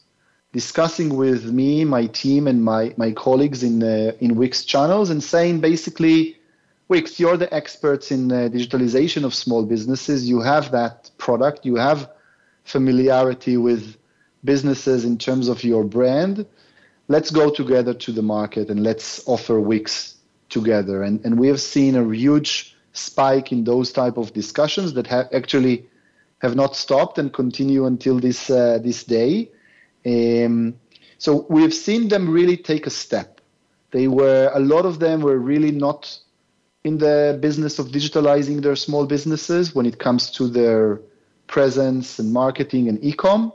discussing 0.54 1.16
with 1.16 1.46
me, 1.46 1.86
my 1.86 2.08
team, 2.08 2.48
and 2.48 2.64
my, 2.64 2.94
my 2.98 3.12
colleagues 3.12 3.64
in, 3.64 3.84
uh, 3.84 4.12
in 4.20 4.36
Wix 4.36 4.66
channels, 4.66 5.10
and 5.10 5.24
saying 5.24 5.62
basically, 5.62 6.38
Wix, 6.88 7.20
you're 7.20 7.38
the 7.38 7.54
experts 7.54 8.12
in 8.12 8.32
uh, 8.32 8.50
digitalization 8.52 9.24
of 9.24 9.36
small 9.36 9.66
businesses. 9.66 10.28
You 10.28 10.42
have 10.42 10.72
that 10.72 11.12
product, 11.18 11.66
you 11.66 11.76
have 11.76 12.10
familiarity 12.64 13.58
with 13.58 13.97
businesses 14.44 15.06
in 15.06 15.18
terms 15.18 15.48
of 15.48 15.64
your 15.64 15.84
brand, 15.84 16.46
let's 17.08 17.32
go 17.32 17.50
together 17.50 17.94
to 17.94 18.12
the 18.12 18.22
market 18.22 18.70
and 18.70 18.84
let's 18.84 19.28
offer 19.28 19.60
Wix 19.60 20.16
together. 20.50 21.04
And, 21.04 21.24
and 21.26 21.40
we 21.40 21.48
have 21.48 21.62
seen 21.62 21.96
a 21.96 22.14
huge 22.14 22.76
spike 22.94 23.52
in 23.52 23.64
those 23.64 23.92
type 23.92 24.18
of 24.18 24.34
discussions 24.34 24.94
that 24.94 25.08
have 25.08 25.28
actually 25.34 25.86
have 26.40 26.56
not 26.56 26.76
stopped 26.76 27.18
and 27.18 27.34
continue 27.34 27.86
until 27.86 28.20
this 28.20 28.50
uh, 28.50 28.80
this 28.84 29.04
day. 29.04 29.50
Um, 30.06 30.76
so 31.18 31.46
we 31.50 31.62
have 31.64 31.74
seen 31.74 32.10
them 32.10 32.30
really 32.30 32.58
take 32.58 32.86
a 32.86 32.92
step. 32.92 33.42
They 33.92 34.08
were 34.08 34.52
a 34.54 34.60
lot 34.60 34.86
of 34.86 35.00
them 35.00 35.22
were 35.22 35.40
really 35.40 35.72
not 35.72 36.20
in 36.84 36.98
the 37.00 37.38
business 37.42 37.80
of 37.80 37.88
digitalizing 37.88 38.62
their 38.62 38.76
small 38.76 39.06
businesses 39.06 39.74
when 39.74 39.86
it 39.86 40.00
comes 40.00 40.32
to 40.32 40.48
their 40.48 41.02
presence 41.48 42.20
and 42.20 42.32
marketing 42.32 42.88
and 42.88 43.04
e-com 43.04 43.52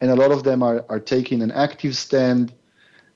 and 0.00 0.10
a 0.10 0.14
lot 0.14 0.30
of 0.30 0.44
them 0.44 0.62
are, 0.62 0.84
are 0.88 1.00
taking 1.00 1.42
an 1.42 1.50
active 1.50 1.96
stand 1.96 2.52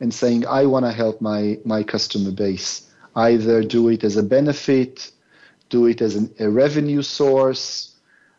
and 0.00 0.12
saying, 0.12 0.46
I 0.46 0.66
want 0.66 0.84
to 0.84 0.92
help 0.92 1.20
my, 1.20 1.58
my 1.64 1.82
customer 1.82 2.32
base. 2.32 2.90
Either 3.14 3.62
do 3.62 3.88
it 3.88 4.02
as 4.04 4.16
a 4.16 4.22
benefit, 4.22 5.12
do 5.68 5.86
it 5.86 6.00
as 6.00 6.16
an, 6.16 6.34
a 6.40 6.50
revenue 6.50 7.02
source, 7.02 7.94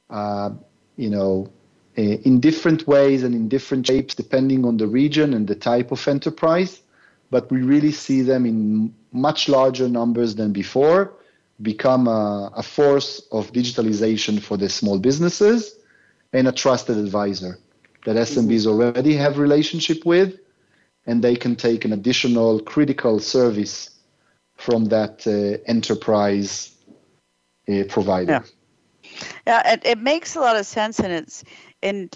uh, 0.10 0.50
you 0.98 1.10
know, 1.10 1.52
in 1.96 2.40
different 2.40 2.88
ways 2.88 3.24
and 3.24 3.36
in 3.36 3.48
different 3.48 3.86
shapes 3.86 4.16
depending 4.16 4.66
on 4.66 4.78
the 4.78 4.88
region 4.88 5.34
and 5.34 5.48
the 5.48 5.56
type 5.56 5.92
of 5.92 6.06
enterprise. 6.08 6.82
But 7.30 7.50
we 7.52 7.62
really 7.62 7.92
see 7.92 8.22
them 8.24 8.46
in 8.46 8.94
much 9.12 9.48
larger 9.48 9.88
numbers 9.88 10.36
than 10.36 10.52
before 10.52 11.14
become 11.62 12.08
a, 12.08 12.52
a 12.56 12.64
force 12.64 13.22
of 13.32 13.54
digitalization 13.54 14.42
for 14.42 14.58
the 14.58 14.68
small 14.68 14.98
businesses 14.98 15.76
and 16.34 16.48
a 16.48 16.52
trusted 16.52 16.98
advisor 16.98 17.60
that 18.06 18.16
SMBs 18.16 18.68
already 18.68 19.16
have 19.16 19.38
relationship 19.38 20.06
with, 20.06 20.40
and 21.06 21.24
they 21.24 21.36
can 21.36 21.56
take 21.56 21.86
an 21.86 21.94
additional 21.94 22.60
critical 22.60 23.20
service 23.20 23.90
from 24.56 24.86
that 24.86 25.26
uh, 25.28 25.62
enterprise 25.70 26.76
uh, 27.70 27.84
provider. 27.90 28.44
Yeah, 29.04 29.12
yeah 29.48 29.74
it, 29.74 29.82
it 29.86 29.98
makes 30.00 30.36
a 30.36 30.40
lot 30.40 30.56
of 30.56 30.66
sense, 30.66 31.00
and 31.00 31.12
it's 31.12 31.44
and 31.84 32.16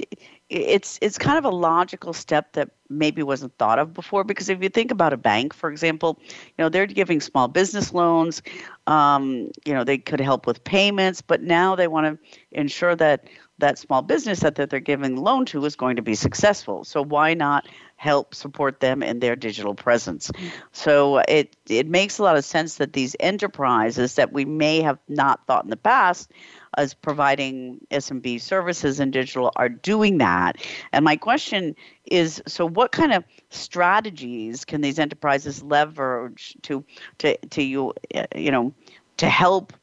it's 0.50 0.98
it's 1.02 1.18
kind 1.18 1.38
of 1.38 1.44
a 1.44 1.50
logical 1.50 2.14
step 2.14 2.54
that 2.54 2.70
maybe 2.90 3.22
wasn't 3.22 3.56
thought 3.58 3.80
of 3.80 3.94
before 3.94 4.24
because 4.24 4.48
if 4.48 4.64
you 4.64 4.70
think 4.70 4.92
about 4.92 5.12
a 5.12 5.18
bank 5.18 5.54
for 5.54 5.70
example 5.70 6.18
you 6.24 6.64
know 6.64 6.70
they're 6.70 6.86
giving 6.86 7.20
small 7.20 7.50
business 7.50 7.94
loans 7.94 8.42
um, 8.88 9.52
you 9.66 9.74
know 9.74 9.84
they 9.84 9.98
could 9.98 10.22
help 10.22 10.48
with 10.48 10.64
payments 10.64 11.22
but 11.22 11.44
now 11.44 11.76
they 11.76 11.88
want 11.88 12.06
to 12.08 12.38
ensure 12.58 12.96
that 12.96 13.28
that 13.60 13.78
small 13.78 14.02
business 14.02 14.42
that, 14.42 14.56
that 14.56 14.70
they're 14.70 14.80
giving 14.80 15.16
loan 15.16 15.46
to 15.46 15.66
is 15.66 15.76
going 15.76 15.96
to 15.96 16.02
be 16.02 16.16
successful. 16.16 16.84
So 16.84 17.04
why 17.04 17.34
not 17.34 17.68
help 17.96 18.36
support 18.36 18.80
them 18.80 19.02
in 19.02 19.20
their 19.20 19.36
digital 19.36 19.74
presence? 19.74 20.32
So 20.72 21.20
it 21.28 21.56
it 21.68 21.88
makes 21.88 22.20
a 22.20 22.24
lot 22.24 22.38
of 22.38 22.46
sense 22.46 22.76
that 22.76 22.94
these 22.94 23.16
enterprises 23.20 24.16
that 24.16 24.32
we 24.32 24.46
may 24.46 24.82
have 24.82 25.00
not 25.08 25.46
thought 25.48 25.64
in 25.64 25.70
the 25.70 25.78
past 25.78 26.32
as 26.78 26.94
providing 26.94 27.80
SMB 27.90 28.40
services 28.42 29.00
in 29.00 29.10
digital 29.10 29.52
are 29.56 29.70
doing 29.70 30.20
that. 30.20 30.58
And 30.94 31.04
my 31.04 31.16
question 31.16 31.76
is 32.06 32.42
so 32.46 32.68
what 32.68 32.92
kind 32.92 33.14
of 33.14 33.24
strategies 33.50 34.66
can 34.66 34.82
these 34.82 35.00
enterprises 35.00 35.64
leverage 35.64 36.56
to 36.64 36.84
to 37.20 37.38
to 37.48 37.64
you 37.64 37.94
you 38.36 38.52
know 38.52 38.74
to 39.18 39.28
help 39.28 39.74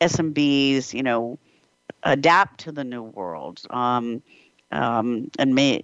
SMBs, 0.00 0.94
you 0.94 1.02
know, 1.02 1.38
adapt 2.02 2.60
to 2.60 2.72
the 2.72 2.84
new 2.84 3.02
world? 3.02 3.60
Um, 3.70 4.22
um, 4.70 5.30
and 5.38 5.54
may, 5.54 5.82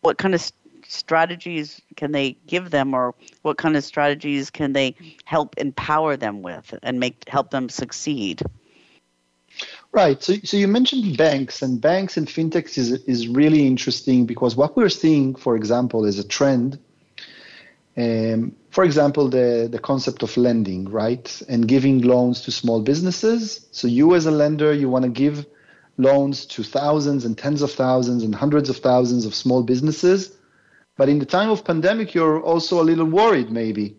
what 0.00 0.18
kind 0.18 0.34
of 0.34 0.52
strategies 0.86 1.80
can 1.96 2.12
they 2.12 2.36
give 2.46 2.70
them, 2.70 2.94
or 2.94 3.14
what 3.42 3.58
kind 3.58 3.76
of 3.76 3.84
strategies 3.84 4.50
can 4.50 4.72
they 4.72 4.94
help 5.24 5.54
empower 5.58 6.16
them 6.16 6.42
with 6.42 6.74
and 6.82 7.00
make 7.00 7.28
help 7.28 7.50
them 7.50 7.68
succeed? 7.68 8.42
Right. 9.92 10.22
So, 10.22 10.34
so 10.44 10.56
you 10.56 10.66
mentioned 10.66 11.16
banks, 11.16 11.62
and 11.62 11.80
banks 11.80 12.16
and 12.16 12.26
fintechs 12.26 12.76
is 12.76 12.92
is 13.04 13.28
really 13.28 13.66
interesting 13.66 14.26
because 14.26 14.56
what 14.56 14.76
we're 14.76 14.88
seeing, 14.88 15.34
for 15.34 15.56
example, 15.56 16.04
is 16.04 16.18
a 16.18 16.26
trend. 16.26 16.78
Um, 17.96 18.56
for 18.70 18.82
example, 18.82 19.28
the, 19.28 19.68
the 19.70 19.78
concept 19.78 20.22
of 20.22 20.36
lending, 20.36 20.88
right? 20.88 21.42
And 21.48 21.68
giving 21.68 22.02
loans 22.02 22.40
to 22.42 22.50
small 22.50 22.82
businesses. 22.82 23.66
So 23.70 23.86
you 23.86 24.14
as 24.14 24.26
a 24.26 24.30
lender, 24.30 24.72
you 24.72 24.88
want 24.88 25.04
to 25.04 25.10
give 25.10 25.46
loans 25.96 26.44
to 26.46 26.64
thousands 26.64 27.24
and 27.24 27.38
tens 27.38 27.62
of 27.62 27.70
thousands 27.70 28.24
and 28.24 28.34
hundreds 28.34 28.68
of 28.68 28.78
thousands 28.78 29.26
of 29.26 29.34
small 29.34 29.62
businesses. 29.62 30.36
But 30.96 31.08
in 31.08 31.18
the 31.18 31.26
time 31.26 31.50
of 31.50 31.64
pandemic, 31.64 32.14
you're 32.14 32.42
also 32.42 32.80
a 32.80 32.84
little 32.84 33.06
worried 33.06 33.50
maybe. 33.50 33.96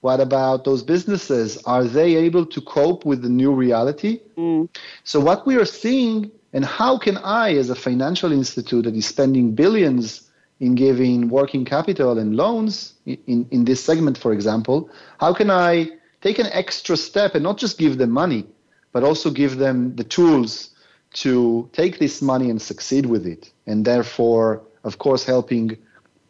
What 0.00 0.20
about 0.20 0.64
those 0.64 0.82
businesses? 0.82 1.56
Are 1.64 1.84
they 1.84 2.16
able 2.16 2.46
to 2.46 2.60
cope 2.60 3.04
with 3.04 3.22
the 3.22 3.28
new 3.28 3.52
reality? 3.52 4.20
Mm. 4.36 4.68
So 5.04 5.20
what 5.20 5.46
we 5.46 5.56
are 5.56 5.64
seeing 5.64 6.30
and 6.52 6.64
how 6.64 6.98
can 6.98 7.18
I, 7.18 7.54
as 7.54 7.68
a 7.70 7.74
financial 7.74 8.32
institute 8.32 8.84
that 8.84 8.94
is 8.94 9.06
spending 9.06 9.54
billions 9.54 10.30
in 10.60 10.74
giving 10.74 11.28
working 11.28 11.64
capital 11.64 12.18
and 12.18 12.36
loans 12.36 12.94
in, 13.26 13.46
in 13.50 13.64
this 13.64 13.82
segment, 13.82 14.18
for 14.18 14.32
example, 14.32 14.90
how 15.20 15.32
can 15.34 15.50
I 15.50 15.90
take 16.20 16.38
an 16.38 16.46
extra 16.52 16.96
step 16.96 17.34
and 17.34 17.42
not 17.42 17.58
just 17.58 17.78
give 17.78 17.98
them 17.98 18.10
money, 18.10 18.46
but 18.92 19.02
also 19.04 19.30
give 19.30 19.58
them 19.58 19.96
the 19.96 20.04
tools 20.04 20.70
to 21.14 21.68
take 21.72 21.98
this 21.98 22.20
money 22.20 22.50
and 22.50 22.60
succeed 22.60 23.06
with 23.06 23.26
it? 23.26 23.52
And 23.66 23.84
therefore, 23.84 24.62
of 24.84 24.98
course, 24.98 25.24
helping 25.24 25.76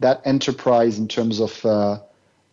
that 0.01 0.21
enterprise 0.25 0.99
in 0.99 1.09
terms 1.09 1.41
of 1.41 1.65
uh, 1.65 1.99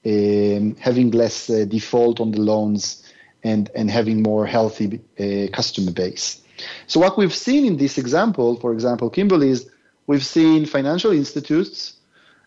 um, 0.05 0.76
having 0.76 1.11
less 1.11 1.49
uh, 1.49 1.65
default 1.65 2.19
on 2.19 2.32
the 2.32 2.41
loans 2.41 3.03
and, 3.43 3.69
and 3.76 3.91
having 3.91 4.23
more 4.23 4.45
healthy 4.45 5.01
uh, 5.19 5.47
customer 5.53 5.91
base. 5.91 6.41
So 6.88 6.99
what 6.99 7.17
we've 7.17 7.34
seen 7.36 7.65
in 7.65 7.78
this 7.78 7.97
example, 7.97 8.59
for 8.59 8.73
example, 8.73 9.09
Kimberly, 9.09 9.49
is 9.49 9.69
We've 10.07 10.26
seen 10.26 10.65
financial 10.65 11.11
institutes 11.11 11.93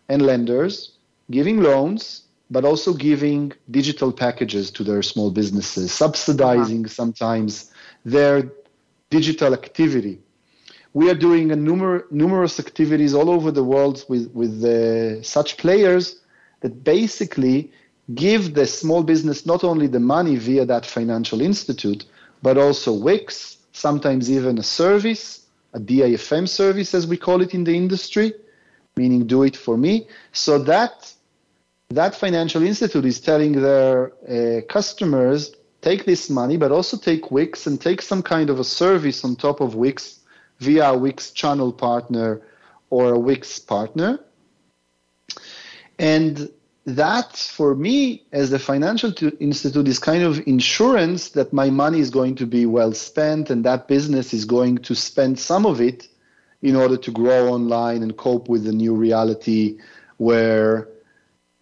and 0.09 0.23
lenders 0.23 0.93
giving 1.31 1.63
loans, 1.63 2.23
but 2.51 2.65
also 2.65 2.95
giving 2.95 3.53
digital 3.71 4.13
packages 4.13 4.71
to 4.71 4.85
their 4.85 5.03
small 5.03 5.31
businesses, 5.31 5.93
subsidizing 5.93 6.85
uh-huh. 6.85 6.95
sometimes 6.95 7.71
their 8.05 8.51
digital 9.11 9.53
activity. 9.53 10.21
we 10.95 11.11
are 11.11 11.15
doing 11.15 11.53
a 11.53 11.57
numer- 11.57 12.11
numerous 12.11 12.59
activities 12.59 13.15
all 13.15 13.31
over 13.31 13.51
the 13.51 13.63
world 13.63 14.05
with, 14.09 14.31
with 14.33 14.65
uh, 14.65 15.23
such 15.23 15.57
players 15.59 16.21
that 16.61 16.83
basically 16.83 17.71
give 18.15 18.55
the 18.55 18.67
small 18.67 19.03
business 19.03 19.45
not 19.45 19.63
only 19.65 19.87
the 19.87 20.01
money 20.01 20.37
via 20.37 20.65
that 20.65 20.87
financial 20.87 21.41
institute, 21.41 22.05
but 22.43 22.57
also 22.57 22.93
Wix, 22.93 23.59
sometimes 23.73 24.31
even 24.31 24.59
a 24.59 24.63
service, 24.63 25.47
a 25.75 25.81
DIFM 25.81 26.49
service 26.49 26.95
as 26.95 27.07
we 27.07 27.17
call 27.17 27.43
it 27.43 27.53
in 27.55 27.65
the 27.65 27.77
industry, 27.77 28.33
meaning 28.97 29.27
do 29.27 29.43
it 29.43 29.57
for 29.57 29.77
me. 29.77 30.09
So 30.33 30.59
that 30.59 31.13
that 31.91 32.15
financial 32.15 32.63
institute 32.63 33.07
is 33.07 33.19
telling 33.19 33.53
their 33.53 34.13
uh, 34.29 34.61
customers 34.69 35.55
take 35.81 36.05
this 36.05 36.29
money, 36.29 36.59
but 36.59 36.71
also 36.71 36.99
take 36.99 37.31
Wix 37.31 37.67
and 37.67 37.81
take 37.81 38.03
some 38.03 38.23
kind 38.23 38.51
of 38.51 38.61
a 38.61 38.65
service 38.65 39.25
on 39.25 39.37
top 39.37 39.61
of 39.61 39.75
Wix 39.75 40.21
via 40.59 40.91
a 40.91 40.99
Wix 40.99 41.31
channel 41.31 41.73
partner 41.73 42.43
or 42.91 43.15
a 43.15 43.19
Wix 43.19 43.59
partner. 43.59 44.21
And 45.99 46.51
that 46.85 47.37
for 47.37 47.75
me 47.75 48.27
as 48.33 48.53
a 48.53 48.59
financial 48.59 49.13
institute 49.41 49.89
is 49.89 49.99
kind 49.99 50.23
of 50.23 50.47
insurance 50.47 51.31
that 51.31 51.55
my 51.55 51.71
money 51.71 52.01
is 52.01 52.11
going 52.11 52.35
to 52.35 52.47
be 52.47 52.67
well 52.67 52.93
spent 52.93 53.49
and 53.49 53.65
that 53.65 53.89
business 53.89 54.35
is 54.35 54.45
going 54.45 54.79
to 54.79 54.95
spend 54.95 55.39
some 55.39 55.65
of 55.65 55.81
it 55.81 56.09
in 56.61 56.77
order 56.77 56.99
to 56.99 57.11
grow 57.11 57.49
online 57.49 58.03
and 58.03 58.19
cope 58.19 58.49
with 58.49 58.65
the 58.65 58.73
new 58.73 58.95
reality 58.95 59.79
where 60.19 60.89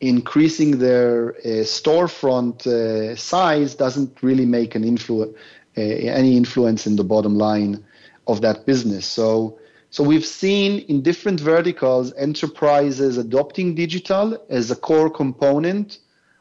increasing 0.00 0.78
their 0.78 1.30
uh, 1.36 1.64
storefront 1.64 2.66
uh, 2.66 3.16
size 3.16 3.74
doesn't 3.74 4.22
really 4.22 4.46
make 4.46 4.74
an 4.74 4.84
influ- 4.84 5.34
uh, 5.78 5.80
any 5.80 6.36
influence 6.36 6.86
in 6.86 6.96
the 6.96 7.04
bottom 7.04 7.36
line 7.36 7.82
of 8.26 8.40
that 8.40 8.66
business 8.66 9.06
so 9.06 9.58
so 9.90 10.02
we've 10.02 10.26
seen 10.26 10.80
in 10.88 11.00
different 11.00 11.40
verticals 11.40 12.12
enterprises 12.18 13.16
adopting 13.16 13.74
digital 13.74 14.36
as 14.50 14.70
a 14.70 14.76
core 14.76 15.08
component 15.08 15.98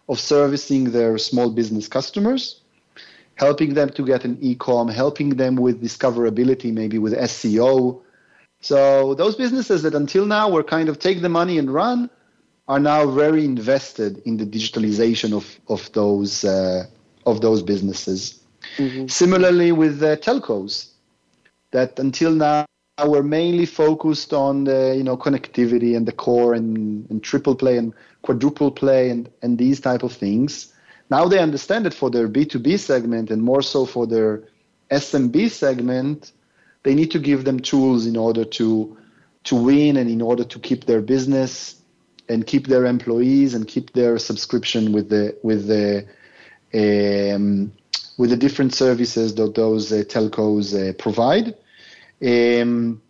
of 0.10 0.20
servicing 0.20 0.92
their 0.92 1.18
small 1.18 1.50
business 1.50 1.88
customers, 1.88 2.62
helping 3.36 3.74
them 3.74 3.90
to 3.90 4.06
get 4.06 4.26
an 4.26 4.38
e-com, 4.42 4.88
helping 4.88 5.30
them 5.30 5.56
with 5.56 5.82
discoverability, 5.82 6.74
maybe 6.74 6.98
with 6.98 7.14
SEO. 7.14 8.02
So 8.62 9.14
those 9.14 9.36
businesses 9.36 9.84
that 9.84 9.96
until 9.96 10.26
now 10.26 10.50
were 10.50 10.64
kind 10.64 10.90
of 10.90 11.00
take 11.00 11.22
the 11.22 11.30
money 11.30 11.58
and 11.58 11.74
run 11.74 12.10
are 12.68 12.80
now 12.80 13.06
very 13.08 13.46
invested 13.46 14.22
in 14.26 14.38
the 14.38 14.46
digitalization 14.46 15.34
of, 15.34 15.60
of 15.68 15.92
those 15.94 16.44
uh, 16.44 16.86
of 17.26 17.42
those 17.42 17.62
businesses. 17.62 18.42
Mm-hmm. 18.78 19.08
Similarly 19.08 19.72
with 19.72 20.02
uh, 20.02 20.16
telcos, 20.18 20.92
that 21.72 22.00
until 22.00 22.32
now 22.32 22.66
we're 23.06 23.24
mainly 23.24 23.66
focused 23.66 24.34
on 24.34 24.64
the 24.64 24.96
you 24.98 25.04
know 25.04 25.18
connectivity 25.18 25.96
and 25.96 26.08
the 26.08 26.12
core 26.12 26.54
and, 26.54 27.10
and 27.10 27.24
triple 27.24 27.56
play 27.56 27.78
and 27.78 27.94
quadruple 28.22 28.72
play 28.72 29.10
and, 29.10 29.30
and 29.42 29.58
these 29.58 29.80
type 29.80 30.04
of 30.04 30.14
things. 30.14 30.74
Now 31.10 31.28
they 31.28 31.40
understand 31.40 31.86
that 31.86 31.94
for 31.94 32.10
their 32.10 32.28
B2B 32.28 32.80
segment 32.80 33.30
and 33.30 33.44
more 33.44 33.62
so 33.62 33.86
for 33.86 34.08
their 34.08 34.44
SMB 34.90 35.52
segment, 35.52 36.32
they 36.82 36.96
need 36.96 37.12
to 37.12 37.20
give 37.20 37.44
them 37.46 37.60
tools 37.60 38.08
in 38.08 38.18
order 38.18 38.44
to 38.44 38.98
to 39.44 39.56
win 39.56 39.98
and 39.98 40.10
in 40.10 40.22
order 40.22 40.44
to 40.44 40.58
keep 40.58 40.86
their 40.86 41.02
business 41.02 41.76
and 42.30 42.46
keep 42.46 42.68
their 42.68 42.86
employees 42.86 43.54
and 43.54 43.68
keep 43.68 43.94
their 43.94 44.18
subscription 44.18 44.92
with 44.92 45.10
the 45.10 45.38
with 45.44 45.68
the 45.68 46.06
um, 46.74 47.72
with 48.18 48.30
the 48.30 48.38
different 48.38 48.74
services 48.74 49.36
that 49.36 49.56
those 49.56 49.92
uh, 49.92 50.04
telcos 50.08 50.74
uh, 50.74 50.94
provide. 50.94 51.56
Um, 52.26 53.02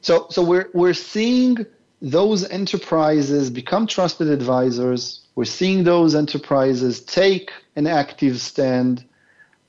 so, 0.00 0.26
so 0.30 0.42
we're 0.42 0.70
we're 0.74 0.94
seeing 0.94 1.66
those 2.00 2.48
enterprises 2.48 3.50
become 3.50 3.86
trusted 3.86 4.28
advisors. 4.28 5.26
We're 5.34 5.44
seeing 5.44 5.84
those 5.84 6.14
enterprises 6.14 7.00
take 7.00 7.50
an 7.76 7.86
active 7.86 8.40
stand, 8.40 9.04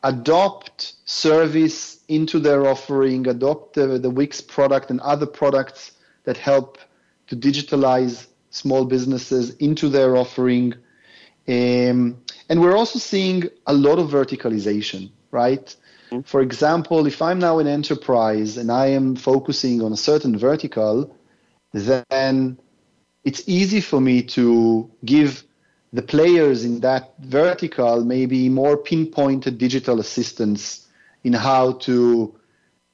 adopt 0.04 0.94
service 1.06 2.00
into 2.08 2.40
their 2.40 2.68
offering, 2.68 3.28
adopt 3.28 3.74
the, 3.74 4.00
the 4.00 4.10
Wix 4.10 4.42
product 4.42 4.90
and 4.92 5.00
other 5.02 5.26
products 5.26 5.94
that 6.26 6.38
help 6.38 6.78
to 7.30 7.36
digitalize 7.36 8.28
small 8.50 8.86
businesses 8.86 9.56
into 9.58 9.90
their 9.90 10.16
offering. 10.16 10.74
Um, 11.48 12.22
and 12.50 12.62
we're 12.62 12.76
also 12.76 13.00
seeing 13.00 13.50
a 13.66 13.74
lot 13.74 14.00
of 14.00 14.10
verticalization, 14.10 15.12
right? 15.32 15.76
For 16.26 16.42
example, 16.42 17.06
if 17.06 17.22
I'm 17.22 17.38
now 17.38 17.60
an 17.60 17.68
enterprise 17.68 18.58
and 18.58 18.72
I 18.72 18.88
am 18.88 19.16
focusing 19.16 19.84
on 19.84 19.94
a 19.94 19.98
certain 19.98 20.38
vertical, 20.38 21.16
then 21.72 22.58
it's 23.24 23.44
easy 23.48 23.80
for 23.80 24.02
me 24.02 24.24
to 24.24 24.90
give 25.06 25.44
the 25.94 26.02
players 26.02 26.66
in 26.66 26.80
that 26.80 27.14
vertical 27.20 28.04
maybe 28.04 28.50
more 28.50 28.76
pinpointed 28.78 29.60
digital 29.60 30.00
assistance 30.00 30.88
in 31.24 31.34
how 31.34 31.74
to 31.74 32.36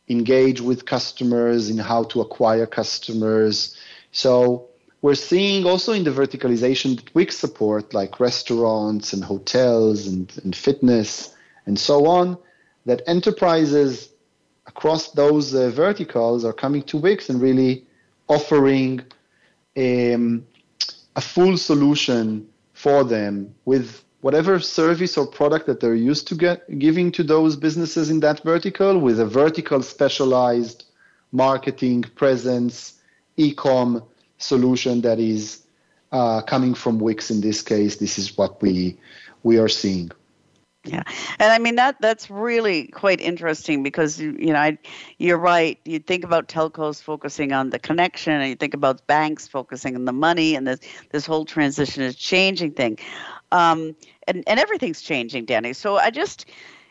engage 0.10 0.60
with 0.60 0.86
customers, 0.86 1.70
in 1.70 1.78
how 1.78 2.04
to 2.04 2.22
acquire 2.22 2.66
customers. 2.66 3.78
So 4.16 4.70
we're 5.02 5.14
seeing 5.14 5.66
also 5.66 5.92
in 5.92 6.06
the 6.06 6.10
verticalization 6.10 6.96
that 6.96 7.14
Wix 7.14 7.38
support, 7.38 7.94
like 7.94 8.22
restaurants 8.22 9.12
and 9.12 9.22
hotels 9.22 10.08
and, 10.08 10.32
and 10.46 10.56
fitness 10.56 11.36
and 11.66 11.78
so 11.78 12.06
on, 12.06 12.38
that 12.86 13.02
enterprises 13.08 14.10
across 14.68 15.12
those 15.12 15.54
uh, 15.54 15.70
verticals 15.70 16.46
are 16.46 16.54
coming 16.54 16.82
to 16.84 16.98
Wix 16.98 17.30
and 17.30 17.42
really 17.42 17.86
offering 18.30 19.02
um, 19.76 20.48
a 21.18 21.22
full 21.22 21.58
solution 21.58 22.48
for 22.72 23.04
them 23.04 23.54
with 23.66 24.02
whatever 24.22 24.62
service 24.62 25.18
or 25.18 25.28
product 25.28 25.66
that 25.66 25.82
they're 25.82 25.94
used 25.94 26.26
to 26.30 26.36
get 26.36 26.80
giving 26.80 27.12
to 27.12 27.22
those 27.22 27.58
businesses 27.58 28.10
in 28.10 28.22
that 28.22 28.42
vertical 28.44 28.98
with 28.98 29.20
a 29.20 29.26
vertical 29.26 29.82
specialized 29.82 30.86
marketing 31.34 32.02
presence 32.16 32.96
e-com 33.38 34.04
solution 34.38 35.02
that 35.02 35.20
is 35.20 35.66
uh, 36.12 36.42
coming 36.42 36.74
from 36.74 37.00
Wix 37.00 37.32
in 37.32 37.42
this 37.42 37.62
case 37.62 37.98
this 37.98 38.18
is 38.18 38.38
what 38.38 38.62
we 38.62 38.98
we 39.44 39.58
are 39.58 39.70
seeing 39.70 40.12
yeah, 40.86 41.04
and 41.40 41.52
I 41.52 41.58
mean 41.58 41.76
that 41.76 42.00
that's 42.00 42.30
really 42.30 42.88
quite 42.88 43.20
interesting 43.20 43.82
because 43.82 44.20
you 44.20 44.54
know 44.54 44.60
I, 44.60 44.78
you're 45.18 45.38
right. 45.38 45.80
You 45.84 46.00
think 46.00 46.24
about 46.24 46.48
telcos 46.48 47.02
focusing 47.02 47.52
on 47.54 47.72
the 47.72 47.80
connection, 47.80 48.34
and 48.34 48.50
you 48.50 48.56
think 48.56 48.74
about 48.76 49.06
banks 49.08 49.48
focusing 49.48 49.96
on 49.96 50.06
the 50.06 50.14
money, 50.14 50.56
and 50.56 50.68
this 50.68 50.80
this 51.12 51.26
whole 51.26 51.44
transition 51.46 52.04
is 52.04 52.16
changing 52.16 52.74
thing, 52.74 53.00
um, 53.52 53.96
and 54.28 54.44
and 54.46 54.60
everything's 54.60 55.02
changing, 55.02 55.46
Danny. 55.46 55.74
So 55.74 55.98
I 55.98 56.12
just, 56.12 56.46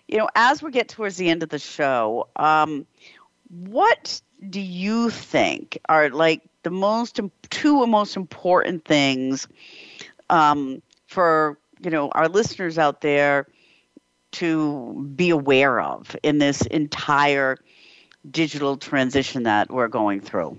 you 0.08 0.18
know, 0.18 0.28
as 0.34 0.60
we 0.60 0.72
get 0.72 0.88
towards 0.88 1.16
the 1.16 1.30
end 1.30 1.44
of 1.44 1.50
the 1.50 1.60
show, 1.60 2.28
um, 2.36 2.86
what 3.48 4.20
do 4.48 4.60
you 4.60 5.10
think 5.10 5.78
are 5.88 6.10
like 6.10 6.42
the 6.62 6.70
most 6.70 7.20
two 7.50 7.86
most 7.86 8.16
important 8.16 8.84
things 8.84 9.48
um, 10.30 10.82
for 11.06 11.58
you 11.80 11.90
know 11.90 12.08
our 12.10 12.28
listeners 12.28 12.78
out 12.78 13.00
there? 13.00 13.46
to 14.34 15.12
be 15.14 15.30
aware 15.30 15.80
of 15.80 16.16
in 16.22 16.38
this 16.38 16.62
entire 16.66 17.56
digital 18.30 18.76
transition 18.76 19.44
that 19.44 19.70
we're 19.70 19.88
going 19.88 20.20
through? 20.20 20.58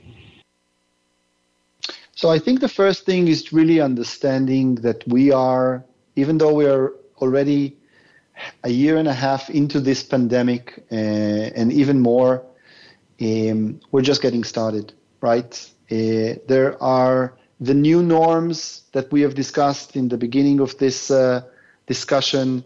So 2.16 2.30
I 2.30 2.40
think 2.40 2.62
the 2.62 2.70
first 2.70 3.06
thing 3.06 3.28
is 3.28 3.52
really 3.52 3.82
understanding 3.82 4.76
that 4.76 5.06
we 5.08 5.32
are, 5.32 5.84
even 6.16 6.38
though 6.38 6.54
we 6.54 6.66
are 6.66 6.94
already 7.18 7.76
a 8.64 8.70
year 8.70 8.98
and 8.98 9.08
a 9.08 9.14
half 9.14 9.50
into 9.50 9.80
this 9.82 10.04
pandemic 10.04 10.86
uh, 10.92 10.96
and 10.96 11.74
even 11.74 12.00
more, 12.00 12.44
um, 13.22 13.80
we're 13.92 14.02
just 14.02 14.22
getting 14.22 14.44
started, 14.44 14.94
right? 15.22 15.72
Uh, 15.92 16.36
there 16.48 16.82
are 16.82 17.38
the 17.60 17.74
new 17.74 18.04
norms 18.04 18.84
that 18.92 19.12
we 19.12 19.22
have 19.22 19.36
discussed 19.36 19.96
in 19.96 20.10
the 20.10 20.18
beginning 20.18 20.60
of 20.60 20.78
this 20.78 21.10
uh, 21.10 21.42
discussion 21.88 22.64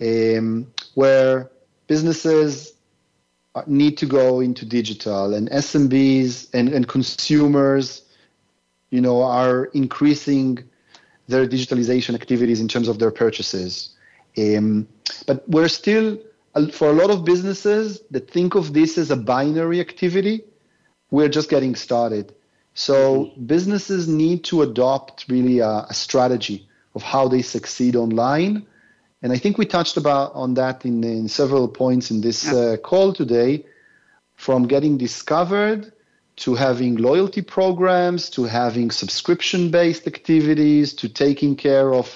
um, 0.00 0.66
where 0.94 1.50
businesses 1.86 2.72
need 3.66 3.98
to 3.98 4.06
go 4.06 4.40
into 4.40 4.64
digital 4.64 5.34
and 5.34 5.50
SMBs 5.50 6.48
and, 6.54 6.70
and 6.70 6.88
consumers, 6.88 8.02
you 8.90 9.00
know, 9.00 9.22
are 9.22 9.66
increasing 9.66 10.58
their 11.28 11.46
digitalization 11.46 12.14
activities 12.14 12.60
in 12.60 12.68
terms 12.68 12.88
of 12.88 12.98
their 12.98 13.10
purchases. 13.10 13.94
Um, 14.38 14.88
but 15.26 15.46
we're 15.48 15.68
still, 15.68 16.18
for 16.72 16.88
a 16.88 16.92
lot 16.92 17.10
of 17.10 17.24
businesses 17.24 18.02
that 18.10 18.30
think 18.30 18.54
of 18.54 18.72
this 18.72 18.98
as 18.98 19.10
a 19.10 19.16
binary 19.16 19.80
activity, 19.80 20.44
we're 21.10 21.28
just 21.28 21.48
getting 21.48 21.74
started. 21.74 22.34
So 22.74 22.96
mm-hmm. 23.26 23.46
businesses 23.46 24.08
need 24.08 24.44
to 24.44 24.62
adopt 24.62 25.26
really 25.28 25.60
a, 25.60 25.86
a 25.88 25.94
strategy 25.94 26.68
of 26.94 27.02
how 27.02 27.28
they 27.28 27.42
succeed 27.42 27.96
online 27.96 28.66
and 29.22 29.32
I 29.32 29.38
think 29.38 29.56
we 29.56 29.66
touched 29.66 29.96
about 29.96 30.34
on 30.34 30.54
that 30.54 30.84
in, 30.84 31.02
in 31.04 31.28
several 31.28 31.68
points 31.68 32.10
in 32.10 32.20
this 32.20 32.52
uh, 32.52 32.76
call 32.82 33.12
today. 33.12 33.64
from 34.34 34.66
getting 34.66 34.98
discovered 34.98 35.92
to 36.34 36.56
having 36.56 36.96
loyalty 36.96 37.42
programs, 37.42 38.28
to 38.30 38.42
having 38.42 38.90
subscription 38.90 39.70
based 39.70 40.06
activities, 40.08 40.94
to 40.94 41.08
taking 41.08 41.54
care 41.54 41.94
of 41.94 42.08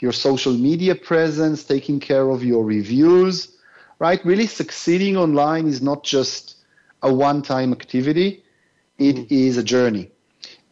your 0.00 0.12
social 0.12 0.54
media 0.54 0.94
presence, 0.94 1.64
taking 1.64 2.00
care 2.00 2.30
of 2.30 2.42
your 2.42 2.64
reviews, 2.64 3.57
right? 3.98 4.24
Really 4.24 4.46
succeeding 4.46 5.16
online 5.16 5.66
is 5.66 5.82
not 5.82 6.04
just 6.04 6.56
a 7.02 7.12
one 7.12 7.42
time 7.42 7.72
activity, 7.72 8.42
It 8.98 9.16
mm-hmm. 9.16 9.34
is 9.34 9.56
a 9.56 9.62
journey. 9.62 10.10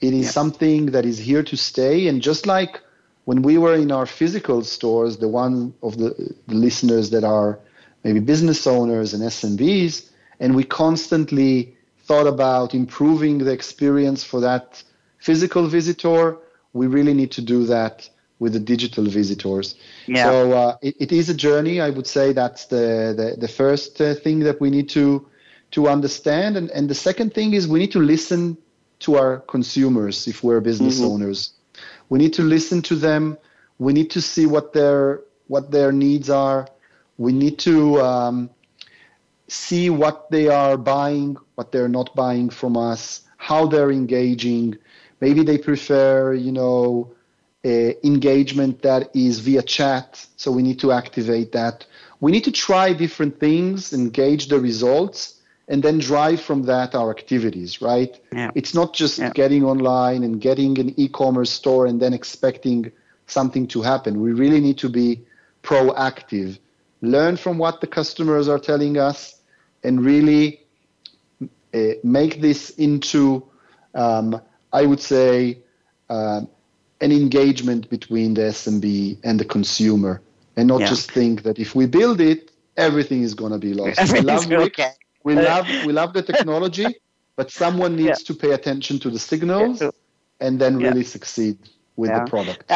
It 0.00 0.12
is 0.12 0.26
yeah. 0.26 0.30
something 0.30 0.86
that 0.86 1.04
is 1.06 1.18
here 1.18 1.42
to 1.44 1.56
stay. 1.56 2.08
And 2.08 2.20
just 2.20 2.46
like 2.46 2.80
when 3.24 3.42
we 3.42 3.58
were 3.58 3.74
in 3.74 3.90
our 3.92 4.06
physical 4.06 4.62
stores, 4.62 5.16
the 5.18 5.28
one 5.28 5.74
of 5.82 5.96
the, 5.98 6.34
the 6.46 6.54
listeners 6.54 7.10
that 7.10 7.24
are 7.24 7.58
maybe 8.04 8.20
business 8.20 8.66
owners 8.66 9.14
and 9.14 9.22
SMBs, 9.22 10.10
and 10.40 10.54
we 10.54 10.64
constantly 10.64 11.76
thought 12.04 12.26
about 12.26 12.74
improving 12.74 13.38
the 13.38 13.52
experience 13.52 14.22
for 14.22 14.40
that 14.40 14.82
physical 15.18 15.66
visitor, 15.66 16.36
we 16.72 16.86
really 16.86 17.14
need 17.14 17.32
to 17.32 17.42
do 17.42 17.64
that 17.66 18.08
with 18.38 18.52
the 18.52 18.60
digital 18.60 19.04
visitors. 19.04 19.74
Yeah. 20.06 20.24
So 20.24 20.52
uh, 20.52 20.76
it, 20.82 20.96
it 21.00 21.12
is 21.12 21.28
a 21.28 21.34
journey. 21.34 21.80
I 21.80 21.90
would 21.90 22.06
say 22.06 22.32
that's 22.32 22.66
the 22.66 23.14
the, 23.16 23.36
the 23.38 23.48
first 23.48 24.00
uh, 24.00 24.14
thing 24.14 24.40
that 24.40 24.60
we 24.60 24.70
need 24.70 24.88
to 24.90 25.26
to 25.72 25.88
understand, 25.88 26.56
and 26.56 26.70
and 26.70 26.88
the 26.88 26.94
second 26.94 27.34
thing 27.34 27.54
is 27.54 27.66
we 27.66 27.78
need 27.78 27.92
to 27.92 28.00
listen 28.00 28.58
to 28.98 29.16
our 29.16 29.38
consumers 29.40 30.26
if 30.26 30.42
we're 30.42 30.60
business 30.60 30.96
mm-hmm. 30.96 31.12
owners. 31.12 31.52
We 32.08 32.18
need 32.18 32.34
to 32.34 32.42
listen 32.42 32.82
to 32.82 32.94
them. 32.94 33.36
We 33.78 33.92
need 33.92 34.10
to 34.10 34.20
see 34.20 34.46
what 34.46 34.72
their 34.72 35.20
what 35.48 35.70
their 35.70 35.92
needs 35.92 36.30
are. 36.30 36.68
We 37.18 37.32
need 37.32 37.58
to 37.60 38.00
um, 38.02 38.50
see 39.48 39.90
what 39.90 40.30
they 40.30 40.48
are 40.48 40.76
buying, 40.76 41.36
what 41.54 41.72
they're 41.72 41.88
not 41.88 42.14
buying 42.14 42.50
from 42.50 42.76
us, 42.76 43.22
how 43.36 43.66
they're 43.66 43.90
engaging. 43.90 44.76
Maybe 45.20 45.42
they 45.44 45.58
prefer, 45.58 46.34
you 46.34 46.52
know, 46.52 47.14
engagement 47.66 48.82
that 48.82 49.10
is 49.14 49.40
via 49.40 49.62
chat. 49.62 50.24
So 50.36 50.52
we 50.52 50.62
need 50.62 50.78
to 50.80 50.92
activate 50.92 51.52
that. 51.52 51.86
We 52.20 52.32
need 52.32 52.44
to 52.44 52.52
try 52.52 52.92
different 52.92 53.40
things, 53.40 53.92
engage 53.92 54.48
the 54.48 54.60
results, 54.60 55.40
and 55.68 55.82
then 55.82 55.98
drive 55.98 56.40
from 56.40 56.62
that 56.62 56.94
our 56.94 57.10
activities, 57.10 57.82
right? 57.82 58.18
Yeah. 58.32 58.50
It's 58.54 58.72
not 58.72 58.94
just 58.94 59.18
yeah. 59.18 59.30
getting 59.30 59.64
online 59.64 60.22
and 60.22 60.40
getting 60.40 60.78
an 60.78 60.98
e 60.98 61.08
commerce 61.08 61.50
store 61.50 61.86
and 61.86 62.00
then 62.00 62.12
expecting 62.12 62.92
something 63.26 63.66
to 63.68 63.82
happen. 63.82 64.20
We 64.20 64.32
really 64.32 64.60
need 64.60 64.78
to 64.78 64.88
be 64.88 65.24
proactive, 65.62 66.58
learn 67.00 67.36
from 67.36 67.58
what 67.58 67.80
the 67.80 67.88
customers 67.88 68.48
are 68.48 68.60
telling 68.60 68.96
us, 68.96 69.40
and 69.82 70.04
really 70.04 70.60
uh, 71.74 71.78
make 72.04 72.40
this 72.40 72.70
into, 72.70 73.42
um, 73.94 74.40
I 74.72 74.86
would 74.86 75.00
say, 75.00 75.58
uh, 76.08 76.42
an 77.00 77.12
engagement 77.12 77.88
between 77.90 78.34
the 78.34 78.42
SMB 78.42 79.18
and 79.24 79.38
the 79.40 79.44
consumer, 79.44 80.22
and 80.56 80.68
not 80.68 80.80
yeah. 80.80 80.86
just 80.86 81.10
think 81.10 81.42
that 81.42 81.58
if 81.58 81.74
we 81.74 81.86
build 81.86 82.20
it, 82.20 82.50
everything 82.76 83.22
is 83.22 83.34
going 83.34 83.52
to 83.52 83.58
be 83.58 83.74
lost. 83.74 84.12
We 84.12 84.20
love, 84.20 84.50
okay. 84.50 84.92
we 85.24 85.34
love 85.34 85.66
we 85.86 85.92
love 85.92 86.12
the 86.12 86.22
technology, 86.22 86.86
but 87.36 87.50
someone 87.50 87.96
needs 87.96 88.20
yeah. 88.20 88.26
to 88.26 88.34
pay 88.34 88.52
attention 88.52 88.98
to 89.00 89.10
the 89.10 89.18
signals 89.18 89.82
and 90.40 90.60
then 90.60 90.76
really 90.78 91.04
succeed 91.04 91.58
with 91.96 92.10
the 92.10 92.24
product 92.28 92.70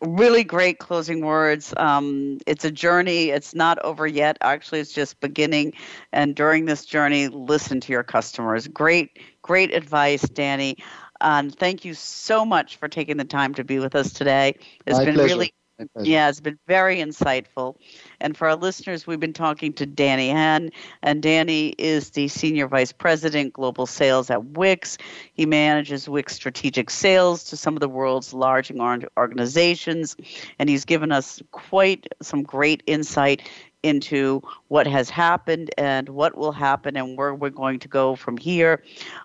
really 0.00 0.44
great 0.44 0.78
closing 0.78 1.24
words. 1.24 1.74
Um, 1.76 2.38
it's 2.46 2.64
a 2.64 2.70
journey. 2.70 3.30
It's 3.30 3.54
not 3.54 3.78
over 3.80 4.06
yet. 4.06 4.38
Actually, 4.40 4.80
it's 4.80 4.92
just 4.92 5.20
beginning. 5.20 5.72
And 6.12 6.34
during 6.34 6.66
this 6.66 6.84
journey, 6.84 7.28
listen 7.28 7.80
to 7.80 7.92
your 7.92 8.04
customers. 8.04 8.68
Great, 8.68 9.18
great 9.42 9.74
advice, 9.74 10.22
Danny. 10.22 10.78
And 11.20 11.54
thank 11.54 11.84
you 11.84 11.94
so 11.94 12.44
much 12.44 12.76
for 12.76 12.88
taking 12.88 13.16
the 13.16 13.24
time 13.24 13.54
to 13.54 13.64
be 13.64 13.78
with 13.78 13.94
us 13.94 14.12
today. 14.12 14.54
It's 14.86 14.98
My 14.98 15.04
been 15.04 15.14
pleasure. 15.14 15.34
really 15.34 15.54
yeah, 16.02 16.28
it's 16.28 16.40
been 16.40 16.58
very 16.66 16.96
insightful. 16.96 17.76
And 18.20 18.36
for 18.36 18.48
our 18.48 18.56
listeners, 18.56 19.06
we've 19.06 19.20
been 19.20 19.32
talking 19.32 19.72
to 19.74 19.86
Danny 19.86 20.30
Han, 20.30 20.70
and 21.02 21.22
Danny 21.22 21.68
is 21.78 22.10
the 22.10 22.26
Senior 22.28 22.66
Vice 22.66 22.90
President, 22.90 23.52
Global 23.52 23.86
Sales 23.86 24.28
at 24.30 24.44
Wix. 24.44 24.98
He 25.34 25.46
manages 25.46 26.08
Wix 26.08 26.34
strategic 26.34 26.90
sales 26.90 27.44
to 27.44 27.56
some 27.56 27.74
of 27.74 27.80
the 27.80 27.88
world's 27.88 28.34
large 28.34 28.72
organizations, 29.16 30.16
and 30.58 30.68
he's 30.68 30.84
given 30.84 31.12
us 31.12 31.40
quite 31.52 32.08
some 32.20 32.42
great 32.42 32.82
insight 32.86 33.48
into 33.82 34.42
what 34.68 34.86
has 34.86 35.08
happened 35.08 35.70
and 35.78 36.08
what 36.08 36.36
will 36.36 36.52
happen 36.52 36.96
and 36.96 37.16
where 37.16 37.34
we're 37.34 37.50
going 37.50 37.78
to 37.78 37.88
go 37.88 38.16
from 38.16 38.36
here 38.36 38.82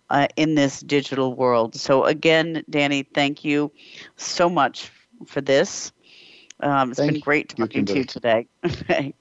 uh, 0.09 0.27
in 0.35 0.55
this 0.55 0.81
digital 0.81 1.33
world. 1.35 1.75
So, 1.75 2.03
again, 2.03 2.63
Danny, 2.69 3.03
thank 3.03 3.43
you 3.43 3.71
so 4.15 4.49
much 4.49 4.91
for 5.25 5.41
this. 5.41 5.91
Um, 6.59 6.91
it's 6.91 6.99
thank 6.99 7.13
been 7.13 7.21
great 7.21 7.49
talking 7.49 7.85
to 7.85 7.97
you 7.97 8.03
today. 8.05 8.47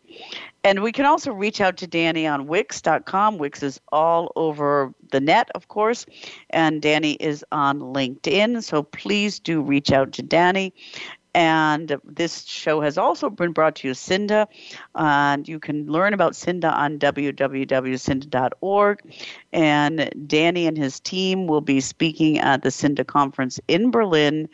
and 0.64 0.82
we 0.82 0.92
can 0.92 1.06
also 1.06 1.32
reach 1.32 1.60
out 1.60 1.76
to 1.78 1.86
Danny 1.86 2.26
on 2.26 2.46
Wix.com. 2.46 3.38
Wix 3.38 3.62
is 3.62 3.80
all 3.90 4.32
over 4.36 4.94
the 5.10 5.20
net, 5.20 5.50
of 5.54 5.68
course, 5.68 6.06
and 6.50 6.80
Danny 6.80 7.12
is 7.14 7.44
on 7.50 7.80
LinkedIn. 7.80 8.62
So 8.62 8.84
please 8.84 9.40
do 9.40 9.60
reach 9.60 9.90
out 9.90 10.12
to 10.12 10.22
Danny. 10.22 10.72
And 11.34 11.98
this 12.04 12.44
show 12.44 12.82
has 12.82 12.98
also 12.98 13.30
been 13.30 13.52
brought 13.52 13.76
to 13.76 13.88
you 13.88 13.94
Cinda, 13.94 14.48
and 14.94 15.48
you 15.48 15.58
can 15.58 15.86
learn 15.86 16.12
about 16.12 16.36
Cinda 16.36 16.70
on 16.70 16.98
www.cinda.org. 16.98 18.98
And 19.52 20.10
Danny 20.26 20.66
and 20.66 20.76
his 20.76 21.00
team 21.00 21.46
will 21.46 21.62
be 21.62 21.80
speaking 21.80 22.38
at 22.38 22.62
the 22.62 22.70
Cinda 22.70 23.04
conference 23.04 23.58
in 23.66 23.90
Berlin 23.90 24.50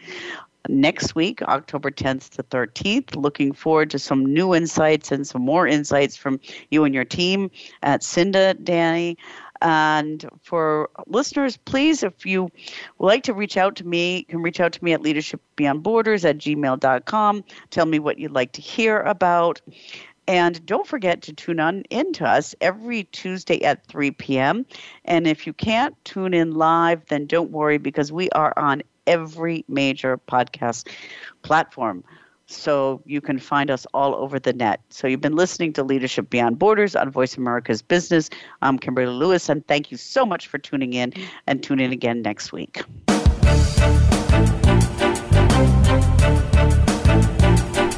next 0.69 1.15
week, 1.15 1.41
October 1.43 1.91
10th 1.91 2.31
to 2.31 2.43
13th. 2.45 3.17
Looking 3.17 3.53
forward 3.53 3.91
to 3.91 3.99
some 3.99 4.27
new 4.27 4.55
insights 4.55 5.11
and 5.11 5.27
some 5.27 5.43
more 5.43 5.67
insights 5.67 6.17
from 6.17 6.41
you 6.71 6.85
and 6.85 6.95
your 6.95 7.05
team 7.05 7.51
at 7.83 8.03
Cinda, 8.03 8.55
Danny. 8.55 9.17
And 9.61 10.29
for 10.43 10.91
listeners, 11.07 11.57
please, 11.57 12.03
if 12.03 12.25
you 12.25 12.51
would 12.99 13.07
like 13.07 13.25
to 13.25 13.35
reach 13.35 13.57
out 13.57 13.77
to 13.77 13.87
me, 13.87 14.19
you 14.19 14.25
can 14.25 14.43
reach 14.43 14.61
out 14.61 14.73
to 14.73 14.85
me 14.85 14.93
at 14.93 15.01
leadershipbeyondborders 15.01 16.25
at 16.29 16.39
gmail.com. 16.39 17.45
Tell 17.71 17.87
me 17.87 17.99
what 17.99 18.19
you'd 18.19 18.33
like 18.33 18.53
to 18.53 18.61
hear 18.61 19.01
about. 19.01 19.61
And 20.29 20.65
don't 20.67 20.87
forget 20.87 21.23
to 21.23 21.33
tune 21.33 21.59
on 21.59 21.85
into 21.89 22.25
us 22.27 22.55
every 22.61 23.05
Tuesday 23.05 23.65
at 23.65 23.87
3 23.87 24.11
p.m. 24.11 24.67
And 25.07 25.27
if 25.27 25.47
you 25.47 25.55
can't 25.55 25.97
tune 26.05 26.35
in 26.35 26.53
live, 26.53 27.07
then 27.07 27.25
don't 27.25 27.51
worry 27.51 27.79
because 27.79 28.13
we 28.13 28.29
are 28.31 28.53
on 28.59 28.83
every 29.07 29.65
major 29.69 30.19
podcast 30.19 30.87
platform. 31.43 32.05
So 32.49 33.03
you 33.05 33.21
can 33.21 33.39
find 33.39 33.71
us 33.71 33.87
all 33.93 34.15
over 34.15 34.39
the 34.39 34.55
net. 34.55 34.81
So 34.89 35.07
you've 35.07 35.21
been 35.21 35.37
listening 35.37 35.75
to 35.75 35.85
Leadership 35.85 36.31
Beyond 36.31 36.59
Borders 36.59 36.97
on 36.97 37.11
Voice 37.11 37.37
America's 37.37 37.83
Business. 37.83 38.31
I'm 38.63 38.79
Kimberly 38.79 39.13
Lewis, 39.13 39.51
and 39.51 39.67
thank 39.67 39.91
you 39.91 39.99
so 39.99 40.25
much 40.25 40.49
for 40.49 40.57
tuning 40.57 40.95
in 40.95 41.13
and 41.47 41.63
tune 41.63 41.79
in 41.79 41.93
again 41.93 42.23
next 42.23 42.51
week. 42.51 42.83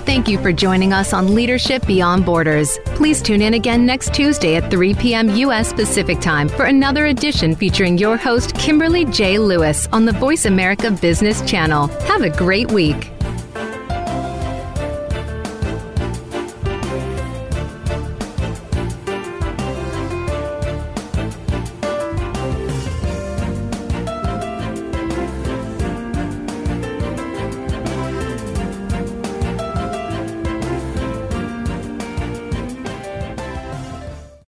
Thank 0.04 0.28
you 0.28 0.38
for 0.42 0.52
joining 0.52 0.92
us 0.92 1.12
on 1.12 1.36
Leadership 1.36 1.86
Beyond 1.86 2.26
Borders. 2.26 2.78
Please 2.86 3.22
tune 3.22 3.42
in 3.42 3.54
again 3.54 3.86
next 3.86 4.12
Tuesday 4.12 4.56
at 4.56 4.68
3 4.68 4.94
p.m. 4.94 5.30
U.S. 5.36 5.72
Pacific 5.72 6.20
Time 6.20 6.48
for 6.48 6.64
another 6.64 7.06
edition 7.06 7.54
featuring 7.54 7.96
your 7.96 8.16
host, 8.16 8.56
Kimberly 8.56 9.04
J. 9.04 9.38
Lewis, 9.38 9.86
on 9.92 10.04
the 10.04 10.12
Voice 10.12 10.44
America 10.44 10.90
Business 10.90 11.40
Channel. 11.48 11.86
Have 11.86 12.22
a 12.22 12.30
great 12.30 12.72
week. 12.72 13.12